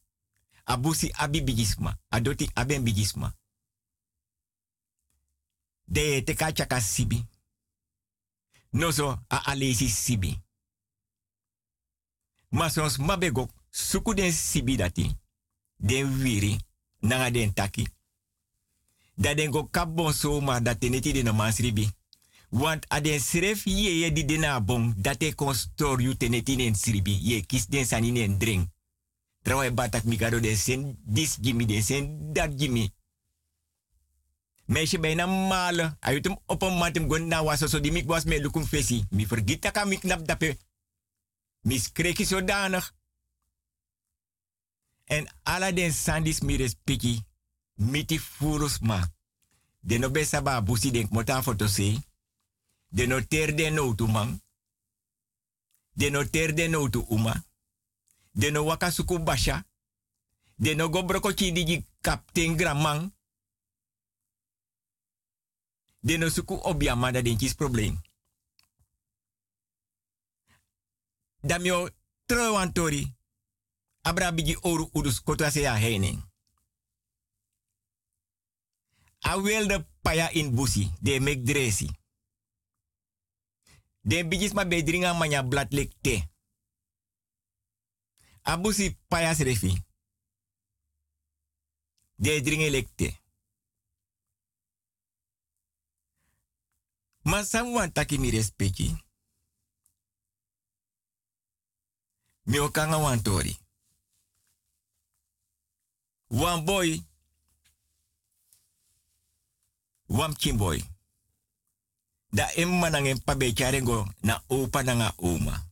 Abusi 0.65 1.11
abi 1.13 1.41
bijisma, 1.41 1.97
adoti 2.09 2.49
aben 2.55 2.83
bijisma 2.83 3.33
de 5.87 6.21
te 6.21 6.35
ka 6.35 6.81
sibi. 6.81 7.25
No 8.73 8.91
so 8.91 9.17
a 9.29 9.37
alesi 9.45 9.89
sibi. 9.89 10.39
Ma 12.51 12.69
sons 12.69 12.97
mabego 12.97 13.49
suku 13.77 14.13
den 14.13 14.31
sibi 14.31 14.75
dati. 14.75 15.11
Den 15.77 16.21
wiri 16.21 16.57
nanga 16.99 17.31
den 17.31 17.53
taki. 17.53 17.87
Da 19.15 19.33
den 19.33 19.51
go 19.51 19.67
kabon 19.71 20.13
so 20.13 20.41
ma 20.41 20.59
dat 20.59 20.79
teneti 20.79 21.11
de 21.11 21.23
no 21.23 21.33
mansribi. 21.33 21.89
Want 22.49 22.85
a 22.89 23.01
den 23.01 23.19
sref 23.19 23.65
ye 23.65 23.99
ye 23.99 24.11
di 24.11 24.25
dena 24.25 24.61
bon 24.61 24.93
date 24.97 25.35
kon 25.35 25.53
store 25.53 26.01
you 26.01 26.17
teneti 26.17 26.55
den 26.55 26.75
sribi. 26.75 27.19
Ye 27.21 27.45
kis 27.45 27.67
den 27.67 27.85
sani 27.85 28.11
den 28.11 28.37
drink. 28.37 28.69
Trouwe 29.41 29.71
batak 29.71 30.03
mikado 30.03 30.39
den 30.39 30.57
sen 30.57 30.97
dis 31.05 31.37
gimi 31.39 31.65
den 31.65 31.83
sen 31.83 32.33
dat 32.33 32.59
gimi 32.59 32.91
meisje 34.67 34.99
bijna 34.99 35.25
malen. 35.25 35.97
Hij 35.99 36.19
hem 36.21 36.37
op 36.45 36.61
een 36.61 36.77
mat 36.77 36.95
hem 36.95 37.43
was 37.43 37.59
zo 37.59 37.79
lukum 38.23 38.65
fesi. 38.65 39.03
Mi 39.09 39.27
vergiet 39.27 39.61
dat 39.61 39.71
kan 39.71 39.87
mi 39.87 39.99
dape. 40.01 40.57
Mi 41.61 41.79
skreki 41.79 42.25
zodanig. 42.25 42.95
En 45.07 45.27
ala 45.43 45.71
den 45.71 45.93
sandis 45.93 46.41
mi 46.41 46.57
respecti. 46.57 47.25
Miti 47.73 48.19
furus 48.19 48.79
ma. 48.79 48.99
De 49.79 49.97
no 49.97 50.09
besa 50.09 50.41
ba 50.41 50.61
busi 50.61 50.91
denk 50.91 51.09
mota 51.09 51.41
foto 51.43 51.67
se. 51.67 51.97
De 52.87 53.07
no 53.07 53.21
ter 53.27 53.55
de 53.55 53.69
no 53.69 53.95
tu 53.95 54.07
man. 54.07 54.41
De 55.93 56.09
no 56.09 56.29
ter 56.29 56.53
de 56.55 56.67
no 56.67 56.89
tu 56.89 57.05
uma. 57.09 57.43
De 58.31 58.51
no 58.51 58.63
waka 58.63 58.91
suku 58.91 59.19
basha. 59.19 59.65
De 60.55 60.75
no 60.75 60.89
go 60.89 61.03
broko 61.03 61.33
kapten 62.01 62.55
gramang. 62.55 63.11
de 66.07 66.17
no 66.17 66.29
suku 66.29 66.59
obia 66.63 66.95
manda 66.95 67.21
den 67.21 67.37
kis 67.37 67.53
probleem. 67.53 68.01
Damio 71.41 71.89
trowantori. 72.25 73.16
Abra 74.07 74.31
bigi 74.31 74.55
oru 74.63 74.89
udus 74.93 75.19
kotwa 75.23 75.51
se 75.51 75.61
ya 75.61 75.75
heining. 75.75 76.21
A 79.19 79.37
wilde 79.37 79.85
paya 80.01 80.31
in 80.31 80.55
busi, 80.55 80.91
de 81.01 81.19
mek 81.19 81.43
dresi. 81.43 81.89
De 84.01 84.23
bigis 84.23 84.53
ma 84.53 84.65
bedringa 84.65 85.13
manya 85.13 85.43
blat 85.43 85.73
lek 85.73 85.91
te. 86.01 86.29
A 88.41 88.57
busi 88.57 88.97
paya 89.07 89.35
srefi. 89.35 89.83
De 92.15 92.41
dringe 92.41 92.69
lek 92.69 92.87
te. 92.95 93.11
Ma 97.21 97.43
sam 97.43 97.73
wan 97.73 97.91
taki 97.91 98.17
mi 98.19 98.31
respecti. 98.31 99.03
Mi 102.43 102.59
okanga. 102.59 103.66
Wan 106.29 106.65
boy. 106.65 107.01
Wan 110.09 110.35
chimboy. 110.35 110.83
Da 112.31 112.47
emma 112.55 112.89
nangen 112.89 113.19
pabe 113.19 113.53
charengo 113.53 114.07
na 114.23 114.41
opa 114.49 114.83
nanga 114.83 115.13
oma. 115.17 115.63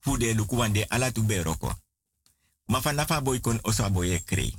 Fude 0.00 0.34
luku 0.34 0.56
wande 0.56 0.84
ala 0.84 1.12
tu 1.12 1.22
beroko. 1.22 1.74
Ma 2.68 2.80
boy 3.20 3.40
kon 3.40 3.60
osa 3.64 3.90
boy 3.90 4.18
krei. 4.26 4.54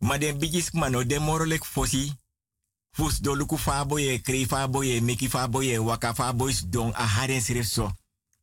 Ma 0.00 0.18
den 0.18 1.22
morolek 1.22 1.64
fosi 1.64 2.12
Fus 2.96 3.20
do 3.20 3.34
luku 3.34 3.58
faboye, 3.58 4.18
krei 4.18 4.46
faboye, 4.46 5.00
meki 5.00 5.28
faboye, 5.28 5.78
waka 5.78 6.14
faboys 6.14 6.64
don 6.64 6.92
a 6.96 7.06
haren 7.06 7.40
sref 7.40 7.66
so. 7.66 7.92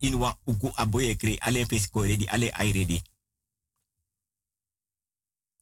In 0.02 0.16
wa 0.16 0.38
uku 0.48 0.70
aboye 0.78 1.16
krei, 1.16 1.40
ale 1.42 1.66
fesko 1.66 2.02
ready, 2.02 2.28
ale 2.30 2.52
ready. 2.74 3.02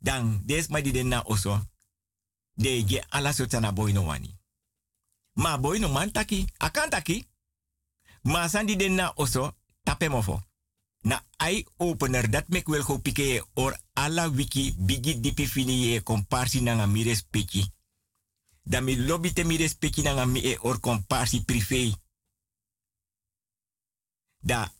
Dan, 0.01 0.41
des 0.45 0.67
ma 0.67 0.81
di 0.81 0.91
den 0.91 1.07
na 1.07 1.21
oso. 1.23 1.59
De 2.53 2.83
ge 2.85 3.03
ala 3.09 3.33
so 3.33 3.45
tana 3.45 3.71
boy 3.71 3.93
no 3.93 4.01
wani. 4.09 4.33
Ma 5.33 5.57
boy 5.57 5.79
no 5.79 5.89
man 5.89 6.11
taki, 6.11 6.45
akan 6.57 6.89
taki. 6.89 7.27
Ma 8.21 8.47
san 8.47 8.65
di 8.65 8.75
den 8.75 8.95
na 8.95 9.11
oso, 9.15 9.53
tape 9.83 10.09
mofo. 10.09 10.41
Na 11.03 11.23
eye 11.37 11.65
opener 11.77 12.29
dat 12.29 12.49
mek 12.49 12.67
wel 12.67 12.83
go 12.83 12.97
pike 12.99 13.45
or 13.53 13.77
ala 13.93 14.29
wiki 14.29 14.75
bigi 14.77 15.19
dipi 15.19 15.47
fini 15.47 15.85
ye 15.85 16.01
komparsi 16.03 16.61
nanga 16.61 16.85
mires 16.85 17.23
peki 17.29 17.71
da 18.63 18.81
mi 18.81 18.95
lobby 18.95 19.33
te 19.33 19.43
mi 19.43 19.57
respecti 19.57 20.01
nanga 20.01 20.25
mi 20.25 20.39
e 20.39 20.57
or 20.61 20.79
komparsi 20.79 21.43
privé. 21.43 21.93
Da 24.39 24.73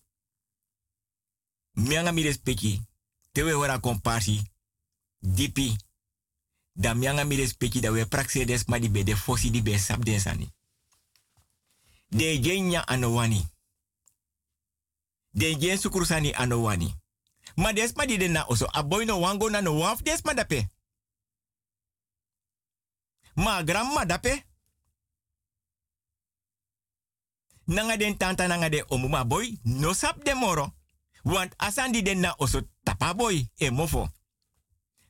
mi 1.72 1.98
anga 1.98 2.12
mi 2.12 2.22
respecti 2.22 2.82
Tewe 3.32 3.54
ora 3.54 3.80
komparsi. 3.80 4.42
Dipi. 5.22 5.76
Da 6.74 6.94
mianga 6.94 7.24
mi 7.24 7.36
respecti 7.36 7.80
da 7.80 7.92
we 7.92 8.06
praxe 8.06 8.46
des 8.46 8.66
di 8.66 8.90
be 8.90 9.04
de 9.04 9.16
fosi 9.16 9.50
di 9.50 9.62
be 9.62 9.78
sap 9.78 10.04
den 10.04 10.20
sani. 10.20 10.52
De 12.08 12.40
genya 12.40 12.86
anowani. 12.88 13.46
De 15.30 15.56
gen 15.60 15.78
sukursani 15.78 16.34
anowani. 16.34 16.96
Ma 17.56 17.74
den 17.74 18.32
na 18.32 18.46
oso. 18.48 18.66
Aboy 18.72 19.06
no 19.06 19.20
wango 19.20 19.50
na 19.50 19.62
no 19.62 19.78
waf 19.78 20.02
des 20.02 20.22
ma 20.24 20.34
dape. 20.34 20.70
Ma 23.36 23.64
grandma 23.64 24.06
dape. 24.06 24.46
Nanga 27.66 27.98
den 27.98 28.18
tanta 28.18 28.48
nanga 28.48 28.70
de 28.70 28.86
omuma 28.90 29.26
boy. 29.26 29.60
No 29.64 29.94
sap 29.94 30.24
de 30.24 30.34
moro. 30.34 30.74
Want 31.24 31.54
asan 31.58 31.92
di 31.92 32.02
den 32.02 32.20
na 32.20 32.36
oso 32.38 32.62
tapa 32.84 33.14
boy. 33.14 33.50
E 33.56 33.70
mofo. 33.70 34.10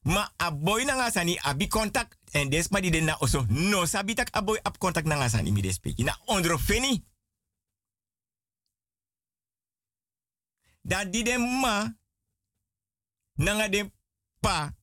Ma 0.02 0.32
a 0.38 0.52
boy 0.52 0.86
nanga 0.86 1.12
sani 1.12 1.38
abi 1.40 1.68
contact. 1.68 2.18
En 2.32 2.50
des 2.50 2.70
ma 2.70 2.80
di 2.80 3.02
na 3.02 3.18
oso. 3.20 3.46
No 3.50 3.86
sabi 3.86 4.14
tak 4.14 4.30
a 4.32 4.42
boy 4.42 4.60
ab 4.64 4.78
contact 4.78 5.08
nanga 5.08 5.30
sani 5.30 5.52
mi 5.52 5.62
despeki. 5.62 6.04
Na 6.04 6.18
ondro 6.26 6.58
feni. 6.58 7.06
Da 10.82 11.06
di 11.06 11.24
den 11.24 11.42
ma. 11.60 11.86
Nanga 13.36 13.70
den 13.70 13.92
pa. 14.40 14.74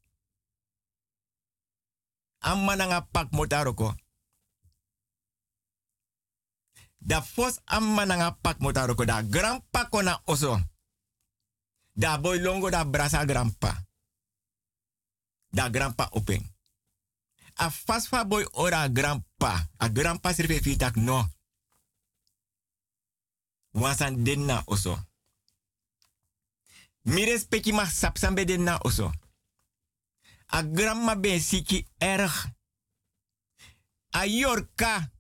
Amma 2.39 2.77
nanga 2.77 3.01
pak 3.01 3.31
motaroko. 3.31 3.95
Da 6.99 7.23
fos 7.23 7.61
amma 7.65 8.05
nanga 8.05 8.39
pak 8.41 8.59
motaroko. 8.59 9.05
Da 9.05 9.23
grandpa 9.23 9.89
kona 9.89 10.23
oso. 10.25 10.61
Da 11.93 12.19
boy 12.19 12.39
longo 12.39 12.71
da 12.71 12.85
brasa 12.85 13.25
grandpa. 13.25 13.88
Da 15.51 15.69
grandpa 15.71 16.09
open. 16.13 16.57
A 17.55 17.71
fasfa 17.71 18.25
boy 18.25 18.47
ora 18.53 18.89
grandpa. 18.89 19.69
A 19.77 19.89
grandpa 19.89 20.33
serve 20.33 20.61
fitak 20.61 20.97
no. 20.97 21.29
Wansan 23.71 24.25
denna 24.25 24.63
oso. 24.67 25.07
Mi 27.03 27.25
respecti 27.25 27.73
ma 27.73 27.85
sapsambe 27.85 28.45
denna 28.45 28.79
oso. 28.83 29.13
A 30.47 30.63
grandma 30.63 31.17
ben 31.17 31.41
siki 31.41 31.87
erg. 31.99 32.57
A 34.11 34.25
yorka. 34.25 35.13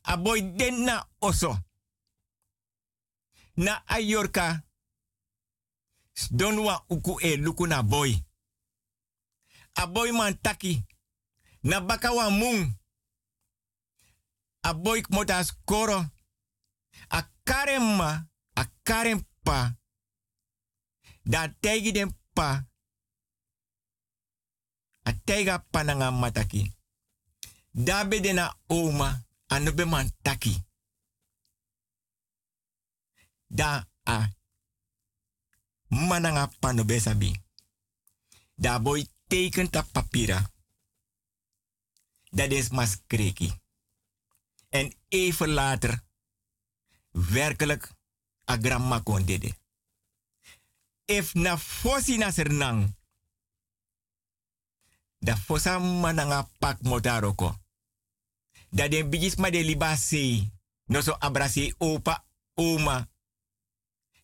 A 0.00 0.16
boy 0.16 0.54
denna 0.54 1.08
oso. 1.18 1.64
Na 3.54 3.82
a 3.86 3.98
yorka. 3.98 4.65
Don 6.30 6.58
wa 6.58 6.84
uku 6.88 7.20
e 7.20 7.36
luku 7.36 7.66
na 7.66 7.82
boy. 7.82 8.12
A 9.74 9.86
boy 9.86 10.12
man 10.12 10.38
taki. 10.42 10.84
Na 11.62 11.80
baka 11.80 12.10
mung. 12.30 12.72
A 14.62 14.74
boy 14.74 15.02
mota 15.10 15.44
skoro. 15.44 16.04
A 17.10 17.22
karema. 17.44 18.28
A 18.56 18.64
karempa. 18.82 19.76
Da 21.24 21.48
tegi 21.60 21.92
den 21.92 22.14
pa. 22.34 22.64
A 25.04 25.12
tega 25.12 25.58
pananga 25.70 26.10
mataki. 26.10 26.72
Da 27.74 28.04
be 28.04 28.32
na 28.32 28.54
oma. 28.68 29.24
Anobe 29.48 29.84
man 29.84 30.10
taki. 30.22 30.64
Da 33.48 33.84
a 34.06 34.28
mananga 35.88 36.50
pano 36.60 36.84
besabi. 36.84 37.40
Da 38.54 38.80
boy 38.80 39.06
teken 39.26 39.70
ta 39.70 39.82
papira. 39.92 40.50
Dat 42.30 42.50
is 42.50 42.68
maskreki. 42.68 43.52
En 44.68 44.94
even 45.08 45.48
later, 45.48 46.02
werkelijk, 47.10 47.92
a 48.44 48.56
gramma 48.56 49.00
kon 49.00 49.24
dede. 49.24 49.54
If 51.04 51.34
na 51.34 51.58
fosi 51.58 52.16
na 52.16 52.30
sernang, 52.30 52.94
da 55.18 55.36
fosa 55.36 55.78
mananga 55.78 56.48
pak 56.58 56.82
motaroko. 56.82 57.58
Da 58.70 58.88
den 58.88 59.10
bigis 59.10 59.36
ma 59.36 59.50
de 59.50 59.64
libasi, 59.64 60.50
no 60.84 61.00
so 61.00 61.16
abrasi 61.18 61.74
opa, 61.78 62.24
oma, 62.54 63.08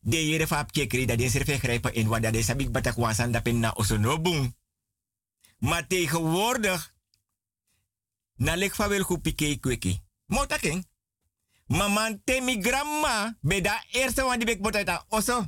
de 0.02 0.18
yere 0.18 0.46
fa 0.46 0.64
kekri 0.64 1.06
dat 1.06 1.18
de 1.18 1.30
serve 1.30 1.58
grijpen 1.58 1.94
in 1.94 2.08
wat 2.08 2.22
dat 2.22 2.32
de 2.32 2.42
sabik 2.42 2.72
batak 2.72 2.96
wasan 2.96 3.32
dat 3.32 3.42
pen 3.42 3.60
na 3.60 3.72
osonobung. 3.72 4.54
Maar 5.58 5.86
tegenwoordig, 5.86 6.94
na 8.34 8.56
lek 8.56 8.74
fa 8.74 8.88
wel 8.88 9.02
goed 9.02 9.22
pike 9.22 9.58
kweki. 9.60 10.00
Motaking. 10.26 10.86
Maman 11.66 12.20
temi 12.24 12.62
grandma, 12.62 13.38
be 13.40 13.60
da 13.60 13.84
eerste 13.90 14.22
wan 14.22 14.38
die 14.38 14.46
bek 14.46 14.60
botata 14.60 15.04
oso. 15.08 15.46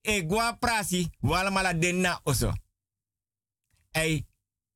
E 0.00 0.22
gwa 0.26 0.52
prasi, 0.52 1.10
wala 1.20 1.50
mala 1.50 1.74
den 1.74 2.00
na 2.00 2.20
oso. 2.24 2.52
Ei, 3.90 4.26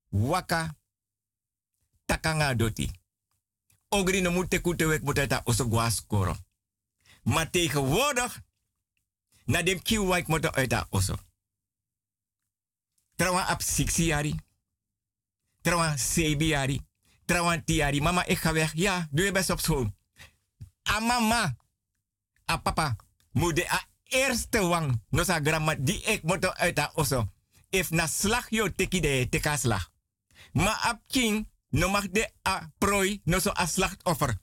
waka, 0.08 0.76
takanga 2.04 2.54
doti. 2.54 2.90
Ogri 3.88 4.20
no 4.20 4.30
moet 4.30 4.60
kute 4.60 4.86
wek 4.86 5.02
botata 5.02 5.40
oso 5.44 5.68
gwa 5.68 5.90
skoro. 5.90 6.36
Maar 7.30 7.50
tegenwoordig, 7.50 8.42
na 9.44 9.62
dem 9.62 9.82
kiwa 9.82 10.16
ik 10.16 10.26
moet 10.26 10.52
uit 10.52 10.70
dat 10.70 10.86
osso. 10.90 11.14
Trawa 13.14 13.46
ap 13.46 13.62
6 13.62 13.96
jari. 13.96 14.34
Trawa 15.60 15.96
7 15.96 16.46
jari. 16.46 16.80
Trawa 17.24 17.62
10 17.64 17.76
jari. 17.76 18.00
Mama, 18.00 18.24
ik 18.24 18.38
ga 18.38 18.52
weg. 18.52 18.72
Ja, 18.74 19.08
doe 19.10 19.24
je 19.24 19.32
best 19.32 19.50
op 19.50 19.60
school. 19.60 19.94
A 20.88 21.00
mama, 21.00 21.56
a 22.50 22.56
papa, 22.56 22.96
moet 23.32 23.56
de 23.56 23.70
a 23.70 23.84
eerste 24.04 24.58
wang, 24.66 25.02
no 25.08 25.22
sa 25.22 25.40
grandma, 25.40 25.74
die 25.74 26.02
ik 26.02 26.22
moet 26.22 26.54
uit 26.56 26.76
dat 26.76 26.94
osso. 26.94 27.28
If 27.68 27.90
na 27.90 28.06
slag 28.06 28.50
yo 28.50 28.74
teki 28.74 29.00
de 29.00 29.26
teka 29.30 29.56
slag. 29.56 29.90
Ma 30.52 30.80
ap 30.82 31.02
king, 31.06 31.48
no 31.68 31.88
mag 31.88 32.10
de 32.10 32.30
a 32.48 32.72
prooi, 32.78 33.20
no 33.24 33.38
so 33.38 33.50
a 33.50 33.66
slachtoffer. 33.66 34.38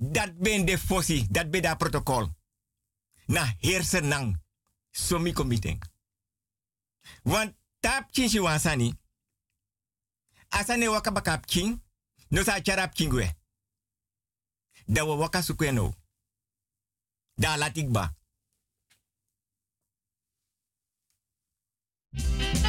Dat 0.00 0.38
ben 0.38 0.64
de 0.64 0.78
fossi, 0.78 1.26
dat 1.30 1.50
ben 1.50 1.62
dat 1.62 1.78
protocol. 1.78 2.28
Na 3.26 3.54
hersenang. 3.58 4.40
Somi 4.90 5.32
committing. 5.32 5.82
Want 7.22 7.54
tap 7.80 8.08
chin 8.10 8.28
si 8.28 8.40
wansani. 8.40 8.94
Asane 10.48 10.88
waka 10.88 11.12
bakap 11.12 11.46
king. 11.46 11.82
No 12.28 12.42
sa 12.42 12.60
charap 12.60 12.94
kingwe. 12.94 13.36
Da 14.86 15.04
wa 15.04 15.16
waka 15.16 15.42
sukweno. 15.42 15.94
Da 17.34 17.56
latikba. 17.56 18.16
Hori 22.10 22.67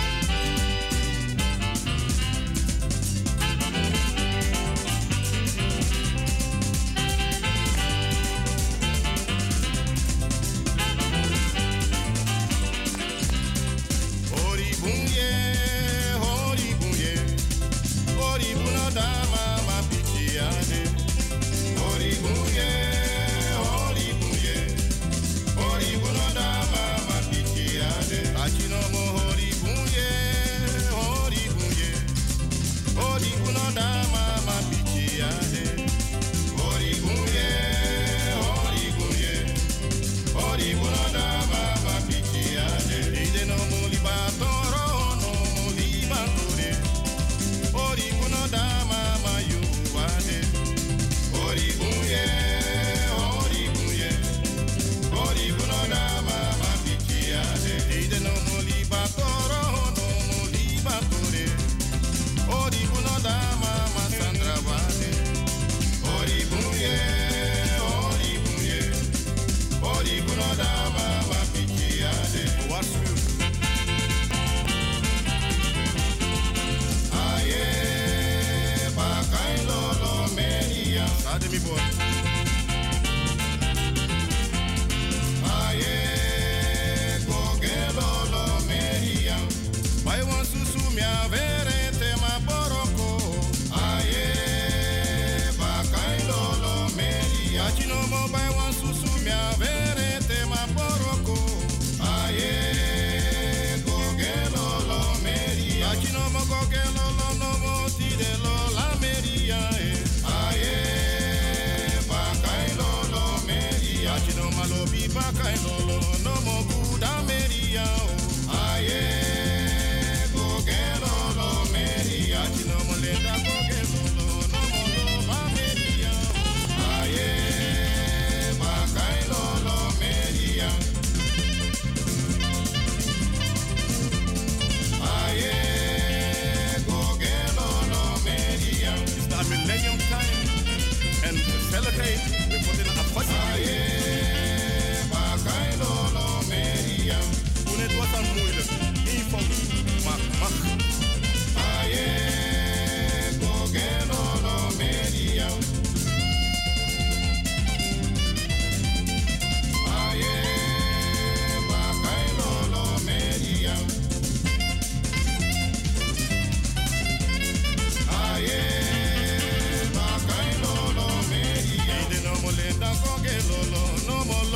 no 174.09 174.25
more 174.25 174.48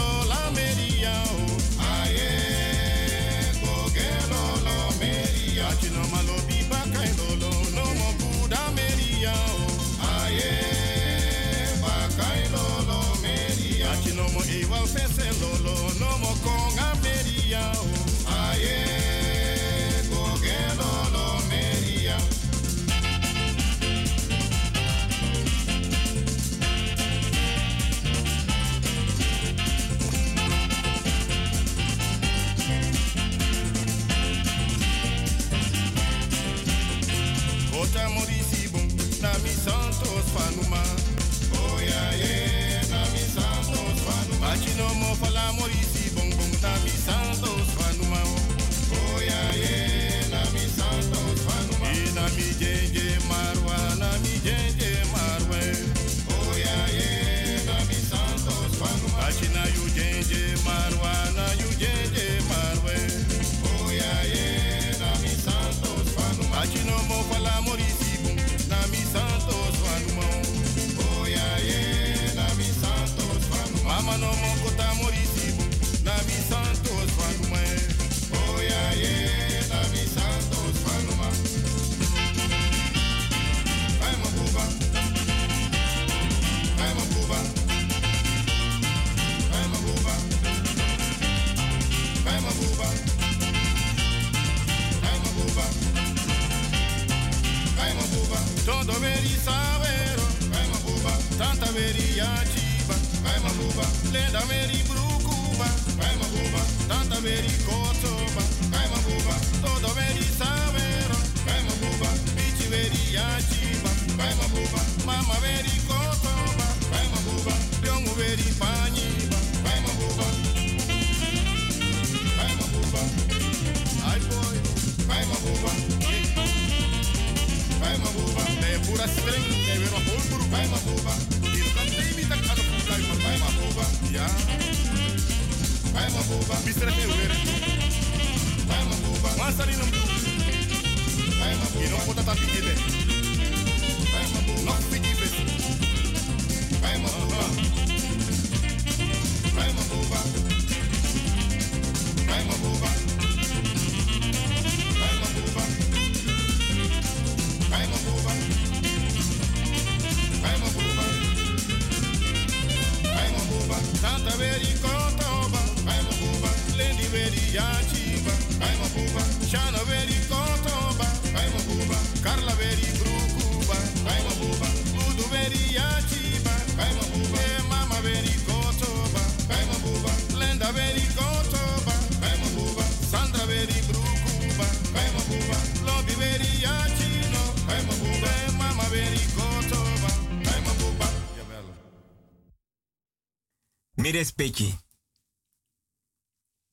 respecti. 194.23 194.77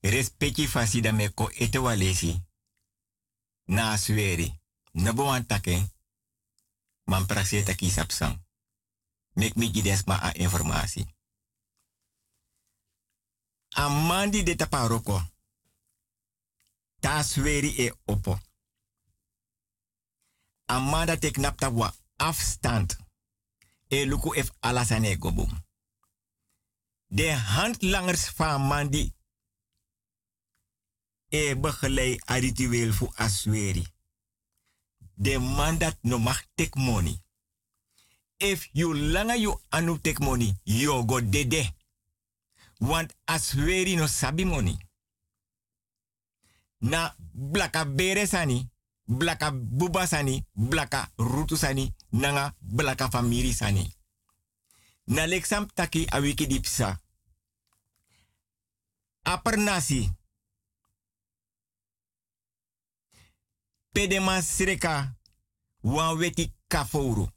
Respecti 0.03 0.67
fasida 0.67 1.13
me 1.13 1.29
ko 1.29 1.51
ete 1.59 1.79
walesi. 1.79 2.43
Na 3.67 3.93
asweri. 3.93 4.61
Nabo 4.93 5.23
nou 5.23 5.33
antake. 5.33 5.91
Man 7.05 7.27
prakseta 7.27 7.75
sapsang. 7.91 8.39
Mek 9.35 9.55
mi 9.55 9.73
ma 10.07 10.33
informasi. 10.35 11.07
Amandi 13.69 14.43
de 14.43 14.55
taparoko. 14.57 15.23
Ta 17.01 17.25
e 17.77 17.93
opo. 18.05 18.39
Amanda 20.67 21.17
teknaptawa 21.17 21.95
afstand. 22.17 22.97
E 23.89 24.05
luku 24.05 24.35
ef 24.35 24.51
alasanego 24.61 25.33
boom. 25.33 25.70
De 27.13 27.33
handlangers 27.33 28.29
van 28.29 28.63
Mandi 28.63 29.13
e 31.29 31.57
begeleid 31.57 32.31
a 32.31 32.35
ritueel 32.35 32.93
voor 32.93 33.13
asweri. 33.15 33.87
De 35.15 35.39
man 35.39 35.79
dat 35.79 35.97
no 36.03 36.19
mag 36.19 36.45
take 36.55 36.79
money. 36.79 37.23
If 38.37 38.69
you 38.73 38.97
langa 38.99 39.35
you 39.37 39.61
anu 39.69 39.99
take 40.01 40.23
money, 40.25 40.55
you 40.63 41.05
go 41.07 41.21
dede. 41.21 41.73
Want 42.79 43.15
asweri 43.25 43.95
no 43.97 44.07
sabi 44.07 44.45
money. 44.45 44.79
Na 46.79 47.15
blaka 47.33 47.85
bere 47.87 48.27
sani, 48.27 48.71
blaka 49.05 49.51
buba 49.53 50.07
sani, 50.07 50.47
blaka 50.53 51.11
rutu 51.17 51.57
sani, 51.57 51.95
nanga 52.11 52.55
blaka 52.59 53.11
famiri 53.11 53.53
sani. 53.53 53.95
Na 55.11 55.27
leksam 55.27 55.67
taki 55.75 56.07
a 56.07 56.21
wiki 56.21 56.47
dipsa. 56.47 57.01
Aper 59.23 59.57
nasi. 59.59 60.11
Pedema 63.93 64.43
sreka 64.43 65.17
wan 65.81 66.17
weti 66.17 66.55
kafouru. 66.67 67.29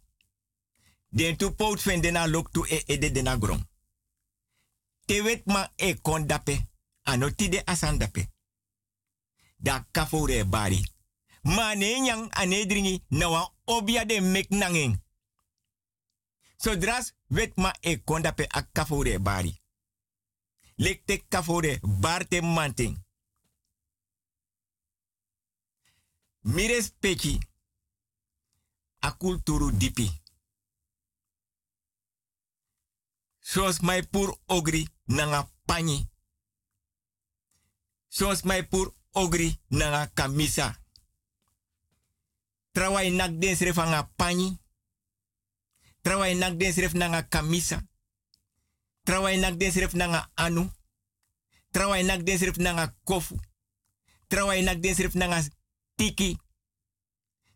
Den 1.10 1.38
tu 1.38 1.56
pout 1.56 1.82
fen 1.82 2.02
dena 2.02 2.28
e 2.70 2.84
ede 2.86 3.12
dena 3.12 3.38
grom. 3.38 3.70
Te 5.06 5.22
wet 5.22 5.46
ma 5.46 5.72
e 5.76 6.02
kon 6.02 6.28
dape, 6.28 6.68
ano 7.04 7.30
tide 7.30 7.62
asan 7.66 7.98
dape. 7.98 8.28
Da 9.58 9.86
kafoure 9.92 10.38
e 10.38 10.46
bari. 10.46 10.86
Ma 11.42 11.74
ne 11.76 12.00
nyang 12.00 12.30
ane 12.32 12.66
dringi 12.66 13.04
na 13.08 13.30
wan 13.30 13.50
obia 13.66 14.06
de 14.06 14.22
mek. 14.22 15.02
Sodras 16.64 17.14
wet 17.28 17.58
ma 17.58 17.72
e 17.80 18.04
kon 18.04 18.22
dape 18.22 18.46
a 18.50 18.62
kafoure 18.72 19.12
e 19.14 19.20
bari. 19.20 19.62
Lek 20.76 21.06
te 21.06 21.18
kafoure 21.28 21.80
barte 21.82 22.42
manting. 22.42 22.96
Mires 26.40 26.92
peki 27.00 27.38
a 29.00 29.12
kulturu 29.12 29.72
dipi. 29.78 30.22
Sos 33.40 33.80
mai 33.80 34.08
pur 34.08 34.38
ogri 34.46 34.88
nanga 35.06 35.52
pani. 35.66 36.10
Sos 38.08 38.42
mai 38.44 38.68
pur 38.68 38.96
ogri 39.12 39.60
nanga 39.68 40.08
kamisa. 40.14 40.80
Trawai 42.72 43.10
nak 43.12 43.40
den 43.40 43.56
sref 43.56 43.78
anga 43.78 44.12
pani. 44.16 44.63
Trawai 46.04 46.36
nak 46.36 46.58
den 46.60 46.74
nanga 46.94 47.24
kamisa. 47.24 47.82
Trawai 49.06 49.38
nak 49.38 49.58
den 49.58 49.72
nanga 49.94 50.32
anu. 50.36 50.70
Trawai 51.72 52.04
nak 52.04 52.24
den 52.24 52.54
nanga 52.58 52.96
kofu. 53.04 53.40
Trawai 54.28 54.64
nak 54.64 55.14
nanga 55.14 55.42
tiki. 55.96 56.38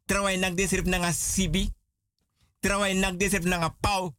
Trawai 0.06 0.38
nak 0.38 0.56
den 0.56 0.90
nanga 0.90 1.12
sibi. 1.12 1.74
Trawai 2.62 2.94
nak 2.94 3.20
sref 3.20 3.44
nanga 3.44 3.70
pau. 3.82 4.16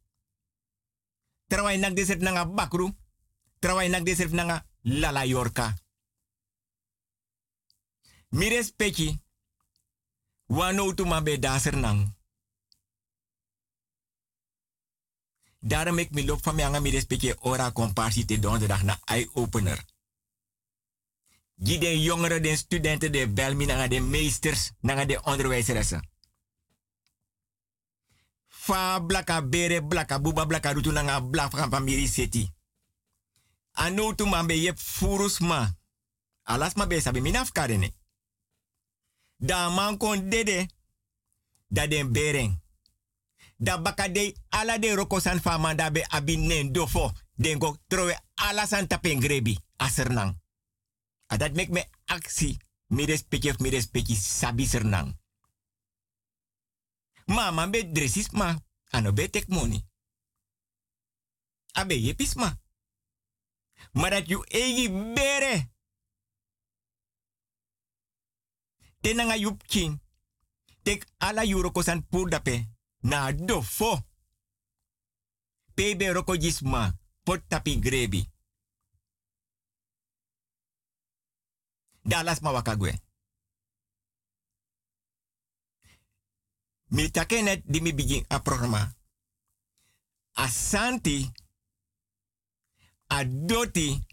Trawai 1.47 1.77
nak 1.77 1.95
den 1.95 2.21
nanga 2.21 2.45
bakru. 2.45 2.93
Trawai 3.59 3.89
nak 3.89 4.03
den 4.03 4.35
nanga 4.35 4.65
lala 4.83 5.25
yorka. 5.25 5.73
Mires 8.29 8.71
peki. 8.71 9.19
Wano 10.49 10.93
tu 10.93 11.05
mabe 11.05 11.39
daser 11.39 11.75
nang. 11.75 12.18
Daarom 15.59 15.97
ik 15.97 16.11
mi 16.11 16.25
loop 16.25 16.43
van 16.43 16.55
mij 16.55 16.65
aan 16.65 16.81
mi 16.81 16.89
respecte 16.89 17.37
ora 17.39 17.71
comparsie 17.71 18.25
te 18.25 18.39
donderdag 18.39 18.83
na 18.83 18.99
eye-opener. 19.03 19.85
Gi 21.63 21.77
de 21.77 22.01
jongeren, 22.01 22.41
de 22.41 22.55
studenten, 22.55 23.11
de 23.11 23.29
belmi, 23.29 23.65
nanga 23.65 23.87
de 23.87 23.99
meesters, 23.99 24.71
nanga 24.79 25.05
de 25.05 25.23
onderwijzeressen. 25.23 26.09
Fa 28.47 28.99
blaka 28.99 29.47
bere, 29.47 29.83
blaka 29.83 30.21
buba, 30.21 30.45
blaka 30.45 30.71
rutu 30.71 30.91
nanga 30.91 31.21
blak 31.21 31.51
van 31.51 31.69
famiri 31.69 32.07
seti. 32.07 32.51
Anu 33.71 34.15
tu 34.15 34.25
mambe 34.25 34.61
yep 34.61 34.79
furus 34.79 35.39
ma. 35.39 35.77
Alas 36.43 36.73
ma 36.73 36.87
be 36.87 37.21
minaf 37.21 37.51
karene. 37.51 37.93
Da 39.37 39.69
man 39.69 39.97
kon 39.97 40.29
dede. 40.29 40.69
Da 41.67 41.87
den 41.87 42.11
bereng. 42.11 42.61
Da 43.61 43.75
baka 43.77 44.07
de 44.07 44.35
ala 44.49 44.77
de 44.79 44.95
rokosan 44.95 45.41
fama 45.41 45.75
da 45.75 45.91
be 45.91 46.05
dofo. 46.71 47.11
Den 47.35 47.59
go 47.59 47.75
trowe 47.87 48.19
ala 48.35 48.65
san 48.65 48.87
tapen 48.87 49.19
grebi. 49.19 49.57
Asernang. 49.77 50.39
A 51.27 51.37
dat 51.37 51.53
mek 51.53 51.69
me 51.69 51.89
aksi. 52.05 52.57
Mi 52.87 53.05
respecti 53.05 53.49
of 53.49 53.59
mi 53.59 54.15
sabi 54.15 54.65
sernang. 54.65 55.19
Ma 57.25 57.51
man 57.51 57.71
be 57.71 57.91
dresis 57.91 58.31
ma. 58.31 58.55
Ano 58.91 59.13
be 59.13 59.29
tek. 59.29 59.45
Abe 61.71 61.93
yepis 61.93 62.35
ma. 62.35 62.57
Maar 63.91 64.09
dat 64.09 64.27
you 64.27 64.43
egi 64.47 65.13
bere. 65.13 65.71
Tenanga 69.01 69.35
yup 69.35 69.67
king. 69.67 70.01
Tek 70.81 71.05
ala 71.17 71.43
yuro 71.43 71.71
kosan 71.71 72.07
pur 72.07 72.29
dape. 72.29 72.78
Na 73.01 73.31
dofo. 73.31 74.03
Pebe 75.73 76.11
roko 76.11 76.35
jisma. 76.37 76.93
Pot 77.23 77.43
tapi 77.47 77.79
grebi. 77.79 78.29
Dalas 82.01 82.39
ma 82.39 82.51
wakagwe. 82.51 83.01
Mi 86.89 87.11
take 87.11 87.41
net 87.41 87.61
di 87.65 87.81
mi 87.81 87.93
begin 87.93 88.25
a 88.27 88.39
programma. 88.39 88.95
Asanti. 90.33 91.31
Adoti. 93.07 94.07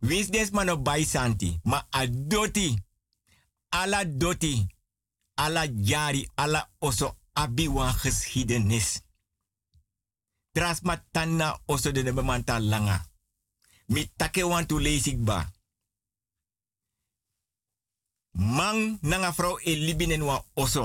Wins 0.00 0.30
des 0.30 0.50
mano 0.50 0.76
bai 0.78 1.04
santi. 1.04 1.60
Ma 1.64 1.86
adoti. 1.90 2.84
Ala 3.68 4.04
doti. 4.04 4.66
Ala 5.38 5.66
jari. 5.66 6.28
Ala 6.34 6.70
oso. 6.78 7.16
Abi 7.32 7.68
wan 7.68 7.94
geschiedenis. 7.94 9.02
Trasma 10.52 10.96
tanna 11.10 11.60
oso 11.66 11.92
de 11.92 12.02
nemanta 12.02 12.60
langa. 12.60 13.06
Mi 13.86 14.10
take 14.16 14.42
wan 14.42 14.66
tu 14.66 14.78
leesik 14.80 15.24
ba. 15.24 15.50
Mang 18.30 18.98
nanga 19.00 19.32
vrouw 19.32 19.58
e 19.62 19.74
libinen 19.74 20.24
wa 20.24 20.44
oso. 20.54 20.84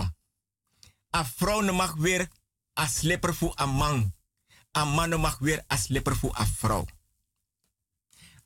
A 1.16 1.26
vrouw 1.26 1.62
no 1.62 1.74
mag 1.74 1.96
weer 1.96 2.30
a 2.74 2.88
slipper 2.88 3.34
voor 3.34 3.54
a 3.60 3.66
man. 3.66 4.14
A 4.78 4.86
man 4.86 5.10
no 5.10 5.18
mag 5.18 5.38
weer 5.40 5.64
a 5.68 5.78
voor 6.16 6.36
a 6.40 6.46
vrouw. 6.46 6.86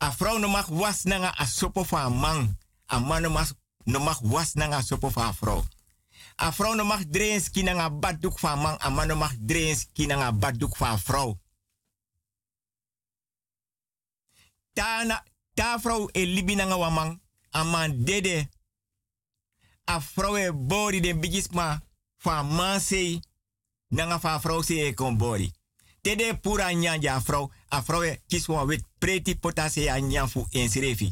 A 0.03 0.11
vrouw 0.11 0.37
no 0.37 0.47
mag 0.47 0.67
was 0.67 1.03
nanga 1.03 1.33
a 1.39 1.45
sopo 1.45 1.85
a 1.91 2.09
man. 2.09 2.57
A 2.91 2.99
man 2.99 3.21
no 3.21 3.29
mag, 3.29 3.53
no 3.83 3.99
mag 3.99 4.19
was 4.19 4.53
nanga 4.53 4.81
sopo 4.81 5.09
voor 5.09 5.23
a 5.23 5.33
vrouw. 5.33 5.63
A 6.37 6.53
no 6.75 6.83
mag 6.83 7.03
drehen 7.09 7.41
ski 7.41 7.63
nanga 7.63 7.89
baddoek 7.89 8.43
a 8.43 8.55
man. 8.55 8.77
A 8.79 8.89
man 8.89 9.07
no 9.07 9.15
mag 9.15 9.35
drehen 9.39 9.75
ski 9.75 10.05
nanga 10.05 10.31
baddoek 10.31 10.81
a 10.81 10.97
vrouw. 10.97 11.39
Ta, 14.73 15.03
na, 15.03 15.23
ta 15.53 15.79
vrouw 15.79 16.09
e 16.11 16.25
libi 16.25 16.55
nanga 16.55 16.77
wa 16.77 16.89
man. 16.89 18.03
Dede 18.03 18.49
a 19.85 19.99
vrouw 20.01 20.35
e 20.37 20.53
bori 20.53 20.99
den 20.99 21.19
bigisma 21.19 21.81
fa 22.17 22.43
man 22.43 22.79
sei 22.79 23.19
nanga 23.87 24.19
fa 24.19 24.39
vrouw 24.39 24.61
se 24.61 24.73
e 24.73 24.93
kon 24.93 25.17
bori. 25.17 25.51
Tede 26.01 26.37
pura 26.39 26.71
nyanja 26.71 27.21
vrouw, 27.21 27.51
a 27.69 27.83
e 28.03 28.21
kiswa 28.27 28.63
wit 28.65 28.85
preti 28.97 29.35
potase 29.35 29.89
a 29.89 29.99
nyanfu 29.99 30.47
ensrefi. 30.51 31.11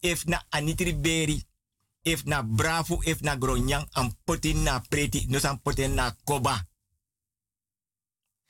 If 0.00 0.24
na 0.24 0.44
anitri 0.48 0.94
beri, 0.94 1.42
if 2.04 2.26
na 2.26 2.42
bravo, 2.42 3.00
if 3.04 3.22
na 3.22 3.36
gronyang, 3.36 3.86
am 3.94 4.10
poti 4.24 4.54
na 4.54 4.80
preti, 4.80 5.26
no 5.28 5.38
san 5.38 5.58
poti 5.58 5.88
na 5.88 6.10
koba. 6.24 6.66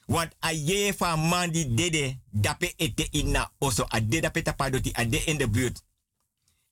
Want 0.09 0.35
a 0.41 0.53
ye 0.53 0.93
fa 0.93 1.17
man 1.17 1.51
di 1.51 1.65
dede, 1.75 2.21
dape 2.31 2.75
ete 2.77 3.09
ina 3.13 3.51
oso, 3.59 3.87
a 3.91 4.01
de 4.01 4.21
dape 4.21 4.43
tapadoti, 4.43 4.91
a 4.95 5.05
de 5.05 5.19
in 5.27 5.39
de 5.39 5.49
buurt. 5.49 5.85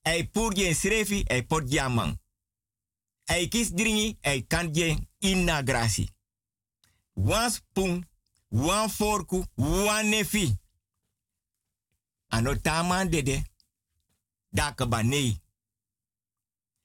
Ei 0.03 0.25
pur 0.29 0.55
je 0.55 0.75
srefi, 0.75 1.25
ei 1.27 1.43
pot 1.43 1.69
jamang. 1.69 2.19
Ei 3.25 3.49
kis 3.49 3.71
dringi, 3.73 4.17
ei 4.21 4.47
kan 4.47 4.71
inna 5.19 5.63
grasi. 5.63 6.09
Wan 7.13 7.51
spoon, 7.51 8.07
wan 8.49 8.91
forku, 8.91 9.45
wan 9.55 10.09
nefi. 10.09 10.59
Ano 12.29 12.55
taman 12.61 13.11
dede, 13.11 13.43
dake 14.51 14.89
banei. 14.89 15.41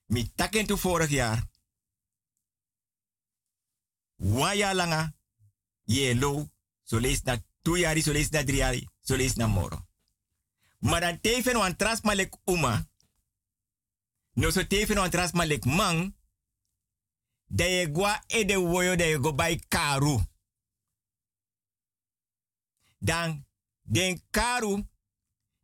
Mi 0.05 0.31
taken 0.35 0.65
tu 0.65 0.77
vorig 0.77 1.09
jaar. 1.09 1.43
Jaar 4.55 4.75
langa, 4.75 5.15
ye 5.83 6.15
lo, 6.15 6.49
so 6.83 6.97
lees 6.99 7.21
two 7.61 7.77
yari 7.77 8.01
so 8.01 8.11
lees 8.11 8.29
na 8.29 8.43
drie 8.43 8.87
so 9.01 9.15
lees 9.15 9.35
na 9.35 9.47
moro. 9.47 9.87
Maar 10.79 11.01
dan 11.01 11.21
teven 11.21 11.57
wan 11.57 11.75
trasma 11.75 12.15
lek 12.15 12.37
uma. 12.45 12.87
No 14.33 14.49
so 14.49 14.67
teven 14.67 14.97
wan 14.97 15.09
trasma 15.09 15.45
lek 15.45 15.65
man. 15.65 16.15
Da 17.47 17.65
je 17.65 17.91
gwa 17.91 18.23
e 18.27 18.45
de 18.45 18.57
woyo 18.57 18.95
da 18.95 19.05
je 19.05 19.17
go 19.17 19.35
karu. 19.67 20.19
Dan 22.99 23.45
den 23.81 24.21
karu 24.29 24.87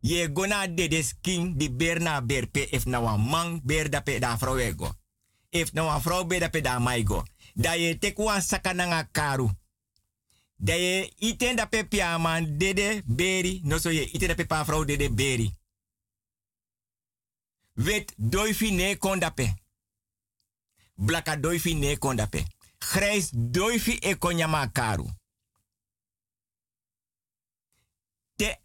ye 0.01 0.31
gona 0.31 0.67
de 0.67 1.01
skin 1.03 1.57
di 1.57 1.69
ber 1.69 1.99
na 1.99 2.21
ber 2.21 2.49
if 2.53 2.85
man 2.85 3.61
ber 3.63 3.89
da 3.89 4.01
pe 4.01 4.19
da 4.19 4.37
vrouw 4.37 4.57
ego. 4.57 4.91
If 5.49 5.73
na 5.73 5.83
wan 5.83 6.27
ber 6.27 6.39
da 6.39 6.49
pe 6.49 6.61
da 6.61 6.79
maigo. 6.79 7.23
Da 7.53 7.73
ye 7.73 7.97
tek 7.97 8.17
saka 8.41 8.73
na 8.73 8.85
nga 8.85 9.07
karu. 9.11 9.49
Da 10.57 10.73
ye 10.73 11.13
iten 11.17 11.55
da 11.55 11.65
pe 11.65 11.83
pia 11.83 12.17
man 12.17 12.57
dede 12.57 13.01
beri. 13.05 13.61
No 13.63 13.77
so 13.77 13.89
ye 13.89 14.03
iten 14.11 14.27
da 14.27 14.35
pe 14.35 14.45
pa 14.45 14.63
vrouw 14.63 14.85
dede 14.85 15.09
beri. 15.09 15.55
Wet 17.73 18.13
doifi 18.17 18.71
ne 18.71 18.95
kon 18.97 19.19
da 19.19 19.29
pe. 19.29 19.53
Blaka 20.95 21.35
doifi 21.35 21.73
ne 21.73 21.97
kon 21.97 22.15
da 22.15 22.27
pe. 22.27 22.45
Grijs 22.77 23.29
doifi 23.33 23.97
e 24.01 24.17
kon 24.17 24.35
nyama 24.35 24.71
karu. 24.71 25.09
Te 28.35 28.59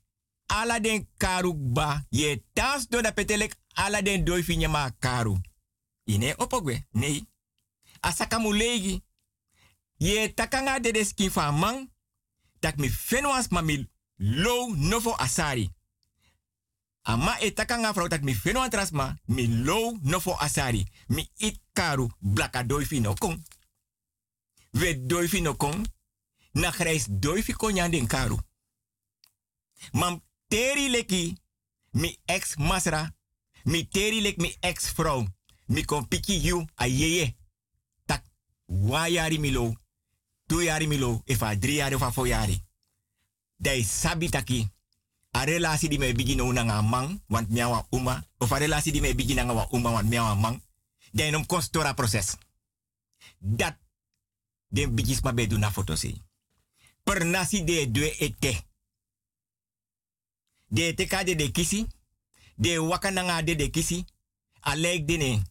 ala 0.47 0.81
den 0.81 1.09
karu 1.16 1.55
ba 1.55 2.05
ye 2.10 2.44
tas 2.52 2.89
do 2.89 3.01
da 3.01 3.12
petelek 3.12 3.55
ala 3.74 4.02
den 4.02 4.24
nyama 4.59 4.90
karu. 4.98 5.40
Ine 6.05 6.35
opogwe, 6.36 6.86
nee. 6.90 7.27
Asaka 8.01 8.39
mulegi. 8.39 9.02
Ye 9.97 10.35
takanga 10.35 10.81
de 10.81 11.05
skin 11.05 11.31
van 11.31 11.59
man. 11.59 11.90
Tak 12.60 12.77
mi 12.77 12.90
fenwas 12.90 13.48
ma 13.48 13.62
low 14.16 14.74
novo 14.74 15.14
asari. 15.16 15.70
Ama 17.02 17.40
e 17.40 17.52
takanga 17.52 17.93
vrouw 17.93 18.09
tak 18.09 18.23
mi 18.23 18.35
fenwan 18.35 18.70
trasma. 18.70 19.18
Mi 19.24 19.48
low 19.48 19.98
novo 20.02 20.36
asari. 20.39 20.86
Mi 21.06 21.31
it 21.36 21.60
karu 21.73 22.10
blaka 22.18 22.62
doifi 22.62 23.01
no 23.01 23.14
kong. 23.14 23.43
We 24.70 25.06
kong. 25.56 25.86
Na 26.52 26.70
grijs 26.70 27.06
doifi 27.10 27.52
konyan 27.52 27.90
den 27.90 28.06
karu. 28.06 28.39
Mam 29.93 30.23
teri 30.48 30.89
leki 30.89 31.36
mi 31.90 32.18
ex 32.24 32.56
masra. 32.56 33.14
Mi 33.64 33.89
teri 33.89 34.20
lek 34.20 34.36
mi 34.36 34.56
ex 34.60 34.93
vrouw. 34.93 35.27
Mi 35.66 35.85
kon 35.85 36.09
piki 36.09 36.40
you 36.43 36.66
a 36.74 36.86
yeye. 36.86 37.36
Tak 38.05 38.23
wa 38.66 39.09
yari 39.09 39.39
milo. 39.39 39.74
Tu 40.47 40.62
yari 40.62 40.86
milo. 40.86 41.23
Efa 41.24 41.56
drie 41.56 41.77
yari 41.77 41.94
of 41.94 42.02
a 42.02 42.12
four 42.12 42.27
yari. 42.27 42.62
Dai 43.56 43.82
sabi 43.82 44.28
taki. 44.28 44.70
A 45.31 45.44
relasi 45.44 45.89
di 45.89 45.98
me 45.98 46.12
bigi 46.12 46.35
no 46.35 46.52
nga 46.52 46.82
mang. 46.82 47.23
Want 47.28 47.48
miawa 47.48 47.86
uma. 47.90 48.27
Of 48.39 48.52
a 48.52 48.59
relasi 48.59 48.90
di 48.90 49.01
me 49.01 49.14
bigi 49.14 49.35
na 49.35 49.52
wa 49.52 49.66
uma. 49.70 49.90
Want 49.90 50.09
miawa 50.09 50.35
mang. 50.35 50.62
Dai 51.12 51.31
nom 51.31 51.47
kostora 51.47 51.94
proces. 51.94 52.36
Dat. 53.39 53.78
Den 54.68 54.94
bigis 54.94 55.20
ma. 55.20 55.32
Per 57.05 57.24
nasi 57.24 57.64
de 57.64 57.90
due 57.90 58.16
ete. 58.18 58.64
De 60.68 60.94
te 60.94 61.06
ka 61.06 61.24
de 61.24 61.34
de 61.34 61.51
kisi. 61.51 61.86
De 62.56 62.78
waka 62.78 63.10
nanga 63.10 63.43
de 63.43 63.56
de 63.56 63.70
kisi. 63.70 64.05
A 64.60 64.76
leg 64.76 65.05
dene. 65.05 65.43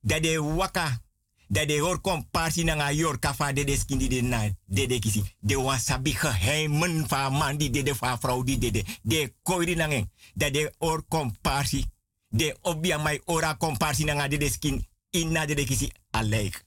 Da 0.00 0.20
de 0.20 0.40
waka. 0.42 1.00
Da 1.48 1.64
de 1.64 1.78
hor 1.78 2.00
kom 2.00 2.28
parsi 2.30 2.64
nanga 2.64 2.92
yor 2.92 3.18
kafa 3.18 3.52
de 3.52 3.64
de 3.64 3.76
skindi 3.76 4.08
de 4.08 4.22
na 4.22 4.48
de 4.64 4.86
de 4.86 4.98
kisi. 4.98 5.22
De 5.40 5.60
wasabi 5.60 6.14
geheimen 6.14 7.08
van 7.08 7.32
man 7.32 7.56
die 7.56 7.70
de 7.70 7.82
de 7.82 7.94
vrouw 7.94 8.42
die 8.42 8.58
de 8.58 8.70
de. 8.70 8.84
De 9.02 9.34
koiri 9.42 9.74
nangen. 9.74 10.12
Da 10.34 10.50
de 10.50 10.72
hor 10.78 11.02
kom 11.08 11.40
parsi. 11.40 11.84
De 12.28 12.56
obia 12.62 12.98
mai 12.98 13.20
ora 13.24 13.54
kom 13.54 13.76
parsi 13.76 14.04
nanga 14.04 14.28
de 14.28 14.36
de 14.36 14.50
skin. 14.50 14.86
Inna 15.10 15.46
de 15.46 15.54
de 15.54 15.64
kisi. 15.64 15.92
A 16.10 16.22
leg. 16.22 16.64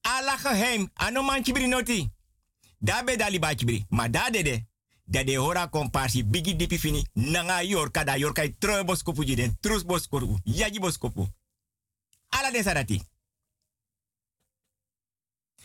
Ala 0.00 0.36
geheim. 0.36 0.90
Ano 0.94 1.22
man 1.22 1.44
chibri 1.44 1.66
noti. 1.66 2.10
Da 2.78 3.02
be 3.02 3.16
dali 3.16 3.38
ba. 3.38 3.54
Ma 3.88 4.08
da 4.08 4.30
de 4.30 4.42
de. 4.42 4.64
Da 5.06 5.24
de 5.24 5.36
hora 5.38 5.68
komparsi 5.68 6.24
bigi 6.24 6.56
dipi 6.56 6.78
fini. 6.78 7.08
Nanga 7.12 7.60
yor 7.62 7.90
kada 7.90 8.16
yor 8.16 8.32
kai 8.32 8.56
troi 8.58 8.84
boskopu 8.84 9.24
jiden. 9.24 9.56
Trus 9.60 9.84
boskopu. 9.84 10.38
Yaji 10.44 10.80
boskopu. 10.80 11.28
Ala 12.28 12.50
de 12.50 12.62
sarati. 12.62 13.02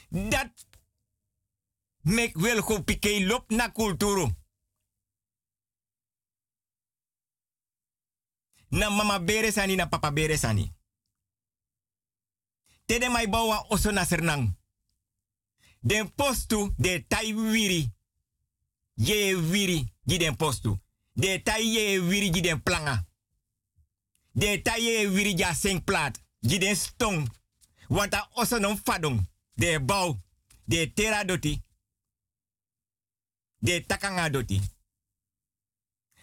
Dat 0.10 0.68
mek 2.02 2.36
wel 2.36 2.61
go 2.61 2.84
lop 3.28 3.49
na 3.49 3.72
kulturu. 3.72 4.30
Na 8.70 8.90
mama 8.90 9.20
bere 9.20 9.52
sani 9.52 9.76
na 9.76 9.88
papa 9.88 10.11
bere 10.11 10.38
sani. 10.38 10.74
Tede 12.86 13.10
mai 13.10 13.30
bawa 13.30 13.66
oso 13.68 13.91
na 13.91 14.06
sernang. 14.06 14.57
Den 15.80 16.14
postu 16.16 16.74
de 16.78 17.06
tai 17.07 17.34
wiri. 17.34 17.98
Ye 18.99 19.35
wiri 19.35 19.93
giden 20.05 20.35
postu. 20.35 20.80
De 21.13 21.41
tai 21.43 21.63
ye 21.63 21.99
wiri 21.99 22.30
giden 22.30 22.63
planga. 22.63 23.07
De 24.31 24.61
tai 24.61 24.81
ye 24.81 25.07
wiri 25.07 25.38
ja 25.38 25.53
sing 25.53 25.84
plat. 25.84 26.19
Giden 26.39 26.76
stong. 26.76 27.30
Want 27.88 28.13
a 28.13 28.30
oso 28.34 28.59
non 28.59 28.77
fadong. 28.77 29.27
De 29.53 29.80
bau. 29.80 30.17
De 30.65 30.93
tera 30.93 31.23
doti. 31.23 31.61
De 33.57 33.85
takanga 33.85 34.30
doti. 34.30 34.61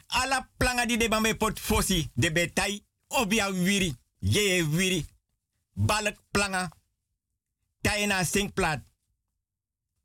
Ala 0.06 0.50
planga 0.56 0.86
di 0.86 0.96
de 0.96 1.08
bambe 1.08 1.34
pot 1.36 1.60
fosi. 1.60 2.10
De 2.14 2.32
betai. 2.32 2.84
Obia 3.08 3.50
wiri. 3.50 3.94
Ye 4.18 4.62
wiri. 4.62 5.06
Balk 5.72 6.18
planga. 6.30 6.68
Tayena 7.80 8.24
sing 8.24 8.52
plat. 8.52 8.82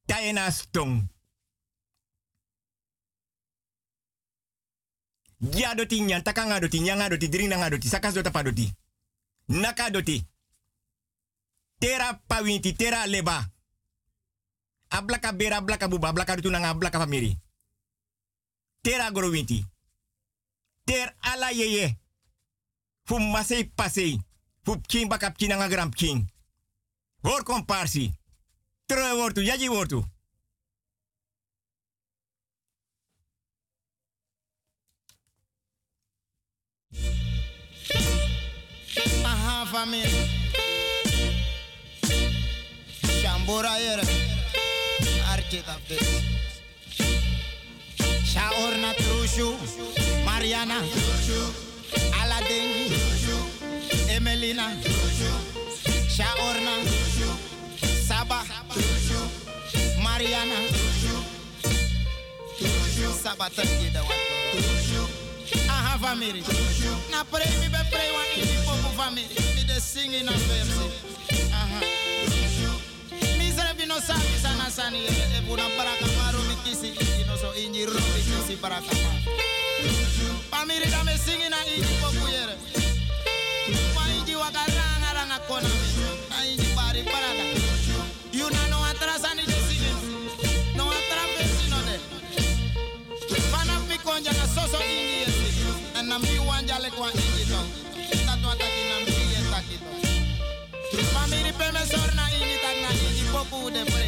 Tayena 0.06 0.52
stong. 0.52 1.10
Gia 5.41 5.76
doti 5.76 6.01
nyan, 6.01 6.23
takanga 6.23 6.59
doti, 6.59 6.80
nyanga 6.80 7.09
doti, 7.09 7.30
drinanga 7.30 7.69
doti, 7.69 7.88
sakas 7.88 8.13
dota 8.13 8.31
pa 8.31 8.43
doti. 8.43 8.73
Naka 9.47 9.89
doti. 9.89 10.27
Tera 11.80 12.22
pawinti, 12.27 12.76
tera 12.76 13.05
leba. 13.07 13.49
Ablaka 14.89 15.34
bera, 15.34 15.57
ablaka 15.57 15.88
buba, 15.88 16.07
ablaka 16.07 16.35
dutu 16.35 16.49
nanga, 16.49 16.69
ablaka 16.69 16.99
famiri. 16.99 17.38
Tera 18.81 19.11
growinti. 19.11 19.65
Ter 20.84 21.15
ala 21.19 21.51
yeye. 21.51 21.97
Fu 23.03 23.19
masei 23.19 23.63
pasei. 23.63 24.22
Fu 24.63 24.77
bakap 25.07 25.38
king 25.38 25.49
nanga 25.49 25.68
gram 25.68 25.91
king. 25.91 26.31
Hoor 27.23 27.43
komparsi. 27.43 28.13
Terug 28.85 29.18
wortu, 29.18 29.41
yaji 29.41 29.69
wortu. 29.69 30.05
Família. 39.72 40.27
Shambura 43.22 43.77
yere. 43.80 44.03
Da 45.65 45.77
vez. 45.88 46.07
Shaorna 48.31 48.93
Trushu. 48.95 49.56
Mariana. 50.26 50.81
Aladengi. 52.22 52.95
Emelina. 54.15 54.68
Shaorna. 56.15 56.73
Saba. 58.07 58.43
Mariana. 60.03 60.56
Saba 63.23 63.49
watu. 64.02 64.11
Aha, 64.57 64.81
família. 66.02 66.44
Na 67.11 67.23
prei 67.23 67.52
mi 67.61 67.68
be 67.69 67.82
prei 67.91 68.11
wa 68.11 68.23
ini 68.36 68.57
popo 68.65 68.90
família. 68.98 69.41
Mi 69.56 69.64
de 69.64 69.80
sing 69.80 70.14
in 70.14 70.28
a 70.28 70.32
verse. 70.32 70.73
Aha. 71.53 71.80
Mi 73.38 73.52
zrebi 73.52 73.86
no 73.88 73.99
sabi 73.99 74.38
sana 74.41 74.69
sani 74.69 75.06
e 75.06 75.41
buna 75.48 75.68
baraka 75.78 76.06
maru 76.18 76.41
mi 76.49 76.56
kisi 76.64 76.88
inji 76.90 77.23
no 77.28 77.36
so 77.38 77.52
inji 77.53 77.86
ru 77.86 77.94
mi 77.94 78.22
kisi 78.28 78.56
baraka 78.61 78.94
ma. 79.03 79.11
Família 80.52 80.90
da 80.90 81.03
me 81.03 81.15
sing 81.18 81.41
in 81.41 81.53
a 81.53 81.57
inji 81.76 81.94
popo 82.02 82.28
yere. 82.34 82.56
Wa 83.95 84.03
inji 84.18 84.36
wa 84.36 84.49
karanga 84.52 85.10
ranga 85.14 85.40
kona. 85.48 85.69
Na 86.30 86.38
inji 86.45 86.68
bari 86.76 87.03
parada. 87.03 87.45
You 88.34 88.49
na 88.49 88.68
no 88.68 88.78
atrasani 88.90 89.45
de 89.45 89.57
sing. 89.68 90.76
No 90.76 90.86
atrapesi 90.90 91.69
no 91.69 91.78
de. 91.88 91.98
Vanaf 93.52 93.88
mi 93.90 93.98
konja 93.98 94.32
na 94.34 94.45
soso 94.48 94.78
inji 94.80 95.11
En 96.02 96.07
na 96.07 96.18
mi 96.18 96.40
wanja 96.49 96.80
le 96.80 96.90
kwa 96.90 97.07
inji 97.14 97.45
tong. 97.52 97.69
Tatu 98.26 98.48
ataki 98.52 98.84
na 98.90 98.95
mi 99.06 99.14
yetaki 99.34 99.78
tong. 99.82 101.06
Famiri 101.14 101.52
pe 101.60 101.68
me 101.76 101.82
sor 101.91 102.10
na 102.18 102.26
inji 102.38 102.57
tak 102.64 102.78
na 102.84 102.90
inji 103.06 103.23
popu 103.34 103.69
de 103.69 103.84
pre. 103.86 104.07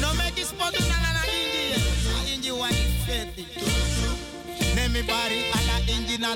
No 0.00 0.08
na 0.18 0.26
na 0.26 1.10
na 1.14 1.22
bari 5.06 5.40
ala 5.58 5.76
na 6.18 6.30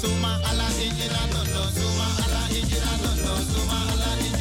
suma. 0.00 0.32
Ala 0.48 0.68
na 0.68 1.62
suma. 1.76 2.06
Ala 2.24 2.42
na 2.48 2.64
suma. 2.64 2.96
Ala 2.96 2.96
na 2.96 3.36
suma. 3.50 3.76
Ala 3.92 4.08
na 4.08 4.32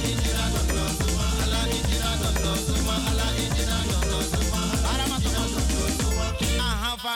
suma. 0.00 1.36
Ala 1.44 1.60
na 2.24 2.50
suma. 2.56 2.94
Ala 4.88 5.08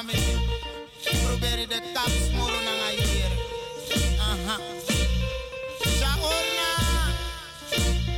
na. 0.02 0.47
Probeer 1.28 1.66
de 1.68 1.78
tap 1.94 2.08
smoro 2.24 2.56
na 2.64 2.72
nga 2.78 2.88
hier. 2.96 3.32
Aha. 4.30 4.56
Shaorna. 5.98 6.70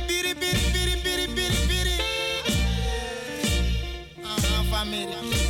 Biri 0.07 0.31
biri 0.41 0.63
biri 0.73 0.95
biri 1.03 1.25
biri 1.35 1.59
biri. 1.69 1.97
Aha 4.23 4.63
family. 4.71 5.40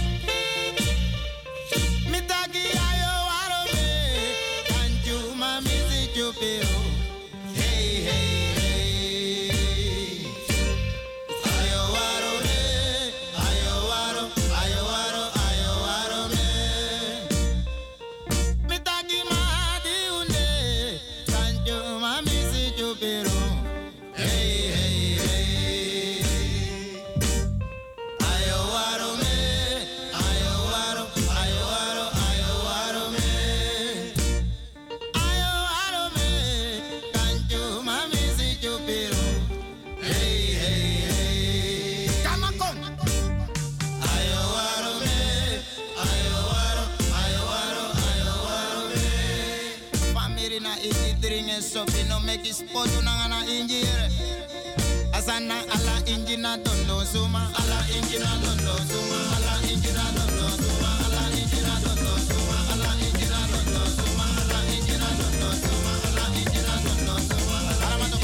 suma 57.11 57.51
ala 57.59 57.79
injina 57.95 58.29
no 58.43 58.51
no 58.65 58.75
suma 58.89 59.17
ala 59.35 59.53
injina 59.71 60.03
no 60.15 60.23
no 60.37 60.47
suma 60.63 60.89
ala 61.05 61.21
injina 61.39 61.73
no 61.83 61.91
no 62.03 62.13
suma 62.27 62.57
ala 62.73 62.89
injina 63.05 63.39
no 63.51 63.59
no 63.73 63.81
suma 63.97 64.25
ala 64.41 64.59
injina 64.75 65.09
no 65.19 65.27
no 65.41 65.49
suma 65.63 65.93
ala 66.07 66.25
injina 66.39 66.73
no 66.85 66.93
no 67.07 67.15
suma 67.29 67.57
ala 67.83 67.97
mato 68.01 68.17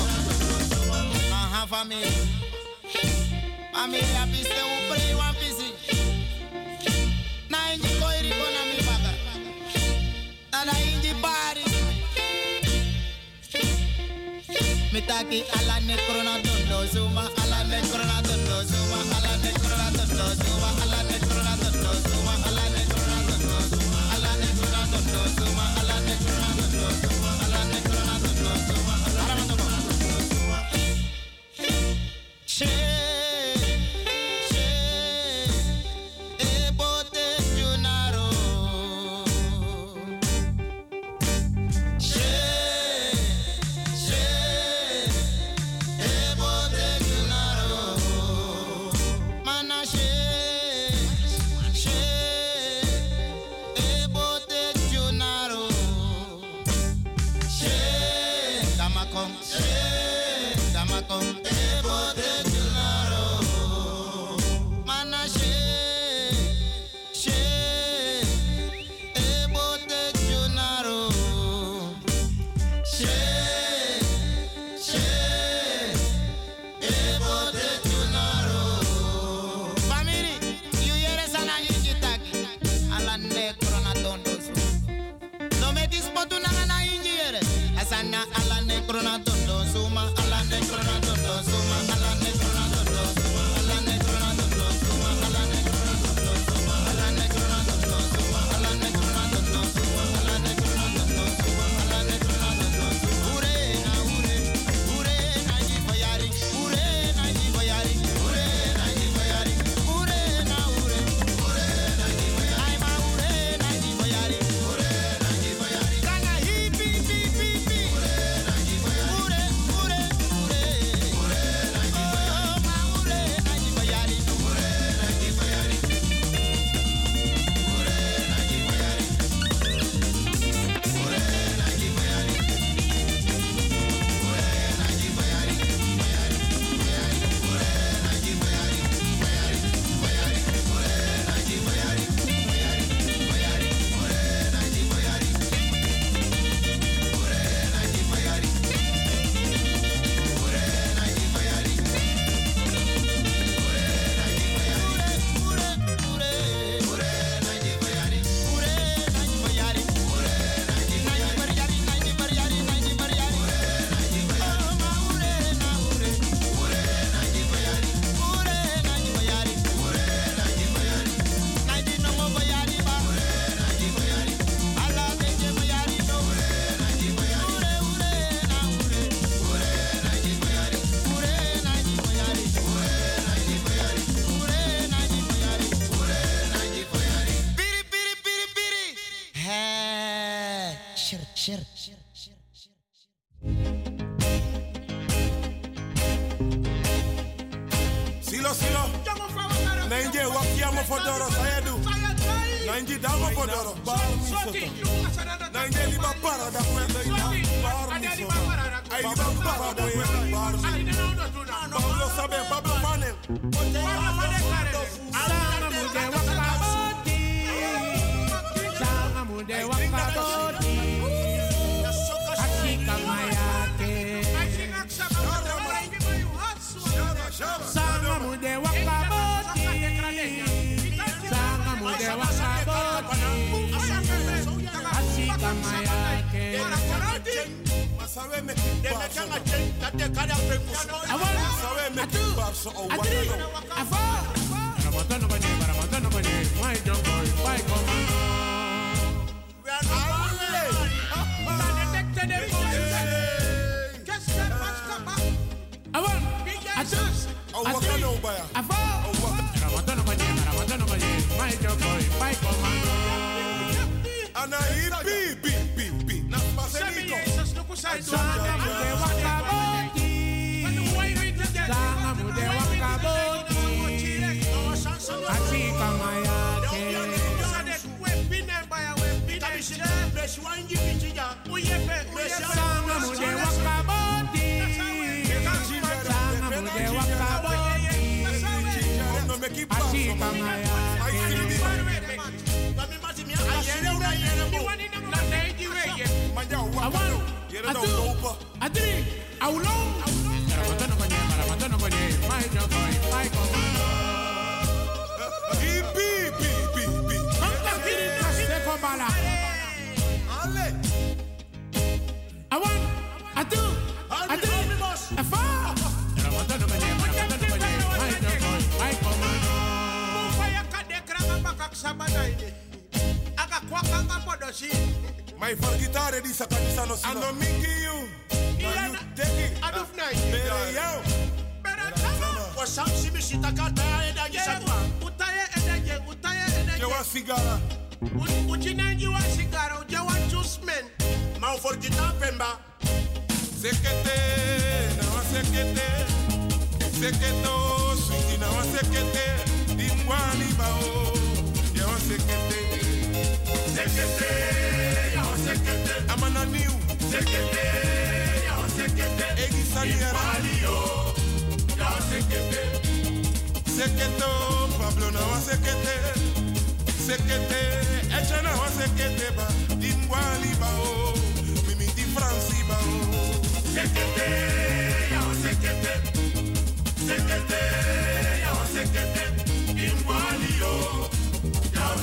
aha 1.40 1.62
family 1.74 2.12
family 3.74 4.14
apiste 4.24 4.62
upre 4.76 5.14
wa 5.20 5.30
pisi 5.40 5.70
na 7.50 7.58
inji 7.74 7.92
koiri 8.02 8.32
kona 8.40 8.62
mi 8.70 8.78
baga 8.88 9.12
na 10.68 10.74
inji 10.92 11.12
pari 11.24 11.64
mitaki 14.94 15.40
ala 15.60 15.76
nekrona 15.88 16.34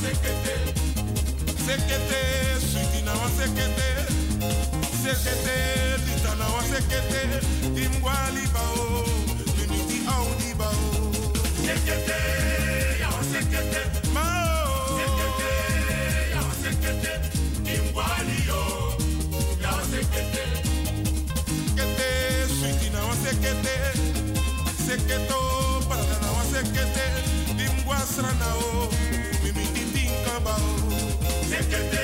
sekete 0.05 0.55
sekete 1.67 2.23
suti 2.61 3.01
na 3.07 3.13
wa 3.21 3.29
sekete. 3.39 3.89
Sekete 5.03 5.57
lita 6.07 6.33
na 6.41 6.47
wa 6.55 6.63
sekete. 6.63 7.23
Timgwa 7.75 8.17
libao, 8.37 9.01
o 9.01 9.53
minuti 9.57 9.99
au 10.15 10.27
liba 10.41 10.69
o. 10.69 11.13
Sekete 11.65 12.21
ya 13.01 13.09
wa 13.09 13.23
sekete. 13.33 13.81
Ma 14.15 14.27
o. 14.69 15.01
Sekete 15.01 15.53
ya 16.35 16.41
wa 16.47 16.55
sekete. 16.63 17.13
Timgwa 17.65 18.07
liyo 18.29 18.63
ya 19.63 19.71
wa 19.77 19.83
sekete. 19.93 20.45
Sekete 21.77 22.09
suti 22.59 22.89
na 22.93 23.01
wa 23.09 23.15
sekete. 23.25 23.77
Seketo 24.87 25.41
para 25.89 26.17
na 26.23 26.29
wa 26.37 26.45
sekete. 26.53 27.07
Timgwa 27.57 27.99
sranao 28.13 28.94
Siéntete 31.55 32.04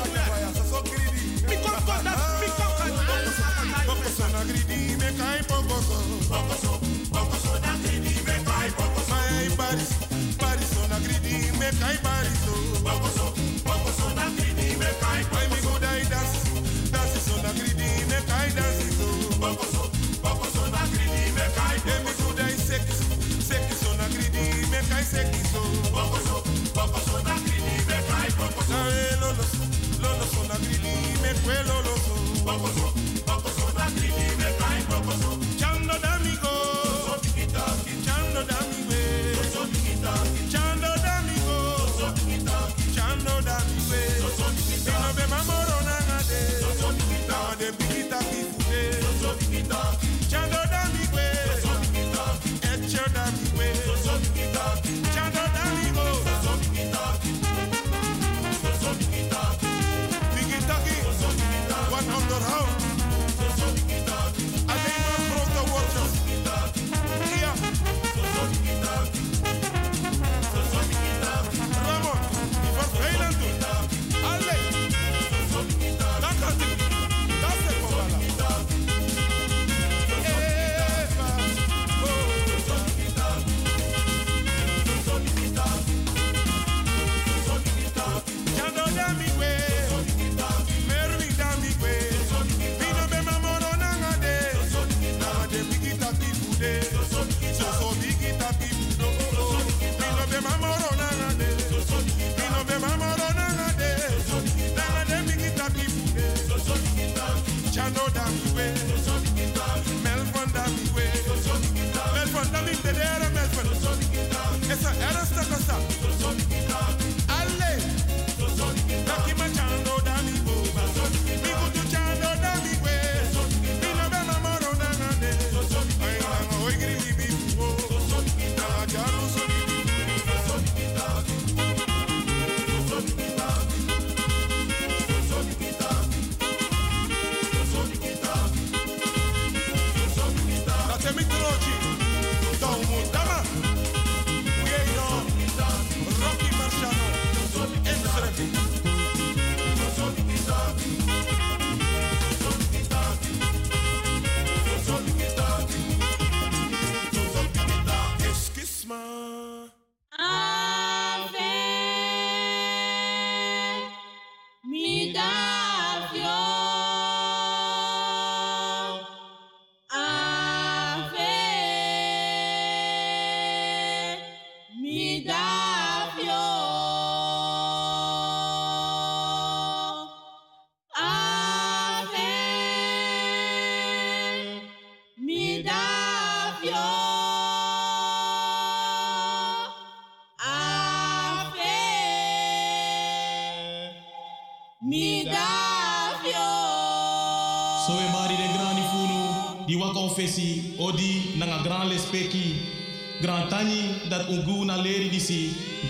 kai 5.31 5.41
bokoso. 5.49 5.97
Bokoso, 6.29 6.71
bokoso 7.13 7.51
na 7.63 7.73
gridi 7.83 8.13
me 8.27 8.35
kai 8.47 8.69
bokoso. 8.77 9.09
My 9.11 9.55
baris, 9.57 9.91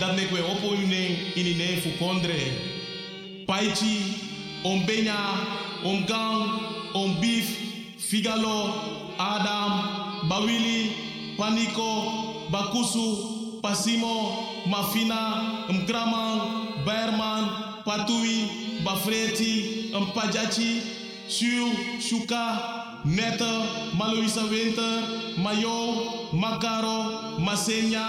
dat 0.02 0.16
mek 0.16 0.30
we 0.34 0.40
opo 0.42 0.74
yuneng 0.74 1.14
ini 1.38 1.54
ne 1.54 1.66
fu 1.82 1.90
kondre 1.98 2.38
paichi 3.46 3.96
om 4.64 4.82
benya 4.86 5.18
om 5.84 6.02
gang 6.10 6.42
figalo 8.08 8.58
adam 9.18 9.72
bawili 10.28 10.90
paniko 11.38 11.90
bakusu 12.50 13.06
pasimo 13.62 14.14
mafina 14.66 15.20
mkraman 15.70 16.38
berman 16.84 17.44
patui 17.84 18.50
bafreti 18.84 19.54
mpajachi 20.00 20.82
Shu, 21.28 21.70
Shuka, 21.98 23.00
neta, 23.06 23.52
Maloisa 23.96 24.42
Winter, 24.50 24.94
Mayo, 25.38 26.28
Makaro, 26.32 27.38
Masenya, 27.38 28.04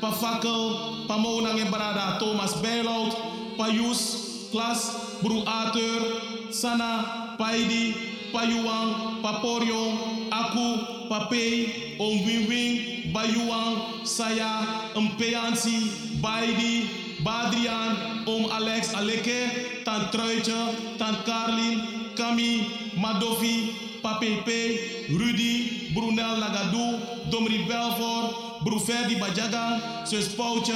Pafakel, 0.00 0.87
Pamona 1.08 1.56
en 1.56 1.70
Brada, 1.70 2.18
Thomas 2.18 2.54
Bijlout, 2.60 3.16
Payus, 3.56 4.50
Klas, 4.52 4.92
Bru 5.22 5.42
Arthur, 5.46 6.52
Sana, 6.52 7.34
Paidi, 7.38 7.96
Payuang, 8.30 9.22
Paporion, 9.24 9.96
Aku, 10.28 11.08
Papei, 11.08 11.96
Om 11.98 12.24
Wing 12.28 12.44
Wing, 12.48 12.72
Bayuang, 13.12 14.04
Saya, 14.04 14.60
Mpeansi, 14.92 16.20
Baidi, 16.20 16.84
Badrian, 17.24 18.28
Om 18.28 18.52
Alex 18.52 18.92
Aleke, 18.92 19.82
Tant 19.84 20.12
Truitje, 20.12 20.60
Tant 20.98 21.24
Carlin, 21.24 22.12
Kami, 22.14 22.68
Madofi, 23.00 23.72
Papepe, 24.04 25.08
Rudy, 25.08 25.88
Brunel 25.94 26.36
Nagadou, 26.36 27.00
Domri 27.32 27.64
Belfort, 27.64 28.47
Bruferdi 28.64 29.16
Bajagan, 29.16 30.06
Sus 30.06 30.28
Pouche, 30.34 30.74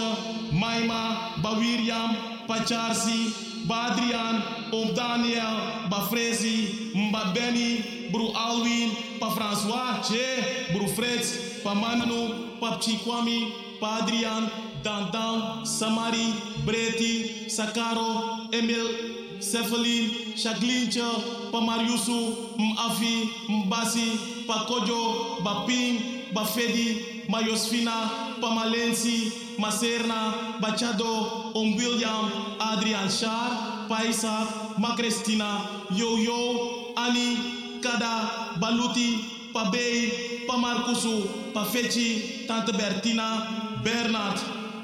Maima, 0.52 1.34
Bawiriam, 1.42 2.16
Pacharsi, 2.46 3.32
Badrian, 3.66 4.42
Om 4.72 4.94
Daniel, 4.94 5.88
Bafrezi, 5.90 6.90
Mba 6.94 7.32
Benny, 7.34 8.08
broer 8.10 8.32
Alwin, 8.36 8.90
pa 9.20 9.30
François, 9.30 10.00
Che, 10.02 10.72
broer 10.72 10.88
Frits, 10.88 11.62
pa 11.62 11.74
Manu, 11.74 12.58
pa 12.60 12.78
Chikwami, 12.78 13.52
pa 13.80 14.00
Adrian, 14.02 14.50
Dan 14.82 15.10
Dan, 15.12 15.64
Samari, 15.64 16.34
Breti, 16.64 17.46
Sakaro, 17.48 18.48
Emil, 18.52 19.38
Cephalin, 19.38 20.34
Shaglincha, 20.36 21.50
pa 21.52 21.60
Mariusu, 21.60 22.56
Mafi, 22.58 23.30
Mbasi, 23.48 24.44
pa 24.46 24.66
Kojo, 24.66 25.42
Baping, 25.42 26.30
Bafedi, 26.32 27.11
Mayosfina, 27.32 28.36
pa 28.40 28.48
Malensi, 28.52 29.56
Maserna, 29.56 30.60
Bachado, 30.60 31.54
Om 31.56 31.76
William, 31.76 32.28
Adrian 32.60 33.08
Shar, 33.08 33.88
pa 33.88 34.04
Isaac, 34.04 34.76
Ma 34.76 34.94
Christina, 34.96 35.64
Yo 35.96 36.18
Yo, 36.20 36.92
Annie, 36.94 37.80
Kada, 37.80 38.52
Baluti, 38.60 39.48
pa 39.50 39.70
Bey, 39.72 40.44
pa 40.46 40.58
Marcusu, 40.60 41.24
pa 41.54 41.64
Fechi, 41.64 42.44
Tante 42.46 42.72
Bertina, 42.76 43.80
Bernard, 43.82 44.36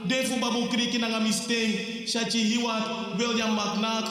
Defu 0.08 0.40
Babu 0.40 0.68
Kriki 0.72 0.98
nanga 0.98 1.20
Misteng, 1.20 2.08
Shachi 2.08 2.48
Hiwat, 2.48 3.18
William 3.18 3.52
McNack, 3.54 4.08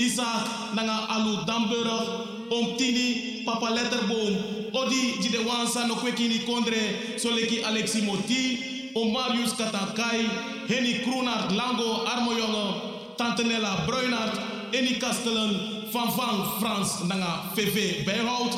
Isaac 0.00 0.72
nanga 0.74 1.12
Alu 1.12 1.44
Damburg, 1.44 2.35
Om 2.50 2.76
Tini, 2.76 3.42
Papa 3.44 3.66
Letterboom, 3.66 4.70
Odi 4.72 5.12
Jide 5.20 5.44
Wansa 5.44 5.86
no 5.88 5.94
Kwekini 5.96 6.44
Kondre, 6.46 7.18
Soleki 7.18 7.62
Alexi 7.64 8.02
Moti, 8.02 8.92
Om 8.94 9.12
Marius 9.12 9.54
Katakai, 9.54 10.68
Henny 10.68 10.94
Kroenart 11.04 11.50
Lango 11.52 12.06
Armojonge, 12.06 13.16
Tante 13.16 13.44
Nella 13.44 13.84
Bruinart, 13.86 14.38
Eni 14.72 14.98
Kastelen, 15.00 15.90
Van 15.90 16.10
Van 16.16 16.60
Frans 16.60 17.02
nanga 17.04 17.50
VV 17.54 18.04
Bijhout, 18.04 18.54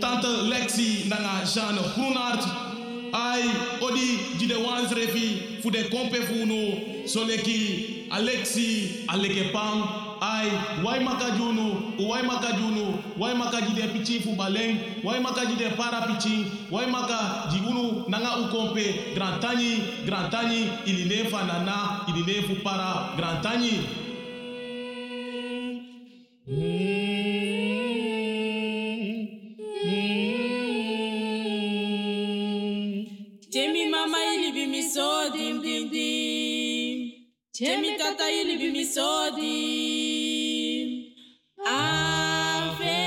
Tante 0.00 0.26
Lexi 0.48 1.08
nanga 1.08 1.44
Jeanne 1.44 1.82
Groenart, 1.94 2.44
Ai, 3.12 3.42
Odi 3.80 4.18
Jide 4.38 4.58
Wans 4.64 4.92
Refi, 4.92 5.60
Fude 5.62 5.88
Kompe 5.90 6.22
Funo, 6.26 7.06
Soleki 7.06 8.08
Alexi 8.10 9.04
Alekepang, 9.08 10.05
ai 10.20 10.50
wai 10.84 11.00
makajunu? 11.00 11.94
Wai 12.08 12.22
makajunu? 12.22 12.98
Wai 13.18 13.34
makajide 13.34 13.88
pichi 13.92 14.20
fu 14.20 14.36
baleng? 14.36 14.78
Wai 15.04 15.20
makajide 15.20 15.76
para 15.76 16.00
pichi? 16.06 16.46
Wai 16.70 16.86
maka 16.86 17.48
jigunu 17.50 18.04
nanga 18.08 18.36
ukompe? 18.36 19.14
Grantani 19.14 19.82
grantani 20.06 20.70
iline 20.86 21.30
fanana 21.30 22.06
iline 22.08 22.42
fu 22.46 22.54
para. 22.62 23.10
Grantani 23.16 24.06
Temi 26.46 27.15
dim. 37.58 37.66
Temi 37.66 37.96
tata 37.98 38.30
ili 38.30 38.56
bi 38.58 38.70
mi 38.70 38.84
so 38.84 39.30
dim. 39.36 41.14
Ave 41.66 43.02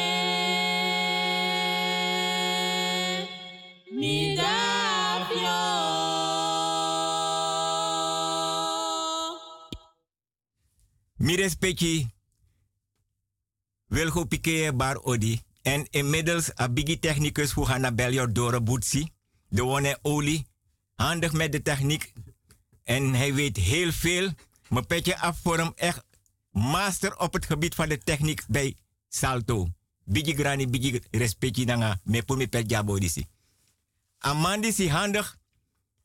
mi 3.91 4.35
davio. 4.35 5.59
Mi 11.17 11.35
respecti. 11.35 12.07
Wilgo 13.87 14.25
Piquet 14.25 14.77
Bar 14.77 14.97
Odi. 15.03 15.41
En 15.61 15.87
inmiddels 15.89 16.51
een 16.55 16.73
biggie 16.73 16.99
technicus 16.99 17.53
voor 17.53 17.65
gaan 17.65 17.81
naar 17.81 17.95
Beljo 17.95 18.31
Dore 18.31 18.61
Boetsi. 18.61 19.09
De 19.49 19.61
wone 19.63 19.99
olie. 20.01 20.47
Handig 20.95 21.33
met 21.33 21.51
de 21.51 21.61
techniek. 21.61 22.13
En 22.89 23.13
hij 23.13 23.33
weet 23.33 23.57
heel 23.57 23.91
veel. 23.91 24.31
Mijn 24.69 24.85
petje 24.85 25.17
af 25.17 25.39
voor 25.43 25.57
hem 25.57 25.71
echt 25.75 26.03
master 26.51 27.17
op 27.19 27.33
het 27.33 27.45
gebied 27.45 27.75
van 27.75 27.89
de 27.89 27.97
techniek 27.97 28.43
bij 28.47 28.75
Salto. 29.09 29.67
Biggie 30.03 30.35
grani, 30.35 30.67
biggie 30.67 31.01
respecti 31.11 31.65
nanga. 31.65 31.99
Pour 32.25 32.37
me 32.37 32.47
pet 32.47 32.69
jabo 32.69 32.99
disi. 32.99 33.27
Is 34.61 34.87
handig. 34.87 35.37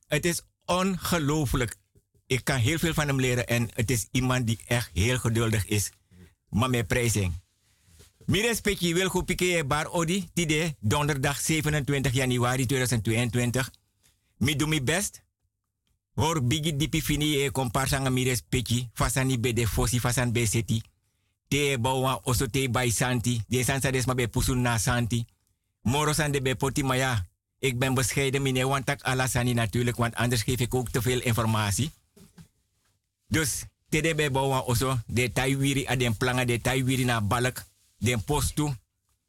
Het 0.06 0.26
is 0.26 0.42
ongelooflijk. 0.64 1.76
Ik 2.26 2.44
kan 2.44 2.58
heel 2.58 2.78
veel 2.78 2.94
van 2.94 3.06
hem 3.06 3.20
leren 3.20 3.46
en 3.46 3.68
het 3.74 3.90
is 3.90 4.08
iemand 4.10 4.46
die 4.46 4.58
echt 4.66 4.90
heel 4.92 5.18
geduldig 5.18 5.66
is. 5.66 5.90
Maar 6.48 6.70
met 6.70 6.86
prijzing. 6.86 7.32
Mi 8.26 8.40
respecti 8.40 8.94
wil 8.94 9.08
goed 9.08 9.24
piqué 9.24 9.64
bar 9.64 9.90
odi. 9.90 10.28
Donderdag 10.80 11.40
27 11.40 12.12
januari 12.12 12.66
2022. 12.66 13.70
Mi 14.36 14.56
doe 14.56 14.68
mijn 14.68 14.84
best. 14.84 15.23
Hoor 16.14 16.42
bigi 16.42 16.76
dipi 16.76 17.00
fini 17.00 17.42
e 17.42 17.50
comparsanga 17.50 18.10
mi 18.10 18.24
respecti. 18.24 18.88
Fasani 18.92 19.38
be 19.38 19.52
de 19.52 19.66
fosi 19.66 19.98
fasan 20.00 20.32
be 20.32 20.46
seti. 20.46 20.82
Te 21.48 21.78
bawa 21.78 22.20
oso 22.24 22.46
te 22.46 22.68
bai 22.68 22.90
santi. 22.90 23.42
De 23.48 23.64
sansa 23.64 23.90
des 23.90 24.06
ma 24.06 24.14
be 24.14 24.28
pusun 24.28 24.60
na 24.62 24.78
santi. 24.78 25.26
Moro 25.82 26.12
san 26.12 26.32
de 26.32 26.40
be 26.40 26.54
poti 26.54 26.82
maar 26.82 26.96
ja. 26.96 27.26
Ik 27.58 27.78
ben 27.78 27.94
bescheiden 27.94 28.42
meneer, 28.42 28.68
want 28.68 28.86
tak 28.86 29.02
alasani 29.02 29.54
natuurlijk, 29.54 29.96
want 29.96 30.14
anders 30.14 30.42
geef 30.42 30.60
ik 30.60 30.74
ook 30.74 30.90
te 30.90 31.02
veel 31.02 31.20
informatie. 31.20 31.90
Dus, 33.28 33.64
tede 33.88 34.14
be 34.14 34.30
bawa 34.30 34.58
oso, 34.58 34.98
de 35.06 35.32
taiwiri 35.32 35.86
a 35.86 35.96
den 35.96 36.16
planga 36.16 36.44
de 36.44 36.60
taiwiri 36.60 37.04
na 37.04 37.20
balk, 37.20 37.64
den 37.98 38.24
postu. 38.24 38.74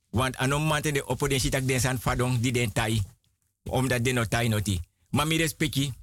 Want 0.09 0.37
anom 0.37 0.63
mante 0.67 0.91
de 0.91 1.07
opo 1.07 1.27
den 1.27 1.39
sitak 1.39 1.67
den 1.67 1.79
san 1.79 1.99
fadong 1.99 2.39
di 2.39 2.51
den 2.51 2.71
tai. 2.71 3.01
Omdat 3.63 4.03
den 4.03 4.13
no 4.15 4.25
tai 4.25 4.47
noti. 4.47 4.79
Maar 5.09 5.27
mi 5.27 5.37
respecti, 5.37 5.93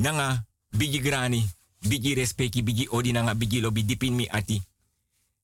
nanga 0.00 0.46
bigi 0.70 0.98
grani, 1.00 1.44
bigi 1.78 2.14
respecti, 2.14 2.62
bigi 2.62 2.88
odi 2.88 3.12
nanga 3.12 3.34
bigi 3.34 3.60
lobi 3.60 3.84
dipin 3.84 4.14
mi 4.14 4.28
ati. 4.28 4.62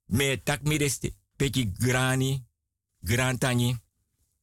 Me 0.06 0.42
tak 0.42 0.62
mi 0.62 0.76
respecti 0.76 1.72
grani, 1.78 2.44
grantani, 3.00 3.76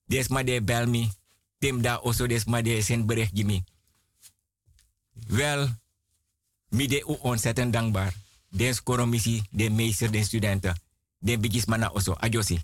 desma 0.06 0.44
de 0.44 0.62
belmi, 0.62 1.10
tim 1.58 1.82
da 1.82 2.00
oso 2.04 2.28
desma 2.28 2.62
de 2.62 2.82
sen 2.82 3.06
bericht 3.06 3.34
gimi. 3.34 3.64
Wel, 5.28 5.70
mi 6.70 6.88
de 6.88 7.04
u 7.08 7.18
ontzettend 7.22 7.74
dankbaar. 7.74 8.14
Den 8.50 8.74
skoromisi, 8.76 9.42
de 9.50 9.70
meester, 9.70 10.12
de 10.12 10.24
studenten, 10.24 10.82
de 11.20 11.38
bigismana 11.38 11.90
oso, 11.90 12.14
ajosi. 12.14 12.62